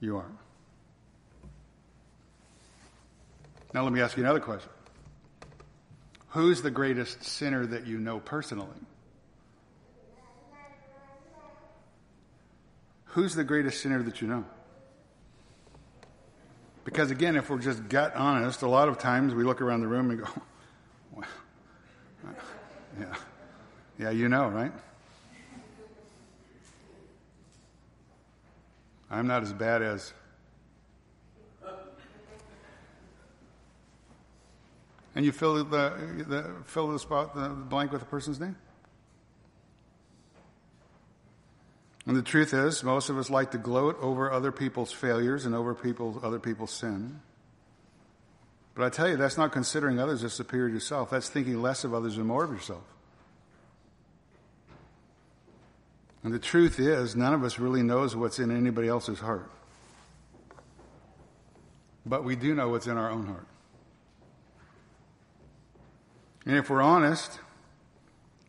you 0.00 0.16
are. 0.16 0.30
Now, 3.74 3.82
let 3.82 3.92
me 3.92 4.00
ask 4.00 4.16
you 4.16 4.22
another 4.22 4.40
question 4.40 4.70
Who's 6.28 6.62
the 6.62 6.70
greatest 6.70 7.22
sinner 7.22 7.66
that 7.66 7.86
you 7.86 7.98
know 7.98 8.18
personally? 8.18 8.68
Who's 13.06 13.34
the 13.34 13.44
greatest 13.44 13.82
sinner 13.82 14.02
that 14.02 14.22
you 14.22 14.26
know? 14.26 14.44
Because 16.84 17.10
again, 17.10 17.34
if 17.36 17.48
we're 17.48 17.58
just 17.58 17.88
gut 17.88 18.14
honest, 18.14 18.62
a 18.62 18.68
lot 18.68 18.88
of 18.88 18.98
times 18.98 19.34
we 19.34 19.42
look 19.42 19.62
around 19.62 19.80
the 19.80 19.88
room 19.88 20.10
and 20.10 20.20
go, 20.20 20.28
well, 21.12 21.26
yeah, 23.00 23.14
yeah, 23.98 24.10
you 24.10 24.28
know, 24.28 24.48
right? 24.48 24.72
I'm 29.10 29.26
not 29.26 29.42
as 29.42 29.52
bad 29.52 29.80
as. 29.80 30.12
And 35.16 35.24
you 35.24 35.30
fill 35.30 35.62
the, 35.62 36.24
the 36.26 36.50
fill 36.64 36.88
the 36.88 36.98
spot 36.98 37.36
the 37.36 37.48
blank 37.48 37.92
with 37.92 38.02
a 38.02 38.06
person's 38.06 38.40
name. 38.40 38.56
And 42.06 42.16
the 42.16 42.22
truth 42.22 42.52
is, 42.52 42.82
most 42.84 43.08
of 43.08 43.16
us 43.16 43.30
like 43.30 43.52
to 43.52 43.58
gloat 43.58 43.96
over 44.00 44.30
other 44.30 44.52
people's 44.52 44.92
failures 44.92 45.46
and 45.46 45.54
over 45.54 45.74
people's, 45.74 46.22
other 46.22 46.38
people's 46.38 46.70
sin. 46.70 47.20
But 48.74 48.84
I 48.84 48.90
tell 48.90 49.08
you, 49.08 49.16
that's 49.16 49.38
not 49.38 49.52
considering 49.52 49.98
others 49.98 50.22
as 50.22 50.34
superior 50.34 50.68
to 50.68 50.74
yourself. 50.74 51.10
That's 51.10 51.28
thinking 51.28 51.62
less 51.62 51.84
of 51.84 51.94
others 51.94 52.18
and 52.18 52.26
more 52.26 52.44
of 52.44 52.50
yourself. 52.50 52.82
And 56.22 56.32
the 56.32 56.38
truth 56.38 56.78
is, 56.78 57.14
none 57.14 57.32
of 57.32 57.44
us 57.44 57.58
really 57.58 57.82
knows 57.82 58.16
what's 58.16 58.38
in 58.38 58.54
anybody 58.54 58.88
else's 58.88 59.20
heart. 59.20 59.50
But 62.04 62.24
we 62.24 62.36
do 62.36 62.54
know 62.54 62.68
what's 62.68 62.86
in 62.86 62.98
our 62.98 63.10
own 63.10 63.26
heart. 63.26 63.46
And 66.44 66.56
if 66.56 66.68
we're 66.68 66.82
honest, 66.82 67.38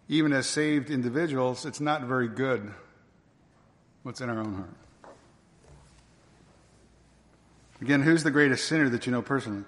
even 0.10 0.34
as 0.34 0.47
saved 0.47 0.89
individuals, 0.89 1.66
it's 1.66 1.80
not 1.80 2.01
very 2.01 2.28
good 2.28 2.74
what's 4.06 4.22
in 4.22 4.30
our 4.30 4.38
own 4.38 4.53
heart. 4.53 4.70
Again, 7.82 8.03
who's 8.03 8.22
the 8.22 8.30
greatest 8.30 8.68
sinner 8.68 8.88
that 8.89 9.08
you 9.08 9.12
know 9.12 9.24
personally? 9.24 9.64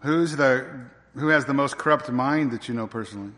Who's 0.00 0.36
the 0.36 0.86
who 1.16 1.28
has 1.28 1.44
the 1.44 1.52
most 1.52 1.78
corrupt 1.78 2.08
mind 2.12 2.52
that 2.52 2.68
you 2.68 2.74
know 2.74 2.86
personally? 2.86 3.32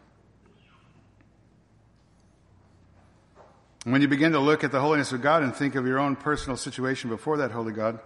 When 3.84 4.03
you 4.03 4.09
begin 4.09 4.32
to 4.32 4.41
look 4.41 4.64
at 4.64 4.70
the 4.70 4.80
holiness 4.80 5.12
of 5.12 5.22
God 5.22 5.43
and 5.43 5.57
think 5.57 5.74
of 5.74 5.86
your 5.86 5.99
own 5.99 6.14
personal 6.14 6.59
situation 6.59 7.09
before 7.09 7.39
that 7.39 7.53
holy 7.53 7.72
God, 7.72 8.01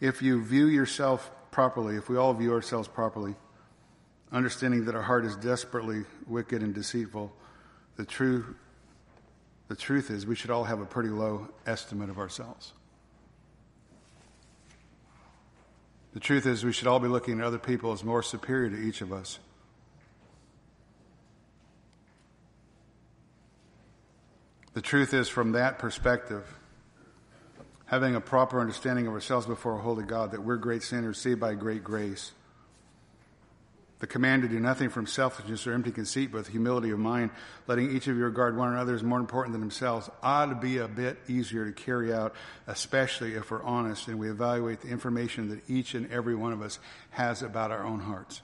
if 0.00 0.20
you 0.20 0.42
view 0.42 0.66
yourself 0.66 1.30
properly, 1.52 1.94
if 1.94 2.08
we 2.08 2.16
all 2.16 2.34
view 2.34 2.52
ourselves 2.52 2.88
properly, 2.88 3.36
understanding 4.32 4.86
that 4.86 4.96
our 4.96 5.02
heart 5.02 5.24
is 5.24 5.36
desperately 5.36 6.06
wicked 6.26 6.60
and 6.60 6.74
deceitful, 6.74 7.32
the 7.94 8.04
true 8.04 8.56
the 9.68 9.76
truth 9.76 10.10
is, 10.10 10.26
we 10.26 10.34
should 10.34 10.50
all 10.50 10.64
have 10.64 10.80
a 10.80 10.86
pretty 10.86 11.10
low 11.10 11.48
estimate 11.66 12.08
of 12.08 12.18
ourselves. 12.18 12.72
The 16.14 16.20
truth 16.20 16.46
is, 16.46 16.64
we 16.64 16.72
should 16.72 16.88
all 16.88 17.00
be 17.00 17.08
looking 17.08 17.38
at 17.38 17.44
other 17.44 17.58
people 17.58 17.92
as 17.92 18.02
more 18.02 18.22
superior 18.22 18.70
to 18.70 18.76
each 18.76 19.02
of 19.02 19.12
us. 19.12 19.38
The 24.72 24.80
truth 24.80 25.12
is, 25.12 25.28
from 25.28 25.52
that 25.52 25.78
perspective, 25.78 26.58
having 27.86 28.14
a 28.14 28.20
proper 28.20 28.60
understanding 28.60 29.06
of 29.06 29.12
ourselves 29.12 29.46
before 29.46 29.74
a 29.74 29.80
holy 29.80 30.04
God, 30.04 30.32
that 30.32 30.42
we're 30.42 30.56
great 30.56 30.82
sinners 30.82 31.18
saved 31.18 31.40
by 31.40 31.54
great 31.54 31.84
grace 31.84 32.32
the 34.00 34.06
command 34.06 34.42
to 34.42 34.48
do 34.48 34.60
nothing 34.60 34.90
from 34.90 35.06
selfishness 35.06 35.66
or 35.66 35.72
empty 35.72 35.90
conceit, 35.90 36.30
but 36.30 36.38
with 36.38 36.48
humility 36.48 36.90
of 36.90 36.98
mind, 36.98 37.30
letting 37.66 37.94
each 37.94 38.06
of 38.06 38.16
you 38.16 38.24
regard 38.24 38.56
one 38.56 38.72
another 38.72 38.94
as 38.94 39.02
more 39.02 39.18
important 39.18 39.52
than 39.52 39.60
themselves, 39.60 40.08
ought 40.22 40.46
to 40.46 40.54
be 40.54 40.78
a 40.78 40.86
bit 40.86 41.18
easier 41.28 41.66
to 41.66 41.72
carry 41.72 42.12
out, 42.12 42.34
especially 42.68 43.34
if 43.34 43.50
we're 43.50 43.62
honest 43.62 44.06
and 44.06 44.18
we 44.18 44.30
evaluate 44.30 44.80
the 44.82 44.88
information 44.88 45.48
that 45.48 45.68
each 45.68 45.94
and 45.94 46.10
every 46.12 46.36
one 46.36 46.52
of 46.52 46.62
us 46.62 46.78
has 47.10 47.42
about 47.42 47.72
our 47.72 47.84
own 47.84 47.98
hearts. 47.98 48.40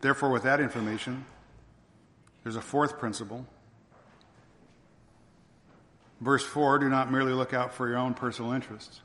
Therefore, 0.00 0.30
with 0.30 0.42
that 0.42 0.58
information, 0.58 1.24
there's 2.42 2.56
a 2.56 2.60
fourth 2.60 2.98
principle. 2.98 3.46
Verse 6.20 6.44
4 6.44 6.80
do 6.80 6.88
not 6.88 7.12
merely 7.12 7.32
look 7.32 7.54
out 7.54 7.72
for 7.72 7.88
your 7.88 7.98
own 7.98 8.14
personal 8.14 8.50
interests 8.50 9.00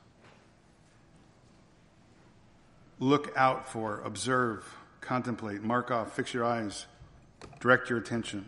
look 2.99 3.31
out 3.35 3.69
for, 3.69 4.01
observe, 4.01 4.67
contemplate, 5.01 5.61
mark 5.61 5.91
off, 5.91 6.15
fix 6.15 6.33
your 6.33 6.45
eyes, 6.45 6.85
direct 7.59 7.89
your 7.89 7.99
attention. 7.99 8.45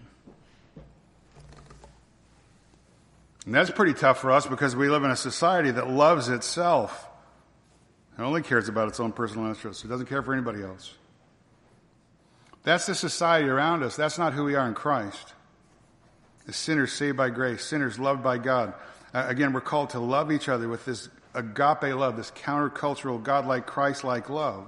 And 3.46 3.56
that's 3.56 3.72
pretty 3.72 3.94
tough 3.94 4.20
for 4.20 4.32
us 4.32 4.46
because 4.46 4.76
we 4.76 4.90
live 4.90 5.04
in 5.04 5.12
a 5.12 5.16
society 5.16 5.72
that 5.72 5.90
loves 5.90 6.30
itself 6.30 7.08
and 8.16 8.26
only 8.26 8.42
cares 8.42 8.68
about 8.68 8.90
its 8.90 9.00
own 9.00 9.12
personal 9.12 9.48
interests. 9.48 9.84
It 9.84 9.88
doesn't 9.88 10.08
care 10.08 10.22
for 10.22 10.34
anybody 10.34 10.62
else. 10.62 10.94
That's 12.64 12.86
the 12.86 12.96
society 12.96 13.48
around 13.48 13.84
us. 13.84 13.96
That's 13.96 14.18
not 14.18 14.34
who 14.34 14.44
we 14.44 14.56
are 14.56 14.68
in 14.68 14.74
Christ. 14.74 15.34
The 16.46 16.54
sinners 16.54 16.92
saved 16.92 17.16
by 17.16 17.30
grace, 17.30 17.64
sinners 17.64 17.98
loved 17.98 18.22
by 18.22 18.38
God. 18.38 18.74
Uh, 19.14 19.26
again, 19.28 19.54
we're 19.54 19.62
called 19.62 19.92
to 19.92 20.00
love 20.00 20.32
each 20.32 20.50
other 20.50 20.68
with 20.68 20.84
this 20.86 21.10
agape 21.34 21.96
love, 21.96 22.18
this 22.18 22.32
countercultural, 22.32 23.22
godlike, 23.22 23.66
Christ-like 23.66 24.30
love. 24.30 24.68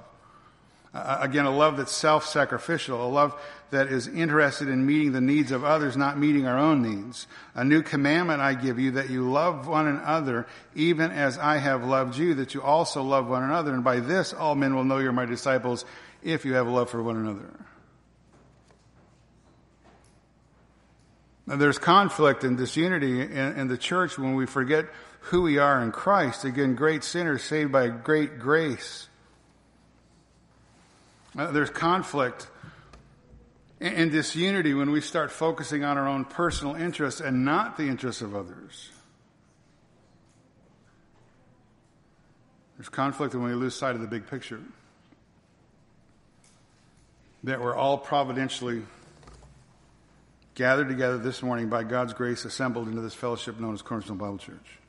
Uh, 0.93 1.19
again, 1.21 1.45
a 1.45 1.55
love 1.55 1.77
that's 1.77 1.93
self-sacrificial, 1.93 3.01
a 3.01 3.07
love 3.07 3.39
that 3.69 3.87
is 3.87 4.07
interested 4.07 4.67
in 4.67 4.85
meeting 4.85 5.13
the 5.13 5.21
needs 5.21 5.53
of 5.53 5.63
others, 5.63 5.95
not 5.95 6.17
meeting 6.17 6.45
our 6.45 6.57
own 6.59 6.81
needs. 6.81 7.27
A 7.55 7.63
new 7.63 7.81
commandment 7.81 8.41
I 8.41 8.55
give 8.55 8.77
you 8.77 8.91
that 8.91 9.09
you 9.09 9.29
love 9.31 9.67
one 9.67 9.87
another, 9.87 10.47
even 10.75 11.11
as 11.11 11.37
I 11.37 11.57
have 11.59 11.85
loved 11.85 12.17
you, 12.17 12.33
that 12.35 12.53
you 12.53 12.61
also 12.61 13.03
love 13.03 13.29
one 13.29 13.43
another. 13.43 13.73
And 13.73 13.85
by 13.85 14.01
this, 14.01 14.33
all 14.33 14.53
men 14.53 14.75
will 14.75 14.83
know 14.83 14.97
you're 14.97 15.13
my 15.13 15.25
disciples 15.25 15.85
if 16.21 16.43
you 16.43 16.55
have 16.55 16.67
love 16.67 16.89
for 16.89 17.01
one 17.01 17.15
another. 17.15 17.49
Now, 21.47 21.55
there's 21.55 21.77
conflict 21.77 22.43
and 22.43 22.57
disunity 22.57 23.21
in, 23.21 23.57
in 23.57 23.67
the 23.69 23.77
church 23.77 24.17
when 24.17 24.35
we 24.35 24.45
forget 24.45 24.85
who 25.25 25.43
we 25.43 25.57
are 25.57 25.81
in 25.81 25.91
Christ. 25.91 26.45
Again, 26.45 26.75
great 26.75 27.03
sinners 27.03 27.43
saved 27.43 27.71
by 27.71 27.87
great 27.87 28.39
grace. 28.39 29.07
Uh, 31.37 31.51
there's 31.51 31.69
conflict 31.69 32.47
and, 33.79 33.95
and 33.95 34.11
disunity 34.11 34.73
when 34.73 34.91
we 34.91 34.99
start 34.99 35.31
focusing 35.31 35.83
on 35.83 35.97
our 35.97 36.07
own 36.07 36.25
personal 36.25 36.75
interests 36.75 37.21
and 37.21 37.45
not 37.45 37.77
the 37.77 37.83
interests 37.83 38.21
of 38.21 38.35
others. 38.35 38.89
There's 42.77 42.89
conflict 42.89 43.35
when 43.35 43.43
we 43.43 43.53
lose 43.53 43.75
sight 43.75 43.93
of 43.93 44.01
the 44.01 44.07
big 44.07 44.27
picture. 44.27 44.59
That 47.43 47.61
we're 47.61 47.75
all 47.75 47.97
providentially 47.97 48.81
gathered 50.55 50.89
together 50.89 51.19
this 51.19 51.43
morning 51.43 51.69
by 51.69 51.83
God's 51.83 52.13
grace, 52.13 52.43
assembled 52.43 52.87
into 52.87 53.01
this 53.01 53.13
fellowship 53.13 53.59
known 53.59 53.75
as 53.75 53.83
Cornerstone 53.83 54.17
Bible 54.17 54.39
Church. 54.39 54.80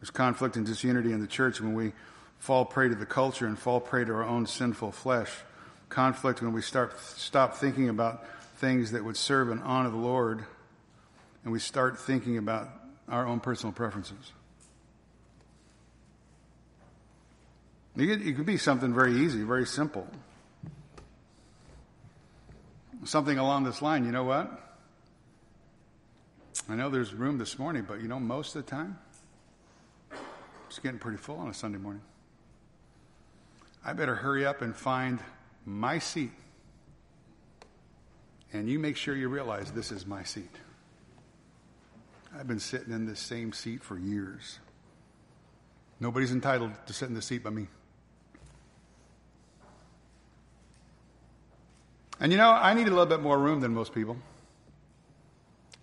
There's 0.00 0.10
conflict 0.10 0.56
and 0.56 0.64
disunity 0.64 1.12
in 1.12 1.20
the 1.20 1.26
church 1.26 1.60
when 1.60 1.74
we 1.74 1.92
fall 2.38 2.64
prey 2.64 2.88
to 2.88 2.94
the 2.94 3.06
culture 3.06 3.46
and 3.46 3.58
fall 3.58 3.80
prey 3.80 4.04
to 4.04 4.12
our 4.12 4.24
own 4.24 4.46
sinful 4.46 4.92
flesh. 4.92 5.30
Conflict 5.88 6.42
when 6.42 6.52
we 6.52 6.62
start 6.62 6.98
stop 7.00 7.56
thinking 7.56 7.88
about 7.88 8.24
things 8.56 8.92
that 8.92 9.04
would 9.04 9.16
serve 9.16 9.50
and 9.50 9.60
honor 9.62 9.90
the 9.90 9.96
Lord 9.96 10.44
and 11.44 11.52
we 11.52 11.58
start 11.58 11.98
thinking 11.98 12.38
about 12.38 12.68
our 13.08 13.26
own 13.26 13.40
personal 13.40 13.72
preferences. 13.72 14.32
It 17.96 18.36
could, 18.36 18.46
be 18.46 18.58
something 18.58 18.94
very 18.94 19.12
easy, 19.22 19.42
very 19.42 19.66
simple. 19.66 20.06
Something 23.04 23.38
along 23.38 23.64
this 23.64 23.82
line, 23.82 24.04
you 24.04 24.12
know 24.12 24.22
what? 24.22 24.76
I 26.68 26.76
know 26.76 26.90
there's 26.90 27.12
room 27.12 27.38
this 27.38 27.58
morning, 27.58 27.86
but 27.88 28.00
you 28.00 28.06
know, 28.06 28.20
most 28.20 28.54
of 28.54 28.64
the 28.64 28.70
time, 28.70 28.98
it's 30.68 30.78
getting 30.78 30.98
pretty 30.98 31.18
full 31.18 31.36
on 31.36 31.48
a 31.48 31.54
Sunday 31.54 31.78
morning. 31.78 32.02
I 33.84 33.92
better 33.92 34.14
hurry 34.14 34.44
up 34.44 34.62
and 34.62 34.74
find 34.74 35.18
my 35.64 35.98
seat. 35.98 36.32
And 38.52 38.68
you 38.68 38.78
make 38.78 38.96
sure 38.96 39.14
you 39.16 39.28
realize 39.28 39.72
this 39.72 39.92
is 39.92 40.06
my 40.06 40.22
seat. 40.22 40.54
I've 42.38 42.46
been 42.46 42.60
sitting 42.60 42.92
in 42.92 43.06
this 43.06 43.20
same 43.20 43.52
seat 43.52 43.82
for 43.82 43.98
years. 43.98 44.58
Nobody's 46.00 46.32
entitled 46.32 46.72
to 46.86 46.92
sit 46.92 47.08
in 47.08 47.14
the 47.14 47.22
seat 47.22 47.42
but 47.42 47.52
me. 47.52 47.66
And 52.20 52.32
you 52.32 52.38
know, 52.38 52.50
I 52.50 52.74
need 52.74 52.86
a 52.86 52.90
little 52.90 53.06
bit 53.06 53.20
more 53.20 53.38
room 53.38 53.60
than 53.60 53.72
most 53.72 53.94
people. 53.94 54.16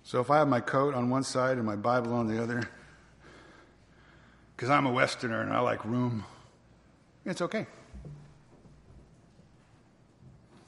So 0.03 0.19
if 0.19 0.29
I 0.29 0.37
have 0.37 0.47
my 0.47 0.59
coat 0.59 0.93
on 0.93 1.09
one 1.09 1.23
side 1.23 1.57
and 1.57 1.65
my 1.65 1.75
Bible 1.75 2.13
on 2.13 2.27
the 2.27 2.41
other, 2.41 2.69
because 4.55 4.69
I'm 4.69 4.85
a 4.85 4.91
Westerner 4.91 5.41
and 5.41 5.51
I 5.51 5.59
like 5.59 5.83
room, 5.85 6.23
it's 7.25 7.41
okay. 7.41 7.65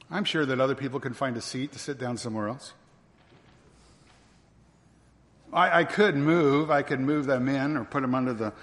I'm 0.09 0.23
sure 0.23 0.45
that 0.45 0.59
other 0.59 0.75
people 0.75 0.99
can 0.99 1.13
find 1.13 1.35
a 1.37 1.41
seat 1.41 1.73
to 1.73 1.79
sit 1.79 1.97
down 1.99 2.17
somewhere 2.17 2.47
else. 2.47 2.73
I, 5.51 5.79
I 5.79 5.83
could 5.83 6.15
move. 6.15 6.71
I 6.71 6.81
could 6.81 6.99
move 6.99 7.25
them 7.25 7.47
in 7.47 7.77
or 7.77 7.83
put 7.83 8.01
them 8.01 8.15
under 8.15 8.33
the. 8.33 8.53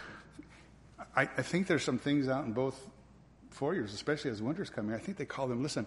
I, 1.16 1.22
I 1.22 1.42
think 1.42 1.66
there's 1.66 1.84
some 1.84 1.98
things 1.98 2.28
out 2.28 2.44
in 2.44 2.52
both 2.52 2.78
foyers, 3.50 3.94
especially 3.94 4.30
as 4.30 4.42
winter's 4.42 4.70
coming. 4.70 4.94
I 4.94 4.98
think 4.98 5.16
they 5.16 5.24
call 5.24 5.46
them, 5.46 5.62
listen, 5.62 5.86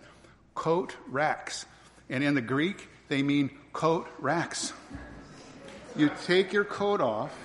coat 0.56 0.96
racks. 1.08 1.66
And 2.10 2.24
in 2.24 2.36
the 2.36 2.42
Greek, 2.42 2.88
they 3.10 3.22
mean 3.22 3.52
coat 3.74 4.08
racks. 4.20 4.74
You 5.96 6.12
take 6.26 6.54
your 6.54 6.64
coat 6.64 7.02
off 7.02 7.36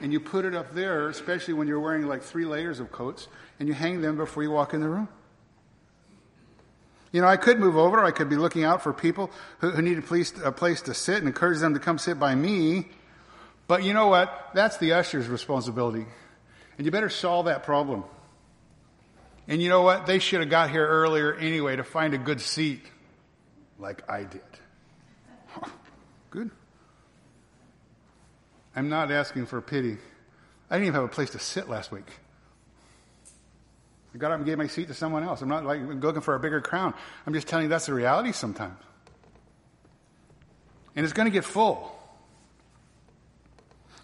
and 0.00 0.12
you 0.12 0.20
put 0.20 0.44
it 0.44 0.54
up 0.54 0.74
there, 0.74 1.08
especially 1.08 1.54
when 1.54 1.68
you're 1.68 1.80
wearing 1.80 2.06
like 2.06 2.22
three 2.22 2.44
layers 2.44 2.80
of 2.80 2.90
coats, 2.90 3.28
and 3.58 3.68
you 3.68 3.74
hang 3.74 4.00
them 4.00 4.16
before 4.16 4.42
you 4.42 4.50
walk 4.50 4.74
in 4.74 4.80
the 4.80 4.88
room. 4.88 5.08
You 7.12 7.20
know, 7.20 7.26
I 7.26 7.36
could 7.36 7.58
move 7.58 7.76
over. 7.76 8.04
I 8.04 8.12
could 8.12 8.28
be 8.28 8.36
looking 8.36 8.64
out 8.64 8.82
for 8.82 8.92
people 8.92 9.30
who, 9.58 9.70
who 9.70 9.82
need 9.82 9.98
a 9.98 10.02
place, 10.02 10.32
a 10.44 10.52
place 10.52 10.82
to 10.82 10.94
sit 10.94 11.18
and 11.18 11.26
encourage 11.26 11.58
them 11.58 11.74
to 11.74 11.80
come 11.80 11.98
sit 11.98 12.18
by 12.20 12.34
me. 12.34 12.88
But 13.66 13.82
you 13.82 13.92
know 13.92 14.08
what? 14.08 14.50
That's 14.54 14.76
the 14.78 14.92
usher's 14.92 15.28
responsibility. 15.28 16.06
And 16.78 16.84
you 16.84 16.90
better 16.90 17.08
solve 17.08 17.46
that 17.46 17.64
problem. 17.64 18.04
And 19.48 19.60
you 19.60 19.68
know 19.68 19.82
what? 19.82 20.06
They 20.06 20.20
should 20.20 20.40
have 20.40 20.50
got 20.50 20.70
here 20.70 20.86
earlier 20.86 21.34
anyway 21.34 21.76
to 21.76 21.84
find 21.84 22.14
a 22.14 22.18
good 22.18 22.40
seat, 22.40 22.82
like 23.78 24.08
I 24.08 24.22
did. 24.24 24.40
Good. 26.30 26.52
I'm 28.80 28.88
not 28.88 29.12
asking 29.12 29.44
for 29.44 29.60
pity. 29.60 29.98
I 30.70 30.76
didn't 30.76 30.86
even 30.86 30.94
have 30.94 31.04
a 31.04 31.08
place 31.08 31.28
to 31.30 31.38
sit 31.38 31.68
last 31.68 31.92
week. 31.92 32.06
I 34.14 34.16
got 34.16 34.30
up 34.30 34.38
and 34.38 34.46
gave 34.46 34.56
my 34.56 34.68
seat 34.68 34.88
to 34.88 34.94
someone 34.94 35.22
else. 35.22 35.42
I'm 35.42 35.50
not 35.50 35.66
like 35.66 35.82
looking 35.82 36.22
for 36.22 36.34
a 36.34 36.40
bigger 36.40 36.62
crown. 36.62 36.94
I'm 37.26 37.34
just 37.34 37.46
telling 37.46 37.64
you 37.64 37.68
that's 37.68 37.84
the 37.84 37.92
reality 37.92 38.32
sometimes. 38.32 38.80
And 40.96 41.04
it's 41.04 41.12
going 41.12 41.26
to 41.26 41.30
get 41.30 41.44
full. 41.44 41.94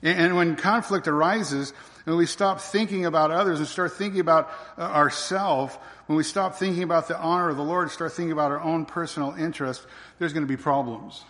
And 0.02 0.36
when 0.36 0.56
conflict 0.56 1.08
arises, 1.08 1.72
when 2.04 2.18
we 2.18 2.26
stop 2.26 2.60
thinking 2.60 3.06
about 3.06 3.30
others 3.30 3.60
and 3.60 3.66
start 3.66 3.94
thinking 3.94 4.20
about 4.20 4.50
uh, 4.76 4.82
ourselves, 4.82 5.74
when 6.04 6.18
we 6.18 6.22
stop 6.22 6.56
thinking 6.56 6.82
about 6.82 7.08
the 7.08 7.18
honor 7.18 7.48
of 7.48 7.56
the 7.56 7.64
Lord, 7.64 7.84
and 7.84 7.90
start 7.92 8.12
thinking 8.12 8.32
about 8.32 8.50
our 8.50 8.60
own 8.60 8.84
personal 8.84 9.34
interest, 9.38 9.86
there's 10.18 10.34
going 10.34 10.46
to 10.46 10.54
be 10.54 10.58
problems. 10.62 11.24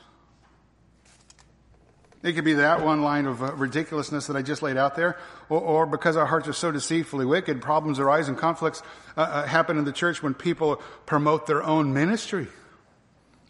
It 2.23 2.33
could 2.33 2.45
be 2.45 2.55
that 2.55 2.83
one 2.85 3.03
line 3.03 3.27
of 3.27 3.43
uh, 3.43 3.53
ridiculousness 3.53 4.27
that 4.27 4.37
I 4.37 4.43
just 4.43 4.63
laid 4.63 4.77
out 4.77 4.97
there, 4.97 5.19
or, 5.49 5.61
or, 5.61 5.87
because 5.87 6.17
our 6.17 6.27
hearts 6.27 6.49
are 6.49 6.53
so 6.53 6.73
deceitfully 6.73 7.27
wicked, 7.27 7.61
problems 7.61 7.99
arise 7.99 8.29
and 8.29 8.37
conflicts 8.37 8.83
uh, 9.17 9.21
uh, 9.21 9.47
happen 9.47 9.79
in 9.79 9.85
the 9.85 9.93
church 9.93 10.23
when 10.23 10.35
people 10.35 10.83
promote 11.05 11.47
their 11.47 11.63
own 11.63 11.93
ministry 11.93 12.49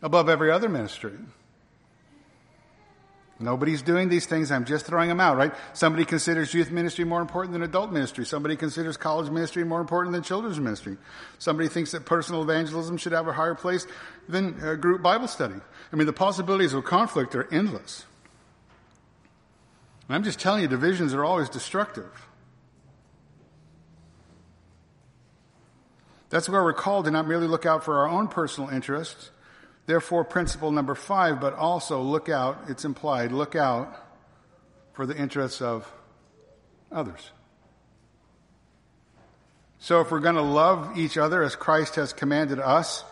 above 0.02 0.28
every 0.28 0.50
other 0.50 0.68
ministry. 0.68 1.12
Nobody's 3.38 3.82
doing 3.82 4.08
these 4.08 4.24
things. 4.24 4.50
I'm 4.50 4.64
just 4.64 4.86
throwing 4.86 5.10
them 5.10 5.20
out, 5.20 5.36
right? 5.36 5.52
Somebody 5.74 6.06
considers 6.06 6.54
youth 6.54 6.70
ministry 6.70 7.04
more 7.04 7.20
important 7.20 7.52
than 7.52 7.62
adult 7.62 7.92
ministry. 7.92 8.24
Somebody 8.24 8.56
considers 8.56 8.96
college 8.96 9.30
ministry 9.30 9.62
more 9.62 9.80
important 9.80 10.14
than 10.14 10.22
children's 10.22 10.58
ministry. 10.58 10.96
Somebody 11.38 11.68
thinks 11.68 11.92
that 11.92 12.06
personal 12.06 12.42
evangelism 12.42 12.96
should 12.96 13.12
have 13.12 13.28
a 13.28 13.32
higher 13.34 13.54
place 13.54 13.86
than 14.26 14.80
group 14.80 15.02
Bible 15.02 15.28
study. 15.28 15.54
I 15.92 15.96
mean, 15.96 16.06
the 16.06 16.14
possibilities 16.14 16.72
of 16.72 16.84
conflict 16.84 17.34
are 17.34 17.46
endless. 17.52 18.06
I'm 20.08 20.22
just 20.22 20.38
telling 20.38 20.62
you, 20.62 20.68
divisions 20.68 21.14
are 21.14 21.24
always 21.24 21.48
destructive. 21.48 22.28
That's 26.30 26.48
where 26.48 26.62
we're 26.62 26.72
called 26.72 27.04
to 27.06 27.10
not 27.10 27.26
merely 27.26 27.46
look 27.46 27.66
out 27.66 27.84
for 27.84 27.98
our 27.98 28.08
own 28.08 28.28
personal 28.28 28.70
interests. 28.70 29.30
Therefore, 29.86 30.24
principle 30.24 30.70
number 30.70 30.94
five, 30.94 31.40
but 31.40 31.54
also 31.54 32.00
look 32.00 32.28
out, 32.28 32.64
it's 32.68 32.84
implied, 32.84 33.32
look 33.32 33.54
out 33.54 33.94
for 34.92 35.06
the 35.06 35.16
interests 35.16 35.62
of 35.62 35.90
others. 36.90 37.30
So 39.78 40.00
if 40.00 40.10
we're 40.10 40.20
going 40.20 40.36
to 40.36 40.42
love 40.42 40.98
each 40.98 41.16
other 41.16 41.42
as 41.42 41.54
Christ 41.54 41.96
has 41.96 42.12
commanded 42.12 42.58
us, 42.58 43.04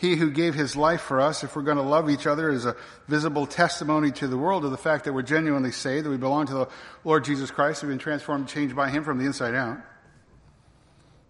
he 0.00 0.16
who 0.16 0.30
gave 0.30 0.54
his 0.54 0.76
life 0.76 1.02
for 1.02 1.20
us, 1.20 1.44
if 1.44 1.54
we're 1.54 1.60
going 1.60 1.76
to 1.76 1.82
love 1.82 2.08
each 2.08 2.26
other, 2.26 2.48
is 2.48 2.64
a 2.64 2.74
visible 3.06 3.46
testimony 3.46 4.10
to 4.12 4.28
the 4.28 4.38
world 4.38 4.64
of 4.64 4.70
the 4.70 4.78
fact 4.78 5.04
that 5.04 5.12
we're 5.12 5.20
genuinely 5.20 5.72
saved, 5.72 6.06
that 6.06 6.10
we 6.10 6.16
belong 6.16 6.46
to 6.46 6.54
the 6.54 6.68
Lord 7.04 7.22
Jesus 7.22 7.50
Christ, 7.50 7.82
we've 7.82 7.90
been 7.90 7.98
transformed, 7.98 8.48
changed 8.48 8.74
by 8.74 8.88
him 8.88 9.04
from 9.04 9.18
the 9.18 9.26
inside 9.26 9.54
out. 9.54 9.76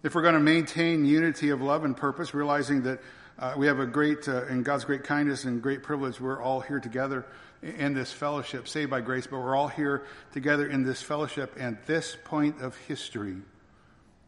If 0.03 0.15
we're 0.15 0.21
going 0.21 0.35
to 0.35 0.39
maintain 0.39 1.03
unity 1.03 1.49
of 1.49 1.61
love 1.61 1.83
and 1.83 1.97
purpose, 1.97 2.33
realizing 2.33 2.83
that 2.83 3.01
uh, 3.37 3.55
we 3.57 3.67
have 3.67 3.79
a 3.79 3.85
great, 3.85 4.29
uh, 4.29 4.45
in 4.45 4.63
God's 4.63 4.85
great 4.85 5.03
kindness 5.03 5.43
and 5.43 5.61
great 5.61 5.83
privilege, 5.83 6.21
we're 6.21 6.41
all 6.41 6.61
here 6.61 6.79
together 6.79 7.25
in 7.61 7.93
this 7.93 8.13
fellowship, 8.13 8.69
saved 8.69 8.89
by 8.89 9.01
grace, 9.01 9.27
but 9.27 9.39
we're 9.39 9.55
all 9.55 9.67
here 9.67 10.05
together 10.31 10.65
in 10.65 10.83
this 10.83 11.01
fellowship 11.01 11.57
and 11.59 11.77
this 11.87 12.15
point 12.23 12.61
of 12.61 12.77
history. 12.87 13.35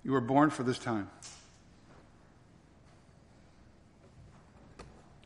You 0.04 0.12
were 0.12 0.20
born 0.20 0.50
for 0.50 0.64
this 0.64 0.80
time. 0.80 1.10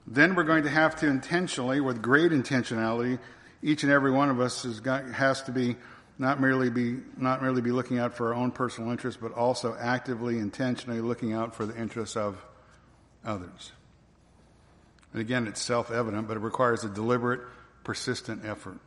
Then 0.08 0.36
we're 0.36 0.44
going 0.44 0.64
to 0.64 0.70
have 0.70 0.96
to 0.98 1.08
intentionally, 1.08 1.82
with 1.82 2.02
great 2.02 2.32
intentionality, 2.32 3.20
each 3.62 3.84
and 3.84 3.92
every 3.92 4.12
one 4.12 4.30
of 4.30 4.40
us 4.40 4.64
got, 4.80 5.06
has 5.06 5.44
to 5.44 5.52
be 5.52 5.76
not 6.18 6.40
merely 6.40 6.70
be 6.70 6.98
not 7.18 7.42
merely 7.42 7.62
be 7.62 7.72
looking 7.72 8.00
out 8.00 8.16
for 8.16 8.28
our 8.28 8.34
own 8.34 8.52
personal 8.52 8.90
interests, 8.90 9.20
but 9.22 9.34
also 9.34 9.76
actively, 9.80 10.40
intentionally 10.40 11.02
looking 11.02 11.34
out 11.34 11.54
for 11.54 11.66
the 11.66 11.80
interests 11.80 12.16
of 12.16 12.44
others. 13.26 13.72
And 15.12 15.22
again, 15.22 15.46
it's 15.48 15.62
self-evident, 15.62 16.28
but 16.28 16.38
it 16.38 16.40
requires 16.40 16.84
a 16.84 16.90
deliberate, 16.90 17.42
persistent 17.84 18.46
effort. 18.46 18.80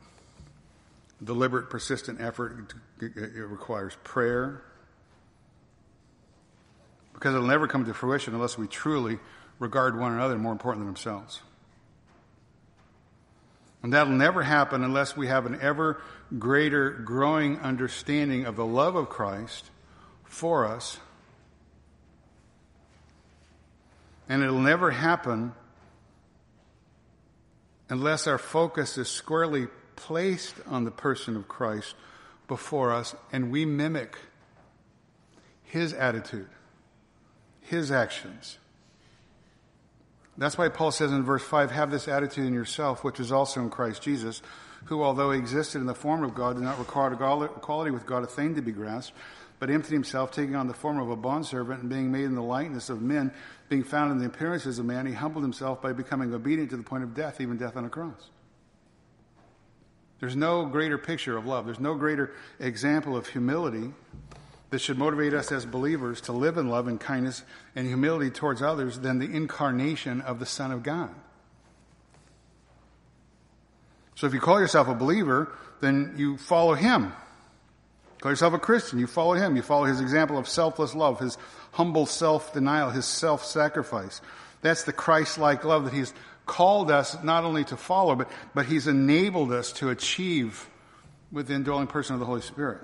Deliberate, 1.23 1.69
persistent 1.69 2.21
effort. 2.21 2.75
It 3.01 3.13
requires 3.17 3.97
prayer, 4.05 4.63
because 7.13 7.35
it'll 7.35 7.47
never 7.47 7.69
come 7.69 7.85
to 7.85 7.95
fruition 7.95 8.35
unless 8.35 8.57
we 8.57 8.67
truly 8.67 9.19
regard 9.61 9.97
one 9.97 10.13
another 10.13 10.37
more 10.37 10.51
important 10.51 10.81
than 10.81 10.93
themselves. 10.93 11.41
And 13.83 13.93
that'll 13.93 14.13
never 14.13 14.43
happen 14.43 14.83
unless 14.83 15.17
we 15.17 15.29
have 15.29 15.47
an 15.47 15.59
ever 15.61 16.03
greater 16.39 16.91
growing 16.91 17.59
understanding 17.61 18.45
of 18.45 18.57
the 18.57 18.67
love 18.67 18.97
of 18.97 19.09
Christ 19.09 19.71
for 20.25 20.67
us. 20.67 20.99
And 24.29 24.43
it'll 24.43 24.59
never 24.59 24.91
happen 24.91 25.55
unless 27.89 28.27
our 28.27 28.39
focus 28.39 28.99
is 28.99 29.09
squarely 29.09 29.67
placed 29.97 30.55
on 30.67 30.85
the 30.85 30.91
person 30.91 31.37
of 31.37 31.49
Christ 31.49 31.95
before 32.49 32.93
us 32.93 33.15
and 33.33 33.51
we 33.51 33.65
mimic 33.65 34.17
his 35.65 35.93
attitude, 35.93 36.49
his 37.61 37.91
actions, 37.91 38.59
that's 40.41 40.57
why 40.57 40.71
Paul 40.71 40.91
says 40.91 41.13
in 41.13 41.23
verse 41.23 41.43
5 41.43 41.71
have 41.71 41.91
this 41.91 42.09
attitude 42.09 42.47
in 42.47 42.55
yourself, 42.55 43.05
which 43.05 43.21
is 43.21 43.31
also 43.31 43.61
in 43.61 43.69
Christ 43.69 44.01
Jesus, 44.01 44.41
who, 44.87 45.03
although 45.03 45.33
he 45.33 45.39
existed 45.39 45.81
in 45.81 45.87
the 45.87 45.95
form 45.95 46.25
of 46.25 46.35
God, 46.35 46.57
did 46.57 46.65
not 46.65 46.79
require 46.79 47.13
equality 47.13 47.91
with 47.91 48.07
God 48.07 48.25
a 48.25 48.27
thing 48.27 48.55
to 48.55 48.63
be 48.63 48.73
grasped, 48.73 49.15
but 49.59 49.69
emptied 49.69 49.93
himself, 49.93 50.33
taking 50.33 50.57
on 50.57 50.67
the 50.67 50.73
form 50.73 50.99
of 50.99 51.11
a 51.11 51.17
bondservant 51.17 51.83
and 51.83 51.91
being 51.91 52.11
made 52.11 52.25
in 52.25 52.35
the 52.35 52.43
likeness 52.43 52.89
of 52.89 53.03
men, 53.03 53.31
being 53.69 53.85
found 53.85 54.13
in 54.13 54.19
the 54.19 54.25
appearances 54.25 54.79
of 54.79 54.87
man, 54.87 55.05
he 55.05 55.13
humbled 55.13 55.45
himself 55.45 55.83
by 55.83 55.93
becoming 55.93 56.33
obedient 56.33 56.71
to 56.71 56.79
the 56.79 56.83
point 56.83 57.05
of 57.05 57.15
death, 57.15 57.41
even 57.43 57.59
death 57.59 57.77
on 57.77 57.85
a 57.85 57.91
cross. 57.91 58.31
There's 60.21 60.37
no 60.37 60.65
greater 60.65 60.97
picture 60.97 61.37
of 61.37 61.45
love. 61.45 61.67
There's 61.67 61.81
no 61.81 61.95
greater 61.95 62.33
example 62.59 63.15
of 63.15 63.27
humility 63.27 63.93
that 64.71 64.81
should 64.81 64.99
motivate 64.99 65.35
us 65.35 65.51
as 65.53 65.67
believers 65.67 66.21
to 66.23 66.33
live 66.33 66.57
in 66.57 66.69
love 66.69 66.87
and 66.87 67.01
kindness 67.01 67.43
and 67.75 67.87
humility 67.87 68.31
towards 68.31 68.63
others 68.63 69.01
than 69.01 69.19
the 69.19 69.31
incarnation 69.31 70.21
of 70.21 70.39
the 70.39 70.47
Son 70.47 70.71
of 70.71 70.83
God. 70.83 71.11
So 74.15 74.27
if 74.27 74.35
you 74.35 74.41
call 74.41 74.61
yourself 74.61 74.87
a 74.87 74.95
believer, 74.95 75.53
then 75.81 76.15
you 76.17 76.37
follow 76.37 76.75
him. 76.75 77.13
Call 78.21 78.33
yourself 78.33 78.53
a 78.53 78.59
Christian, 78.59 78.99
you 78.99 79.07
follow 79.07 79.33
him. 79.33 79.57
You 79.57 79.63
follow 79.63 79.87
his 79.87 80.01
example 80.01 80.37
of 80.37 80.47
selfless 80.47 80.95
love, 80.95 81.19
his 81.19 81.39
humble 81.73 82.05
self-denial, 82.05 82.91
his 82.91 83.07
self-sacrifice. 83.07 84.21
That's 84.61 84.85
the 84.85 84.93
Christ-like 84.93 85.65
love 85.65 85.85
that 85.85 85.95
he's 85.95 86.13
called 86.45 86.91
us 86.91 87.17
not 87.25 87.45
only 87.45 87.65
to 87.65 87.77
follow, 87.77 88.15
but, 88.15 88.29
but 88.55 88.67
he's 88.67 88.87
enabled 88.87 89.53
us 89.53 89.73
to 89.73 89.89
achieve 89.89 90.69
with 91.33 91.47
the 91.47 91.55
indwelling 91.55 91.87
person 91.87 92.13
of 92.13 92.21
the 92.21 92.27
Holy 92.27 92.43
Spirit. 92.43 92.83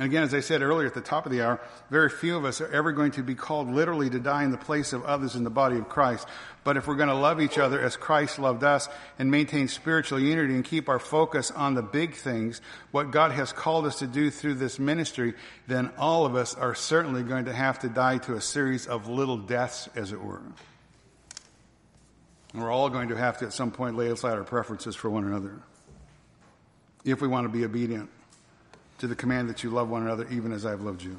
And 0.00 0.06
again, 0.06 0.22
as 0.22 0.32
I 0.32 0.40
said 0.40 0.62
earlier 0.62 0.86
at 0.86 0.94
the 0.94 1.02
top 1.02 1.26
of 1.26 1.32
the 1.32 1.42
hour, 1.42 1.60
very 1.90 2.08
few 2.08 2.34
of 2.34 2.46
us 2.46 2.62
are 2.62 2.72
ever 2.72 2.90
going 2.90 3.10
to 3.12 3.22
be 3.22 3.34
called 3.34 3.70
literally 3.70 4.08
to 4.08 4.18
die 4.18 4.44
in 4.44 4.50
the 4.50 4.56
place 4.56 4.94
of 4.94 5.04
others 5.04 5.34
in 5.34 5.44
the 5.44 5.50
body 5.50 5.76
of 5.76 5.90
Christ. 5.90 6.26
But 6.64 6.78
if 6.78 6.88
we're 6.88 6.94
going 6.94 7.10
to 7.10 7.14
love 7.14 7.38
each 7.38 7.58
other 7.58 7.78
as 7.78 7.98
Christ 7.98 8.38
loved 8.38 8.64
us 8.64 8.88
and 9.18 9.30
maintain 9.30 9.68
spiritual 9.68 10.18
unity 10.18 10.54
and 10.54 10.64
keep 10.64 10.88
our 10.88 10.98
focus 10.98 11.50
on 11.50 11.74
the 11.74 11.82
big 11.82 12.14
things, 12.14 12.62
what 12.92 13.10
God 13.10 13.32
has 13.32 13.52
called 13.52 13.84
us 13.84 13.98
to 13.98 14.06
do 14.06 14.30
through 14.30 14.54
this 14.54 14.78
ministry, 14.78 15.34
then 15.66 15.90
all 15.98 16.24
of 16.24 16.34
us 16.34 16.54
are 16.54 16.74
certainly 16.74 17.22
going 17.22 17.44
to 17.44 17.52
have 17.52 17.80
to 17.80 17.90
die 17.90 18.16
to 18.18 18.36
a 18.36 18.40
series 18.40 18.86
of 18.86 19.06
little 19.06 19.36
deaths, 19.36 19.86
as 19.94 20.12
it 20.12 20.24
were. 20.24 20.40
We're 22.54 22.70
all 22.70 22.88
going 22.88 23.10
to 23.10 23.18
have 23.18 23.36
to 23.40 23.44
at 23.44 23.52
some 23.52 23.70
point 23.70 23.98
lay 23.98 24.08
aside 24.08 24.38
our 24.38 24.44
preferences 24.44 24.96
for 24.96 25.10
one 25.10 25.24
another 25.24 25.60
if 27.04 27.20
we 27.20 27.28
want 27.28 27.44
to 27.44 27.50
be 27.50 27.66
obedient 27.66 28.08
to 29.00 29.06
the 29.06 29.16
command 29.16 29.48
that 29.48 29.64
you 29.64 29.70
love 29.70 29.88
one 29.88 30.02
another 30.02 30.26
even 30.30 30.52
as 30.52 30.66
I've 30.66 30.82
loved 30.82 31.02
you. 31.02 31.18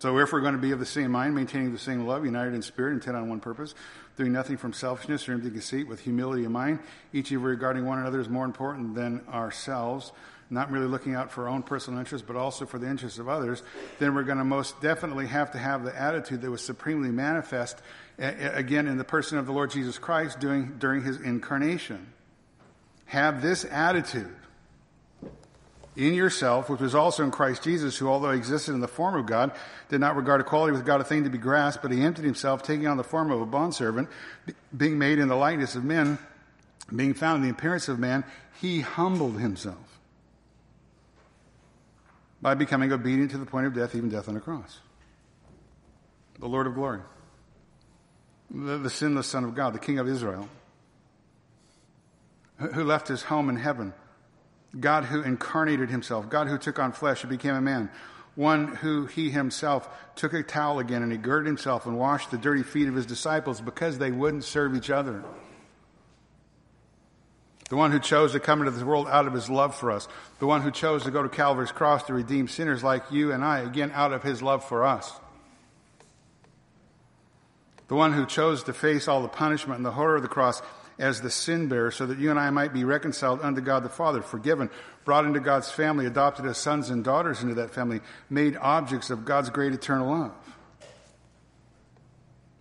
So, 0.00 0.18
if 0.18 0.32
we're 0.32 0.40
going 0.40 0.54
to 0.54 0.60
be 0.60 0.72
of 0.72 0.78
the 0.78 0.86
same 0.86 1.12
mind, 1.12 1.34
maintaining 1.34 1.72
the 1.72 1.78
same 1.78 2.06
love, 2.06 2.24
united 2.24 2.54
in 2.54 2.62
spirit, 2.62 2.94
intent 2.94 3.16
on 3.16 3.28
one 3.28 3.38
purpose, 3.38 3.74
doing 4.16 4.32
nothing 4.32 4.56
from 4.56 4.72
selfishness 4.72 5.28
or 5.28 5.32
empty 5.32 5.50
conceit, 5.50 5.86
with 5.86 6.00
humility 6.00 6.44
of 6.44 6.50
mind, 6.50 6.80
each 7.12 7.26
of 7.26 7.32
you 7.32 7.38
regarding 7.38 7.84
one 7.84 7.98
another 7.98 8.18
is 8.18 8.28
more 8.28 8.46
important 8.46 8.94
than 8.94 9.20
ourselves, 9.28 10.10
not 10.48 10.72
merely 10.72 10.88
looking 10.88 11.14
out 11.14 11.30
for 11.30 11.42
our 11.42 11.48
own 11.50 11.62
personal 11.62 12.00
interests, 12.00 12.26
but 12.26 12.34
also 12.34 12.64
for 12.64 12.78
the 12.78 12.88
interests 12.88 13.18
of 13.18 13.28
others, 13.28 13.62
then 13.98 14.14
we're 14.14 14.24
going 14.24 14.38
to 14.38 14.44
most 14.44 14.80
definitely 14.80 15.26
have 15.26 15.52
to 15.52 15.58
have 15.58 15.84
the 15.84 15.94
attitude 15.94 16.40
that 16.40 16.50
was 16.50 16.62
supremely 16.62 17.10
manifest, 17.10 17.78
again, 18.18 18.88
in 18.88 18.96
the 18.96 19.04
person 19.04 19.36
of 19.36 19.44
the 19.44 19.52
Lord 19.52 19.70
Jesus 19.70 19.98
Christ 19.98 20.40
during, 20.40 20.78
during 20.78 21.04
his 21.04 21.20
incarnation 21.20 22.06
have 23.10 23.42
this 23.42 23.64
attitude 23.64 24.32
in 25.96 26.14
yourself, 26.14 26.70
which 26.70 26.80
was 26.80 26.94
also 26.94 27.24
in 27.24 27.32
Christ 27.32 27.64
Jesus, 27.64 27.96
who, 27.96 28.06
although 28.06 28.30
existed 28.30 28.72
in 28.72 28.78
the 28.78 28.86
form 28.86 29.16
of 29.16 29.26
God, 29.26 29.50
did 29.88 30.00
not 30.00 30.14
regard 30.14 30.40
equality 30.40 30.72
with 30.72 30.86
God 30.86 31.00
a 31.00 31.04
thing 31.04 31.24
to 31.24 31.30
be 31.30 31.36
grasped, 31.36 31.82
but 31.82 31.90
he 31.90 32.02
emptied 32.02 32.24
himself, 32.24 32.62
taking 32.62 32.86
on 32.86 32.96
the 32.96 33.02
form 33.02 33.32
of 33.32 33.40
a 33.40 33.46
bondservant, 33.46 34.08
being 34.76 34.96
made 34.96 35.18
in 35.18 35.26
the 35.26 35.34
likeness 35.34 35.74
of 35.74 35.82
men, 35.82 36.18
being 36.94 37.12
found 37.12 37.42
in 37.42 37.50
the 37.50 37.52
appearance 37.52 37.88
of 37.88 37.98
man, 37.98 38.22
he 38.60 38.80
humbled 38.80 39.40
himself 39.40 39.98
by 42.40 42.54
becoming 42.54 42.92
obedient 42.92 43.32
to 43.32 43.38
the 43.38 43.44
point 43.44 43.66
of 43.66 43.74
death, 43.74 43.96
even 43.96 44.08
death 44.08 44.28
on 44.28 44.36
a 44.36 44.40
cross. 44.40 44.78
The 46.38 46.46
Lord 46.46 46.68
of 46.68 46.74
glory, 46.74 47.00
the, 48.48 48.78
the 48.78 48.88
sinless 48.88 49.26
Son 49.26 49.42
of 49.42 49.56
God, 49.56 49.74
the 49.74 49.80
King 49.80 49.98
of 49.98 50.06
Israel 50.06 50.48
who 52.60 52.84
left 52.84 53.08
his 53.08 53.22
home 53.22 53.48
in 53.48 53.56
heaven, 53.56 53.94
God 54.78 55.04
who 55.04 55.22
incarnated 55.22 55.90
himself, 55.90 56.28
God 56.28 56.46
who 56.46 56.58
took 56.58 56.78
on 56.78 56.92
flesh 56.92 57.22
and 57.22 57.30
became 57.30 57.54
a 57.54 57.60
man, 57.60 57.90
one 58.34 58.68
who 58.76 59.06
he 59.06 59.30
himself 59.30 59.88
took 60.14 60.32
a 60.32 60.42
towel 60.42 60.78
again 60.78 61.02
and 61.02 61.10
he 61.10 61.18
girded 61.18 61.46
himself 61.46 61.86
and 61.86 61.98
washed 61.98 62.30
the 62.30 62.38
dirty 62.38 62.62
feet 62.62 62.88
of 62.88 62.94
his 62.94 63.06
disciples 63.06 63.60
because 63.60 63.98
they 63.98 64.10
wouldn't 64.10 64.44
serve 64.44 64.76
each 64.76 64.90
other. 64.90 65.24
The 67.70 67.76
one 67.76 67.92
who 67.92 68.00
chose 68.00 68.32
to 68.32 68.40
come 68.40 68.60
into 68.60 68.72
this 68.72 68.82
world 68.82 69.06
out 69.08 69.26
of 69.26 69.32
his 69.32 69.48
love 69.48 69.76
for 69.76 69.92
us. 69.92 70.08
The 70.40 70.46
one 70.46 70.60
who 70.60 70.72
chose 70.72 71.04
to 71.04 71.12
go 71.12 71.22
to 71.22 71.28
Calvary's 71.28 71.70
cross 71.70 72.02
to 72.04 72.14
redeem 72.14 72.48
sinners 72.48 72.82
like 72.82 73.12
you 73.12 73.32
and 73.32 73.44
I, 73.44 73.60
again, 73.60 73.92
out 73.94 74.12
of 74.12 74.24
his 74.24 74.42
love 74.42 74.64
for 74.64 74.84
us. 74.84 75.12
The 77.86 77.94
one 77.94 78.12
who 78.12 78.26
chose 78.26 78.64
to 78.64 78.72
face 78.72 79.06
all 79.06 79.22
the 79.22 79.28
punishment 79.28 79.78
and 79.78 79.86
the 79.86 79.92
horror 79.92 80.16
of 80.16 80.22
the 80.22 80.28
cross 80.28 80.62
as 81.00 81.20
the 81.20 81.30
sin 81.30 81.68
bearer 81.68 81.90
so 81.90 82.06
that 82.06 82.18
you 82.18 82.30
and 82.30 82.38
I 82.38 82.50
might 82.50 82.72
be 82.72 82.84
reconciled 82.84 83.40
unto 83.40 83.60
God 83.60 83.82
the 83.82 83.88
Father, 83.88 84.22
forgiven, 84.22 84.70
brought 85.04 85.24
into 85.24 85.40
God's 85.40 85.70
family, 85.70 86.06
adopted 86.06 86.46
as 86.46 86.58
sons 86.58 86.90
and 86.90 87.02
daughters 87.02 87.42
into 87.42 87.54
that 87.56 87.70
family, 87.70 88.00
made 88.28 88.56
objects 88.56 89.10
of 89.10 89.24
God's 89.24 89.50
great 89.50 89.72
eternal 89.72 90.10
love. 90.10 90.32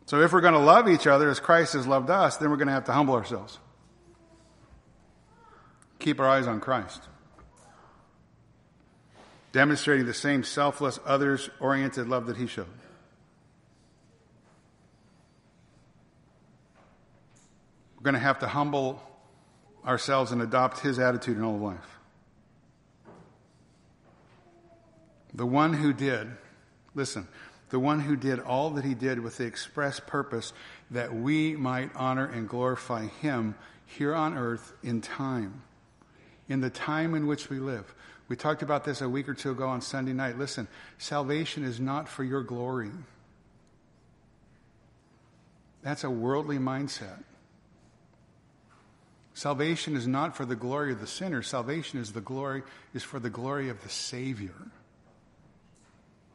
So 0.06 0.22
if 0.22 0.34
we're 0.34 0.42
going 0.42 0.54
to 0.54 0.60
love 0.60 0.90
each 0.90 1.06
other 1.06 1.30
as 1.30 1.40
Christ 1.40 1.74
has 1.74 1.86
loved 1.86 2.10
us, 2.10 2.38
then 2.38 2.50
we're 2.50 2.58
going 2.58 2.68
to 2.68 2.74
have 2.74 2.86
to 2.86 2.94
humble 2.94 3.14
ourselves. 3.14 3.60
Keep 6.00 6.20
our 6.20 6.28
eyes 6.28 6.48
on 6.48 6.62
Christ. 6.62 7.04
Demonstrating 9.52 10.06
the 10.06 10.14
same 10.14 10.44
selfless, 10.44 11.00
others 11.06 11.50
oriented 11.60 12.08
love 12.08 12.28
that 12.28 12.38
he 12.38 12.48
showed. 12.48 12.68
We're 18.00 18.06
going 18.06 18.14
to 18.14 18.20
have 18.20 18.40
to 18.40 18.48
humble 18.48 19.04
ourselves 19.86 20.32
and 20.32 20.42
adopt 20.42 20.80
his 20.80 21.00
attitude 21.00 21.36
in 21.36 21.44
all 21.44 21.56
of 21.56 21.62
life. 21.62 22.00
The 25.34 25.46
one 25.46 25.74
who 25.74 25.92
did, 25.92 26.30
listen, 26.96 27.28
the 27.72 27.80
one 27.80 28.00
who 28.00 28.16
did 28.16 28.40
all 28.40 28.70
that 28.72 28.86
he 28.86 28.94
did 28.94 29.20
with 29.20 29.38
the 29.38 29.44
express 29.44 30.00
purpose 30.00 30.54
that 30.92 31.14
we 31.14 31.58
might 31.58 31.92
honor 31.94 32.26
and 32.26 32.48
glorify 32.48 33.08
him 33.08 33.56
here 33.86 34.16
on 34.16 34.38
earth 34.38 34.74
in 34.82 35.02
time, 35.02 35.62
in 36.48 36.62
the 36.62 36.70
time 36.70 37.16
in 37.16 37.28
which 37.28 37.50
we 37.50 37.60
live. 37.60 37.94
We 38.30 38.38
talked 38.38 38.62
about 38.62 38.86
this 38.86 39.02
a 39.02 39.10
week 39.10 39.28
or 39.28 39.34
two 39.34 39.52
ago 39.52 39.68
on 39.68 39.82
Sunday 39.82 40.14
night. 40.14 40.38
Listen, 40.38 40.70
salvation 41.00 41.66
is 41.66 41.82
not 41.82 42.08
for 42.08 42.24
your 42.24 42.44
glory. 42.44 42.92
That's 45.84 46.06
a 46.06 46.10
worldly 46.10 46.60
mindset. 46.60 47.24
Salvation 49.40 49.96
is 49.96 50.06
not 50.06 50.36
for 50.36 50.44
the 50.44 50.58
glory 50.58 50.92
of 50.92 51.00
the 51.00 51.08
sinner. 51.08 51.42
Salvation 51.42 51.98
is 51.98 52.12
the 52.12 52.20
glory 52.20 52.62
is 52.94 53.04
for 53.04 53.22
the 53.22 53.30
glory 53.30 53.70
of 53.70 53.82
the 53.84 53.88
Savior. 53.88 54.52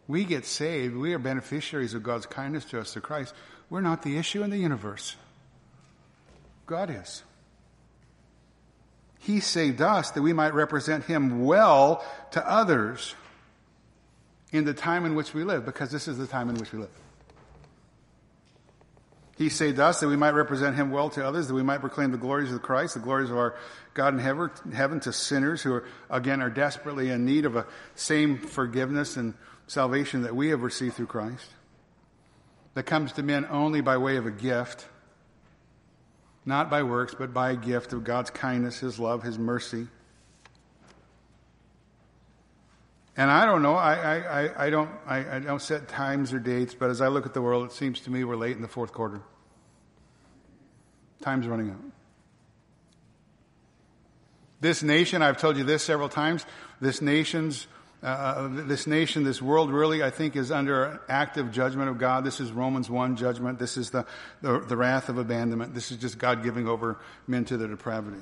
We 0.09 0.25
get 0.25 0.47
saved. 0.47 0.97
We 0.97 1.13
are 1.13 1.19
beneficiaries 1.19 1.93
of 1.93 2.03
God's 2.03 2.25
kindness 2.25 2.65
to 2.71 2.81
us 2.81 2.95
through 2.95 3.03
Christ. 3.03 3.35
We're 3.69 3.83
not 3.83 4.05
the 4.05 4.17
issue 4.17 4.43
in 4.43 4.49
the 4.49 4.57
universe. 4.57 5.17
God 6.65 6.89
is. 6.89 7.23
He 9.19 9.41
saved 9.41 9.83
us 9.83 10.13
that 10.13 10.23
we 10.23 10.33
might 10.33 10.55
represent 10.55 11.05
Him 11.05 11.45
well 11.45 12.03
to 12.31 12.51
others 12.51 13.15
in 14.51 14.65
the 14.65 14.73
time 14.73 15.05
in 15.05 15.15
which 15.15 15.35
we 15.35 15.45
live, 15.45 15.67
because 15.67 15.91
this 15.91 16.09
is 16.09 16.17
the 16.17 16.27
time 16.27 16.49
in 16.49 16.55
which 16.55 16.73
we 16.73 16.79
live. 16.79 17.04
He 19.37 19.49
saved 19.49 19.81
us 19.81 20.01
that 20.01 20.09
we 20.09 20.17
might 20.17 20.35
represent 20.35 20.77
him 20.77 20.91
well 20.91 21.11
to 21.11 21.27
others, 21.27 21.49
that 21.49 21.55
we 21.55 21.63
might 21.63 21.81
proclaim 21.81 22.13
the 22.13 22.19
glories 22.19 22.53
of 22.53 22.63
Christ, 22.63 22.95
the 22.95 23.01
glories 23.01 23.31
of 23.31 23.37
our 23.37 23.57
God 23.93 24.15
in 24.15 24.21
heaven 24.73 25.01
to 25.01 25.13
sinners 25.13 25.63
who 25.63 25.73
are, 25.73 25.85
again, 26.09 26.41
are 26.41 26.51
desperately 26.51 27.11
in 27.11 27.25
need 27.25 27.45
of 27.45 27.57
a 27.57 27.67
same 27.97 28.39
forgiveness 28.39 29.17
and 29.17 29.35
salvation 29.67 30.23
that 30.23 30.37
we 30.37 30.51
have 30.51 30.63
received 30.63 30.95
through 30.95 31.07
Christ. 31.07 31.49
That 32.75 32.85
comes 32.85 33.13
to 33.13 33.23
men 33.23 33.47
only 33.51 33.81
by 33.81 33.97
way 33.97 34.17
of 34.17 34.27
a 34.27 34.31
gift, 34.31 34.87
not 36.45 36.71
by 36.71 36.83
works, 36.83 37.15
but 37.17 37.33
by 37.33 37.53
a 37.53 37.57
gift 37.57 37.93
of 37.93 38.05
God's 38.05 38.31
kindness, 38.31 38.81
his 38.81 38.99
love, 38.99 39.23
his 39.23 39.39
mercy. 39.39 39.89
And 43.17 43.31
I 43.31 43.47
don't 43.47 43.63
know, 43.63 43.75
I, 43.75 44.17
I, 44.17 44.67
I, 44.67 44.71
don't, 44.71 44.91
I, 45.07 45.37
I 45.37 45.39
don't 45.39 45.63
set 45.63 45.87
times 45.87 46.33
or 46.33 46.41
dates, 46.41 46.75
but 46.75 46.91
as 46.91 47.01
I 47.01 47.09
look 47.09 47.27
at 47.27 47.35
the 47.35 47.43
world, 47.43 47.67
it 47.67 47.73
seems 47.73 48.01
to 48.01 48.11
me 48.11 48.25
we're 48.25 48.37
late 48.37 48.57
in 48.57 48.63
the 48.63 48.69
fourth 48.69 48.93
quarter. 48.93 49.21
Time's 51.23 51.47
running 51.47 51.71
out. 51.71 51.81
This 54.61 54.83
nation, 54.83 55.23
I've 55.23 55.37
told 55.37 55.57
you 55.57 55.65
this 55.65 55.83
several 55.83 56.09
times, 56.09 56.45
this 56.81 57.01
nation's 57.01 57.67
uh, 58.03 58.07
uh 58.07 58.49
this 58.67 58.87
nation, 58.87 59.25
this 59.25 59.41
world 59.41 59.71
really, 59.71 60.03
I 60.03 60.11
think, 60.11 60.37
is 60.37 60.51
under 60.51 61.01
active 61.09 61.53
judgment 61.53 61.89
of 61.89 61.97
God. 61.97 62.25
This 62.25 62.39
is 62.41 62.53
Romans 62.53 62.91
1 62.91 63.17
judgment. 63.17 63.59
This 63.59 63.79
is 63.79 63.91
the, 63.91 64.05
the, 64.43 64.59
the 64.59 64.77
wrath 64.77 65.09
of 65.09 65.17
abandonment. 65.17 65.75
This 65.75 65.91
is 65.91 65.97
just 65.97 66.19
God 66.19 66.43
giving 66.43 66.69
over 66.69 66.99
men 67.27 67.47
to 67.47 67.57
their 67.57 67.69
depravity. 67.69 68.21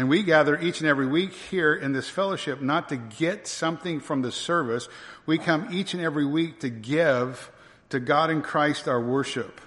And 0.00 0.08
we 0.08 0.22
gather 0.22 0.58
each 0.58 0.80
and 0.80 0.88
every 0.88 1.06
week 1.06 1.34
here 1.34 1.74
in 1.74 1.92
this 1.92 2.08
fellowship 2.08 2.62
not 2.62 2.88
to 2.88 2.96
get 2.96 3.46
something 3.46 4.00
from 4.00 4.22
the 4.22 4.32
service. 4.32 4.88
We 5.26 5.36
come 5.36 5.68
each 5.72 5.92
and 5.92 6.02
every 6.02 6.24
week 6.24 6.60
to 6.60 6.70
give 6.70 7.50
To 7.90 8.00
God 8.00 8.30
in 8.30 8.40
Christ, 8.40 8.88
our 8.88 9.00
worship. 9.00 9.60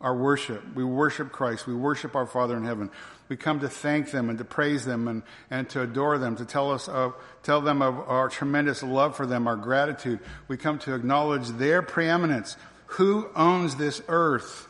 Our 0.00 0.16
worship. 0.16 0.62
We 0.74 0.84
worship 0.84 1.30
Christ. 1.30 1.66
We 1.66 1.74
worship 1.74 2.16
our 2.16 2.26
Father 2.26 2.56
in 2.56 2.64
heaven. 2.64 2.90
We 3.28 3.36
come 3.36 3.60
to 3.60 3.68
thank 3.68 4.12
them 4.12 4.30
and 4.30 4.38
to 4.38 4.44
praise 4.44 4.84
them 4.84 5.08
and, 5.08 5.22
and 5.50 5.68
to 5.70 5.82
adore 5.82 6.18
them, 6.18 6.36
to 6.36 6.44
tell 6.44 6.70
us 6.70 6.88
of, 6.88 7.14
tell 7.42 7.60
them 7.60 7.82
of 7.82 7.98
our 8.08 8.28
tremendous 8.28 8.82
love 8.82 9.16
for 9.16 9.26
them, 9.26 9.46
our 9.46 9.56
gratitude. 9.56 10.20
We 10.48 10.56
come 10.56 10.78
to 10.80 10.94
acknowledge 10.94 11.48
their 11.48 11.82
preeminence. 11.82 12.56
Who 12.86 13.28
owns 13.34 13.76
this 13.76 14.00
earth? 14.08 14.68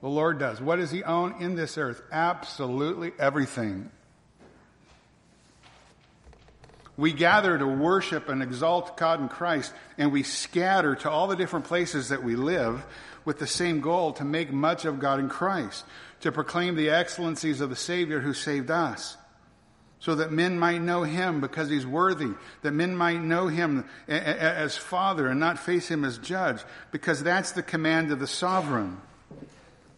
The 0.00 0.08
Lord 0.08 0.38
does. 0.38 0.60
What 0.60 0.76
does 0.76 0.90
He 0.90 1.04
own 1.04 1.40
in 1.40 1.56
this 1.56 1.76
earth? 1.76 2.02
Absolutely 2.10 3.12
everything. 3.18 3.90
We 6.96 7.12
gather 7.12 7.56
to 7.56 7.66
worship 7.66 8.28
and 8.28 8.42
exalt 8.42 8.96
God 8.96 9.20
in 9.20 9.28
Christ, 9.28 9.72
and 9.96 10.12
we 10.12 10.22
scatter 10.22 10.94
to 10.96 11.10
all 11.10 11.28
the 11.28 11.36
different 11.36 11.64
places 11.64 12.10
that 12.10 12.22
we 12.22 12.36
live 12.36 12.84
with 13.24 13.38
the 13.38 13.46
same 13.46 13.80
goal 13.80 14.12
to 14.14 14.24
make 14.24 14.52
much 14.52 14.84
of 14.84 15.00
God 15.00 15.18
in 15.18 15.28
Christ, 15.28 15.84
to 16.20 16.32
proclaim 16.32 16.76
the 16.76 16.90
excellencies 16.90 17.60
of 17.60 17.70
the 17.70 17.76
Savior 17.76 18.20
who 18.20 18.34
saved 18.34 18.70
us, 18.70 19.16
so 19.98 20.14
that 20.14 20.32
men 20.32 20.58
might 20.58 20.82
know 20.82 21.02
Him 21.02 21.40
because 21.40 21.70
He's 21.70 21.86
worthy, 21.86 22.32
that 22.62 22.72
men 22.72 22.96
might 22.96 23.22
know 23.22 23.48
Him 23.48 23.88
as 24.08 24.76
Father 24.76 25.28
and 25.28 25.40
not 25.40 25.58
face 25.58 25.88
Him 25.88 26.04
as 26.04 26.18
Judge, 26.18 26.62
because 26.90 27.22
that's 27.22 27.52
the 27.52 27.62
command 27.62 28.10
of 28.12 28.18
the 28.18 28.26
sovereign. 28.26 28.98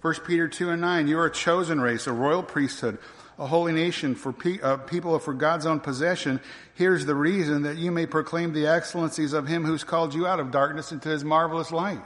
1 0.03 0.15
Peter 0.27 0.49
2 0.49 0.71
and 0.71 0.81
9, 0.81 1.07
you 1.07 1.17
are 1.19 1.27
a 1.27 1.31
chosen 1.31 1.81
race, 1.81 2.09
a 2.09 2.13
royal 2.13 2.43
priesthood, 2.43 2.99
a 3.39 3.47
holy 3.47 3.73
nation 3.73 4.17
for 4.17 4.33
pe- 4.33 4.61
uh, 4.61 4.77
people 4.77 5.17
for 5.21 5.33
God's 5.33 5.65
own 5.65 5.79
possession. 5.79 6.41
Here's 6.75 7.07
the 7.07 7.15
reason 7.15 7.63
that 7.63 7.79
you 7.79 7.93
may 7.93 8.07
proclaim 8.07 8.53
the 8.53 8.67
excellencies 8.67 9.33
of 9.33 9.47
him 9.47 9.65
who's 9.65 9.85
called 9.85 10.13
you 10.13 10.27
out 10.27 10.41
of 10.41 10.51
darkness 10.51 10.91
into 10.91 11.09
his 11.09 11.25
marvelous 11.25 11.71
light. 11.71 12.03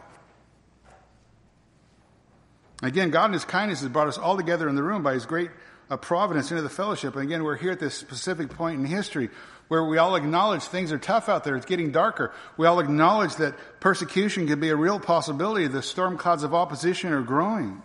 Again, 2.82 3.10
God 3.10 3.26
in 3.26 3.32
his 3.32 3.46
kindness 3.46 3.80
has 3.80 3.88
brought 3.88 4.08
us 4.08 4.18
all 4.18 4.36
together 4.36 4.68
in 4.68 4.74
the 4.74 4.82
room 4.82 5.02
by 5.02 5.14
his 5.14 5.24
great 5.24 5.50
uh, 5.88 5.96
providence 5.96 6.50
into 6.50 6.62
the 6.62 6.68
fellowship. 6.68 7.14
And 7.14 7.24
again, 7.24 7.44
we're 7.44 7.56
here 7.56 7.72
at 7.72 7.80
this 7.80 7.94
specific 7.94 8.50
point 8.50 8.78
in 8.78 8.84
history 8.84 9.30
where 9.68 9.84
we 9.84 9.98
all 9.98 10.14
acknowledge 10.14 10.62
things 10.62 10.92
are 10.92 10.98
tough 10.98 11.28
out 11.28 11.44
there. 11.44 11.56
It's 11.56 11.66
getting 11.66 11.90
darker. 11.90 12.32
We 12.56 12.66
all 12.66 12.78
acknowledge 12.78 13.36
that 13.36 13.54
persecution 13.80 14.46
can 14.46 14.60
be 14.60 14.68
a 14.68 14.76
real 14.76 15.00
possibility. 15.00 15.66
The 15.66 15.82
storm 15.82 16.18
clouds 16.18 16.44
of 16.44 16.54
opposition 16.54 17.12
are 17.12 17.22
growing. 17.22 17.82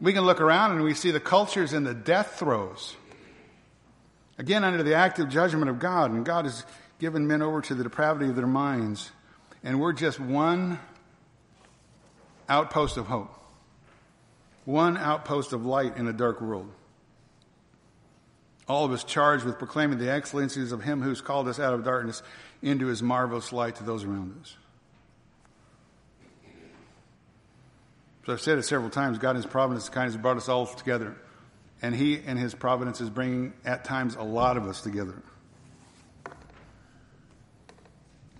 We 0.00 0.12
can 0.12 0.24
look 0.24 0.40
around 0.40 0.72
and 0.72 0.82
we 0.82 0.94
see 0.94 1.10
the 1.10 1.20
cultures 1.20 1.72
in 1.72 1.84
the 1.84 1.94
death 1.94 2.38
throes. 2.38 2.96
Again, 4.38 4.64
under 4.64 4.82
the 4.82 4.94
active 4.94 5.28
judgment 5.28 5.68
of 5.68 5.78
God, 5.78 6.10
and 6.10 6.24
God 6.24 6.46
has 6.46 6.64
given 6.98 7.26
men 7.26 7.42
over 7.42 7.60
to 7.62 7.74
the 7.74 7.82
depravity 7.82 8.30
of 8.30 8.36
their 8.36 8.46
minds. 8.46 9.10
And 9.62 9.80
we're 9.80 9.92
just 9.92 10.18
one 10.18 10.78
outpost 12.48 12.96
of 12.96 13.06
hope, 13.06 13.34
one 14.64 14.96
outpost 14.96 15.52
of 15.52 15.66
light 15.66 15.96
in 15.96 16.08
a 16.08 16.12
dark 16.12 16.40
world 16.40 16.70
all 18.70 18.84
of 18.84 18.92
us 18.92 19.04
charged 19.04 19.44
with 19.44 19.58
proclaiming 19.58 19.98
the 19.98 20.10
excellencies 20.10 20.72
of 20.72 20.82
Him 20.82 21.02
who's 21.02 21.20
called 21.20 21.48
us 21.48 21.58
out 21.58 21.74
of 21.74 21.84
darkness 21.84 22.22
into 22.62 22.86
His 22.86 23.02
marvelous 23.02 23.52
light 23.52 23.76
to 23.76 23.84
those 23.84 24.04
around 24.04 24.38
us. 24.40 24.56
So 28.24 28.32
I've 28.32 28.40
said 28.40 28.58
it 28.58 28.62
several 28.62 28.90
times 28.90 29.18
God 29.18 29.30
in 29.30 29.36
His 29.36 29.46
providence 29.46 29.86
and 29.86 29.94
kindness 29.94 30.16
brought 30.16 30.36
us 30.36 30.48
all 30.48 30.66
together. 30.66 31.16
And 31.82 31.94
He 31.94 32.20
and 32.24 32.38
His 32.38 32.54
providence 32.54 33.00
is 33.00 33.10
bringing, 33.10 33.54
at 33.64 33.84
times, 33.84 34.14
a 34.14 34.22
lot 34.22 34.56
of 34.56 34.66
us 34.66 34.82
together. 34.82 35.20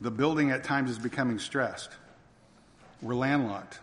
The 0.00 0.10
building 0.10 0.50
at 0.50 0.64
times 0.64 0.90
is 0.90 0.98
becoming 0.98 1.38
stressed. 1.38 1.90
We're 3.02 3.14
landlocked. 3.14 3.80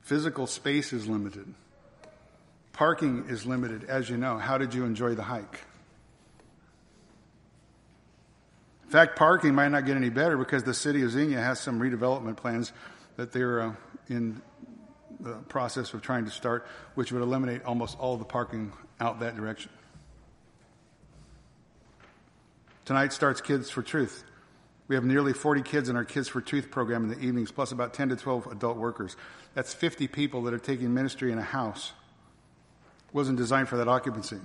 Physical 0.00 0.46
space 0.46 0.92
is 0.92 1.06
limited. 1.06 1.54
Parking 2.76 3.24
is 3.30 3.46
limited, 3.46 3.84
as 3.84 4.10
you 4.10 4.18
know. 4.18 4.36
How 4.36 4.58
did 4.58 4.74
you 4.74 4.84
enjoy 4.84 5.14
the 5.14 5.22
hike? 5.22 5.62
In 8.84 8.90
fact, 8.90 9.16
parking 9.16 9.54
might 9.54 9.68
not 9.68 9.86
get 9.86 9.96
any 9.96 10.10
better 10.10 10.36
because 10.36 10.62
the 10.62 10.74
city 10.74 11.00
of 11.02 11.10
Xenia 11.10 11.40
has 11.40 11.58
some 11.58 11.80
redevelopment 11.80 12.36
plans 12.36 12.72
that 13.16 13.32
they're 13.32 13.62
uh, 13.62 13.72
in 14.10 14.42
the 15.20 15.36
process 15.48 15.94
of 15.94 16.02
trying 16.02 16.26
to 16.26 16.30
start, 16.30 16.66
which 16.94 17.12
would 17.12 17.22
eliminate 17.22 17.64
almost 17.64 17.98
all 17.98 18.18
the 18.18 18.26
parking 18.26 18.74
out 19.00 19.20
that 19.20 19.36
direction. 19.36 19.70
Tonight 22.84 23.14
starts 23.14 23.40
Kids 23.40 23.70
for 23.70 23.82
Truth. 23.82 24.22
We 24.86 24.96
have 24.96 25.04
nearly 25.04 25.32
40 25.32 25.62
kids 25.62 25.88
in 25.88 25.96
our 25.96 26.04
Kids 26.04 26.28
for 26.28 26.42
Truth 26.42 26.70
program 26.70 27.04
in 27.04 27.18
the 27.18 27.26
evenings, 27.26 27.50
plus 27.50 27.72
about 27.72 27.94
10 27.94 28.10
to 28.10 28.16
12 28.16 28.48
adult 28.48 28.76
workers. 28.76 29.16
That's 29.54 29.72
50 29.72 30.08
people 30.08 30.42
that 30.42 30.52
are 30.52 30.58
taking 30.58 30.92
ministry 30.92 31.32
in 31.32 31.38
a 31.38 31.42
house 31.42 31.94
wasn't 33.16 33.38
designed 33.38 33.66
for 33.66 33.78
that 33.78 33.88
occupancy. 33.88 34.36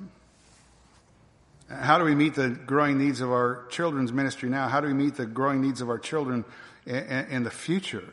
How 1.70 1.98
do 1.98 2.06
we 2.06 2.16
meet 2.16 2.36
the 2.36 2.50
growing 2.50 2.98
needs 2.98 3.20
of 3.20 3.30
our 3.30 3.66
children's 3.70 4.14
ministry 4.14 4.50
now? 4.50 4.70
How 4.70 4.80
do 4.80 4.88
we 4.88 4.94
meet 4.94 5.16
the 5.16 5.26
growing 5.26 5.62
needs 5.62 5.82
of 5.82 5.90
our 5.90 6.00
children 6.00 6.46
in 6.86 7.44
the 7.44 7.52
future? 7.52 8.06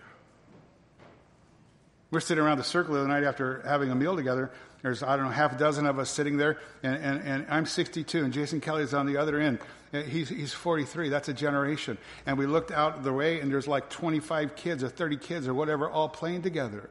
We're 2.11 2.21
sitting 2.21 2.43
around 2.43 2.59
the 2.59 2.65
circle 2.65 2.95
the 2.95 3.01
other 3.01 3.09
night 3.09 3.23
after 3.23 3.63
having 3.65 3.93
a 3.93 3.95
meal 3.95 4.17
together. 4.17 4.51
There's, 4.83 5.03
I 5.03 5.17
don't 5.17 5.27
know, 5.27 5.31
half 5.31 5.53
a 5.53 5.59
dozen 5.59 5.87
of 5.87 6.01
us 6.01 6.11
sitting 6.11 6.37
there, 6.37 6.59
and, 6.83 6.97
and, 6.97 7.23
and 7.23 7.47
I'm 7.49 7.67
62, 7.67 8.25
and 8.25 8.33
Jason 8.33 8.61
Kelly's 8.61 8.95
on 8.95 9.07
the 9.07 9.17
other 9.17 9.39
end. 9.39 9.61
Uh, 9.93 10.03
he's, 10.03 10.29
he's 10.29 10.53
43. 10.53 11.09
That's 11.09 11.29
a 11.29 11.33
generation. 11.33 11.99
And 12.27 12.37
we 12.37 12.47
looked 12.47 12.73
out 12.73 13.05
the 13.05 13.13
way, 13.13 13.41
and 13.41 13.53
there's 13.53 13.69
like 13.69 13.91
25 13.91 14.57
kids 14.57 14.83
or 14.83 14.89
30 14.89 15.19
kids 15.19 15.47
or 15.47 15.55
whatever 15.55 15.89
all 15.89 16.09
playing 16.09 16.43
together. 16.43 16.89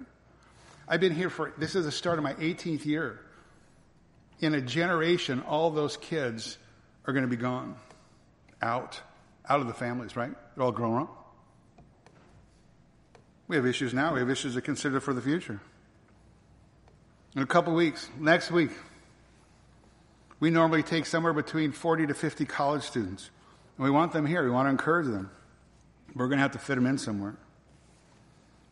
I've 0.88 1.02
been 1.02 1.16
here 1.16 1.30
for, 1.30 1.54
this 1.58 1.76
is 1.76 1.84
the 1.84 1.92
start 1.92 2.18
of 2.18 2.24
my 2.24 2.34
18th 2.36 2.86
year 2.86 3.22
in 4.40 4.54
a 4.54 4.62
generation, 4.62 5.42
all 5.42 5.72
those 5.72 5.98
kids 5.98 6.58
are 7.06 7.14
going 7.14 7.24
to 7.24 7.30
be 7.30 7.42
gone 7.42 7.76
out, 8.62 9.00
out 9.48 9.62
of 9.62 9.68
the 9.68 9.74
families, 9.74 10.16
right? 10.16 10.32
They're 10.56 10.64
all 10.64 10.72
grown 10.72 11.04
up. 11.04 11.14
We 13.48 13.56
have 13.56 13.66
issues 13.66 13.94
now. 13.94 14.14
We 14.14 14.20
have 14.20 14.30
issues 14.30 14.56
to 14.56 14.62
consider 14.62 15.00
for 15.00 15.14
the 15.14 15.22
future. 15.22 15.60
In 17.36 17.42
a 17.42 17.46
couple 17.46 17.74
weeks, 17.74 18.10
next 18.20 18.52
week, 18.52 18.72
we 20.40 20.50
normally 20.50 20.84
take 20.84 21.06
somewhere 21.06 21.34
between 21.34 21.72
40 21.72 22.08
to 22.08 22.14
50 22.14 22.46
college 22.46 22.84
students. 22.84 23.30
And 23.78 23.86
we 23.86 23.92
want 23.92 24.12
them 24.12 24.26
here. 24.26 24.44
We 24.44 24.50
want 24.50 24.68
to 24.68 24.72
encourage 24.72 25.08
them. 25.08 25.32
We're 26.16 26.28
going 26.28 26.38
to 26.38 26.42
have 26.42 26.52
to 26.52 26.60
fit 26.60 26.76
them 26.76 26.86
in 26.86 26.98
somewhere. 26.98 27.38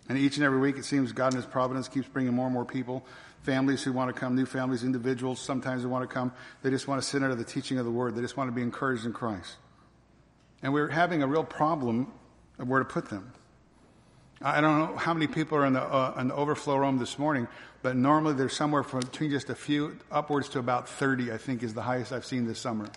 And 0.09 0.18
each 0.18 0.36
and 0.36 0.45
every 0.45 0.59
week, 0.59 0.78
it 0.78 0.86
seems 0.86 1.11
God 1.11 1.34
in 1.34 1.38
His 1.38 1.45
providence 1.45 1.88
keeps 1.88 2.07
bringing 2.07 2.34
more 2.34 2.45
and 2.45 2.53
more 2.53 2.66
people 2.66 3.05
families 3.45 3.83
who 3.83 3.93
want 3.93 4.13
to 4.13 4.19
come, 4.19 4.35
new 4.35 4.45
families, 4.45 4.83
individuals, 4.83 5.39
sometimes 5.39 5.83
they 5.83 5.87
want 5.87 6.07
to 6.07 6.13
come. 6.13 6.33
They 6.63 6.71
just 6.71 6.87
want 6.87 7.01
to 7.01 7.07
sit 7.07 7.21
under 7.23 7.35
the 7.35 7.45
teaching 7.45 7.77
of 7.77 7.85
the 7.85 7.91
Word. 7.91 8.15
They 8.15 8.21
just 8.21 8.35
want 8.35 8.49
to 8.49 8.55
be 8.55 8.61
encouraged 8.61 9.05
in 9.05 9.13
Christ. 9.13 9.55
And 10.63 10.73
we're 10.73 10.89
having 10.89 11.21
a 11.21 11.27
real 11.27 11.43
problem 11.43 12.11
of 12.57 12.67
where 12.67 12.79
to 12.79 12.85
put 12.85 13.09
them. 13.09 13.31
I 14.41 14.61
don't 14.61 14.79
know 14.79 14.97
how 14.97 15.13
many 15.13 15.27
people 15.27 15.57
are 15.57 15.65
in 15.65 15.73
the, 15.73 15.81
uh, 15.81 16.15
in 16.19 16.27
the 16.27 16.35
overflow 16.35 16.75
room 16.75 16.97
this 16.97 17.17
morning, 17.17 17.47
but 17.81 17.95
normally 17.95 18.33
there's 18.33 18.53
somewhere 18.53 18.83
from 18.83 19.01
between 19.01 19.31
just 19.31 19.49
a 19.49 19.55
few 19.55 19.97
upwards 20.11 20.49
to 20.49 20.59
about 20.59 20.89
30, 20.89 21.31
I 21.31 21.37
think, 21.37 21.63
is 21.63 21.73
the 21.73 21.83
highest 21.83 22.11
I've 22.11 22.25
seen 22.25 22.45
this 22.45 22.59
summer. 22.59 22.89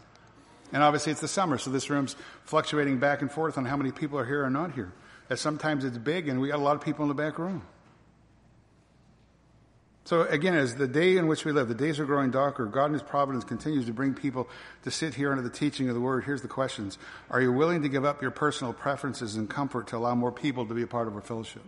And 0.72 0.82
obviously 0.82 1.12
it's 1.12 1.20
the 1.20 1.28
summer, 1.28 1.58
so 1.58 1.70
this 1.70 1.88
room's 1.90 2.16
fluctuating 2.44 2.98
back 2.98 3.22
and 3.22 3.30
forth 3.30 3.56
on 3.56 3.64
how 3.64 3.76
many 3.76 3.92
people 3.92 4.18
are 4.18 4.24
here 4.24 4.44
or 4.44 4.50
not 4.50 4.72
here. 4.72 4.92
And 5.30 5.38
sometimes 5.38 5.84
it's 5.84 5.98
big, 5.98 6.28
and 6.28 6.40
we 6.40 6.48
got 6.48 6.58
a 6.58 6.62
lot 6.62 6.74
of 6.74 6.82
people 6.82 7.04
in 7.04 7.08
the 7.08 7.14
back 7.14 7.38
room. 7.38 7.62
So 10.08 10.22
again, 10.22 10.54
as 10.54 10.74
the 10.74 10.88
day 10.88 11.18
in 11.18 11.26
which 11.26 11.44
we 11.44 11.52
live, 11.52 11.68
the 11.68 11.74
days 11.74 12.00
are 12.00 12.06
growing 12.06 12.30
darker, 12.30 12.64
God 12.64 12.86
in 12.86 12.92
His 12.94 13.02
providence 13.02 13.44
continues 13.44 13.84
to 13.84 13.92
bring 13.92 14.14
people 14.14 14.48
to 14.84 14.90
sit 14.90 15.12
here 15.12 15.32
under 15.32 15.42
the 15.42 15.50
teaching 15.50 15.90
of 15.90 15.94
the 15.94 16.00
Word. 16.00 16.24
Here's 16.24 16.40
the 16.40 16.48
questions. 16.48 16.96
Are 17.28 17.42
you 17.42 17.52
willing 17.52 17.82
to 17.82 17.90
give 17.90 18.06
up 18.06 18.22
your 18.22 18.30
personal 18.30 18.72
preferences 18.72 19.36
and 19.36 19.50
comfort 19.50 19.88
to 19.88 19.98
allow 19.98 20.14
more 20.14 20.32
people 20.32 20.64
to 20.64 20.72
be 20.72 20.80
a 20.80 20.86
part 20.86 21.08
of 21.08 21.14
our 21.14 21.20
fellowship? 21.20 21.62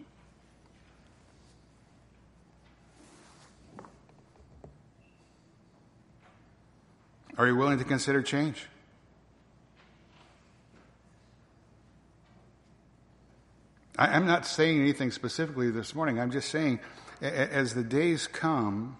Are 7.36 7.46
you 7.46 7.56
willing 7.56 7.76
to 7.76 7.84
consider 7.84 8.22
change? 8.22 8.64
I, 13.98 14.16
am 14.16 14.24
not 14.24 14.46
saying 14.46 14.80
anything 14.80 15.10
specifically 15.10 15.70
this 15.70 15.94
morning. 15.94 16.18
I'm 16.18 16.30
just 16.30 16.48
saying 16.48 16.80
as 17.20 17.74
the 17.74 17.82
days 17.82 18.26
come, 18.26 18.96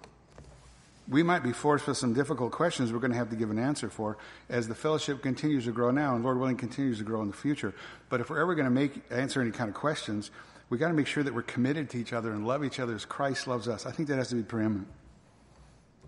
we 1.09 1.23
might 1.23 1.43
be 1.43 1.53
forced 1.53 1.87
with 1.87 1.97
some 1.97 2.15
difficult 2.15 2.53
questions 2.53 2.93
we're 2.93 3.01
going 3.01 3.11
to 3.11 3.19
have 3.19 3.31
to 3.31 3.37
give 3.37 3.51
an 3.51 3.59
answer 3.59 3.91
for 3.91 4.17
as 4.49 4.69
the 4.69 4.75
fellowship 4.75 5.23
continues 5.23 5.65
to 5.65 5.73
grow 5.73 5.91
now 5.91 6.15
and 6.15 6.23
Lord 6.23 6.39
willing 6.39 6.57
continues 6.57 6.99
to 6.99 7.05
grow 7.05 7.21
in 7.23 7.29
the 7.29 7.37
future. 7.37 7.75
But 8.09 8.21
if 8.21 8.31
we're 8.31 8.41
ever 8.41 8.55
going 8.55 8.67
to 8.67 8.71
make 8.71 8.93
answer 9.11 9.41
any 9.41 9.51
kind 9.51 9.69
of 9.69 9.75
questions, 9.75 10.31
we 10.69 10.79
got 10.79 10.89
to 10.89 10.95
make 10.95 11.09
sure 11.09 11.25
that 11.25 11.35
we're 11.35 11.43
committed 11.43 11.91
to 11.91 11.99
each 11.99 12.13
other 12.13 12.31
and 12.31 12.47
love 12.47 12.65
each 12.65 12.79
other 12.79 12.95
as 12.95 13.05
Christ 13.05 13.49
loves 13.49 13.67
us. 13.67 13.87
I 13.87 13.91
think 13.91 14.09
that 14.09 14.17
has 14.17 14.29
to 14.29 14.37
be 14.37 14.43
preeminent. 14.43 14.87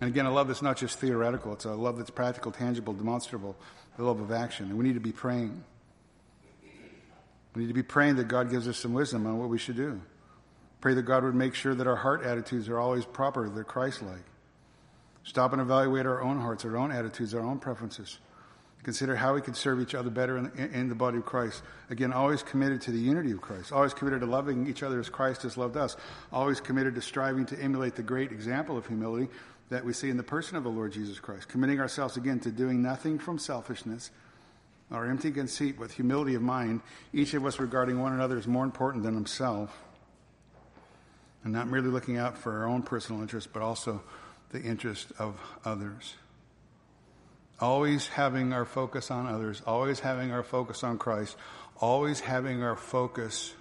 And 0.01 0.09
again, 0.09 0.27
a 0.27 0.33
love 0.33 0.49
that's 0.49 0.63
not 0.63 0.77
just 0.77 0.99
theoretical, 0.99 1.53
it's 1.53 1.65
a 1.65 1.75
love 1.75 1.99
that's 1.99 2.11
practical, 2.11 2.53
tangible, 2.53 2.93
demonstrable, 2.93 3.57
the 3.97 4.05
love 4.05 4.21
of 4.21 4.31
action. 4.31 4.67
And 4.67 4.79
we 4.79 4.85
need 4.85 4.95
to 4.95 5.01
be 5.01 5.13
praying. 5.13 5.65
We 7.55 7.63
need 7.63 7.69
to 7.69 7.75
be 7.75 7.83
praying 7.83 8.17
that 8.17 8.29
God 8.29 8.51
gives 8.51 8.67
us 8.69 8.79
some 8.79 8.95
wisdom 8.95 9.27
on 9.27 9.39
what 9.39 9.49
we 9.49 9.59
should 9.59 9.77
do. 9.77 10.01
Pray 10.83 10.95
that 10.95 11.03
God 11.03 11.23
would 11.23 11.37
make 11.37 11.55
sure 11.55 11.75
that 11.77 11.87
our 11.87 11.97
heart 11.97 12.25
attitudes 12.25 12.69
are 12.69 12.79
always 12.79 13.07
proper, 13.07 13.49
they're 13.49 13.65
Christ 13.65 14.03
like. 14.03 14.25
Stop 15.23 15.53
and 15.53 15.63
evaluate 15.63 16.07
our 16.07 16.21
own 16.21 16.41
hearts, 16.41 16.65
our 16.65 16.77
own 16.77 16.91
attitudes, 16.91 17.35
our 17.35 17.41
own 17.41 17.61
preferences. 17.61 18.19
Consider 18.83 19.15
how 19.15 19.35
we 19.35 19.41
can 19.41 19.55
serve 19.55 19.81
each 19.81 19.95
other 19.95 20.11
better 20.11 20.37
in, 20.39 20.51
in, 20.75 20.89
the 20.89 20.97
body 20.97 21.19
of 21.19 21.25
Christ. 21.25 21.63
Again, 21.89 22.13
always 22.13 22.43
committed 22.43 22.83
to 22.83 22.91
the 22.91 22.99
unity 22.99 23.31
of 23.31 23.41
Christ, 23.41 23.73
always 23.73 23.95
committed 23.95 24.21
to 24.21 24.27
loving 24.27 24.67
each 24.67 24.83
other 24.83 24.99
as 24.99 25.09
Christ 25.09 25.43
has 25.43 25.57
loved 25.57 25.77
us, 25.77 25.97
always 26.33 26.61
committed 26.61 26.97
to 26.97 27.01
striving 27.01 27.47
to 27.47 27.61
emulate 27.61 27.95
the 27.95 28.03
great 28.03 28.33
example 28.33 28.77
of 28.77 28.85
humility 28.85 29.29
that 29.69 29.85
we 29.85 29.93
see 29.93 30.11
in 30.11 30.17
the 30.17 30.25
person 30.25 30.57
of 30.57 30.65
the 30.65 30.69
Lord 30.69 30.93
Jesus 30.93 31.21
Christ, 31.21 31.49
committing 31.49 31.79
ourselves 31.79 32.17
again 32.17 32.41
to 32.41 32.51
doing 32.51 32.83
nothing 32.83 33.21
from 33.21 33.39
selfishness 33.39 34.11
or 34.91 35.07
empty 35.07 35.31
conceit 35.31 35.79
with 35.79 35.93
humility 35.93 36.35
of 36.35 36.43
mind, 36.43 36.81
each 37.13 37.35
of 37.35 37.47
us 37.47 37.61
regarding 37.61 38.01
one 38.01 38.13
another 38.13 38.37
as 38.37 38.49
more 38.49 38.65
important 38.65 39.05
than 39.05 39.15
himself, 39.15 39.79
and 41.45 41.53
not 41.53 41.69
merely 41.69 41.89
looking 41.89 42.17
out 42.17 42.39
for 42.39 42.53
our 42.59 42.67
own 42.67 42.83
personal 42.83 43.21
interest, 43.23 43.53
but 43.53 43.63
also 43.63 44.03
the 44.51 44.61
interest 44.61 45.13
of 45.19 45.41
others. 45.65 46.15
Always 47.61 48.09
having 48.09 48.53
our 48.53 48.65
focus 48.65 49.11
on 49.11 49.27
others, 49.27 49.63
always 49.67 50.01
having 50.01 50.33
our 50.33 50.43
focus 50.43 50.83
on 50.85 50.99
Christ, 50.99 51.37
always 51.81 52.21
having 52.21 52.63
our 52.63 52.77
focus 52.77 53.55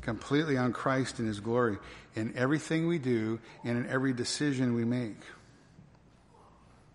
completely 0.00 0.56
on 0.56 0.72
Christ 0.72 1.18
and 1.18 1.28
His 1.28 1.40
glory 1.40 1.78
in 2.14 2.36
everything 2.36 2.86
we 2.86 2.98
do 2.98 3.38
and 3.64 3.78
in 3.78 3.90
every 3.90 4.12
decision 4.12 4.74
we 4.74 4.84
make. 4.84 5.16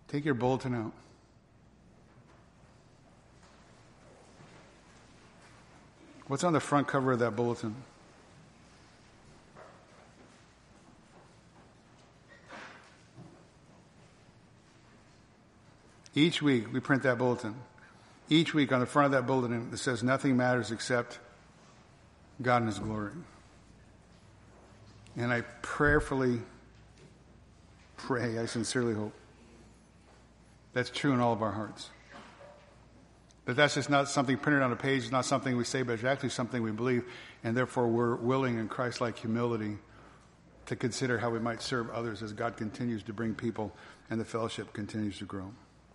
Take 0.08 0.24
your 0.24 0.34
bulletin 0.34 0.74
out. 0.74 0.92
What's 6.26 6.44
on 6.44 6.52
the 6.52 6.60
front 6.60 6.88
cover 6.88 7.12
of 7.12 7.20
that 7.20 7.36
bulletin? 7.36 7.76
Each 16.16 16.40
week 16.40 16.72
we 16.72 16.80
print 16.80 17.04
that 17.04 17.18
bulletin. 17.18 17.54
Each 18.28 18.54
week 18.54 18.72
on 18.72 18.80
the 18.80 18.86
front 18.86 19.06
of 19.06 19.12
that 19.12 19.26
bulletin 19.26 19.68
it 19.72 19.76
says 19.76 20.02
nothing 20.02 20.36
matters 20.36 20.72
except 20.72 21.20
God 22.42 22.62
and 22.62 22.66
His 22.66 22.78
glory. 22.78 23.12
And 25.16 25.32
I 25.32 25.42
prayerfully 25.62 26.40
pray, 27.96 28.38
I 28.38 28.46
sincerely 28.46 28.94
hope 28.94 29.12
that's 30.72 30.90
true 30.90 31.12
in 31.12 31.20
all 31.20 31.32
of 31.32 31.42
our 31.42 31.52
hearts. 31.52 31.90
That 33.46 33.56
that's 33.56 33.74
just 33.74 33.88
not 33.88 34.08
something 34.08 34.36
printed 34.36 34.62
on 34.62 34.72
a 34.72 34.76
page, 34.76 35.04
it's 35.04 35.12
not 35.12 35.24
something 35.24 35.56
we 35.56 35.64
say, 35.64 35.82
but 35.82 35.94
it's 35.94 36.04
actually 36.04 36.30
something 36.30 36.62
we 36.62 36.70
believe, 36.70 37.04
and 37.44 37.56
therefore 37.56 37.88
we're 37.88 38.16
willing 38.16 38.58
in 38.58 38.68
Christ 38.68 39.00
like 39.00 39.18
humility 39.18 39.78
to 40.66 40.76
consider 40.76 41.16
how 41.16 41.30
we 41.30 41.38
might 41.38 41.62
serve 41.62 41.88
others 41.90 42.22
as 42.22 42.32
God 42.32 42.56
continues 42.56 43.02
to 43.04 43.12
bring 43.12 43.34
people 43.34 43.72
and 44.10 44.20
the 44.20 44.24
fellowship 44.24 44.72
continues 44.72 45.18
to 45.18 45.24
grow. 45.24 45.50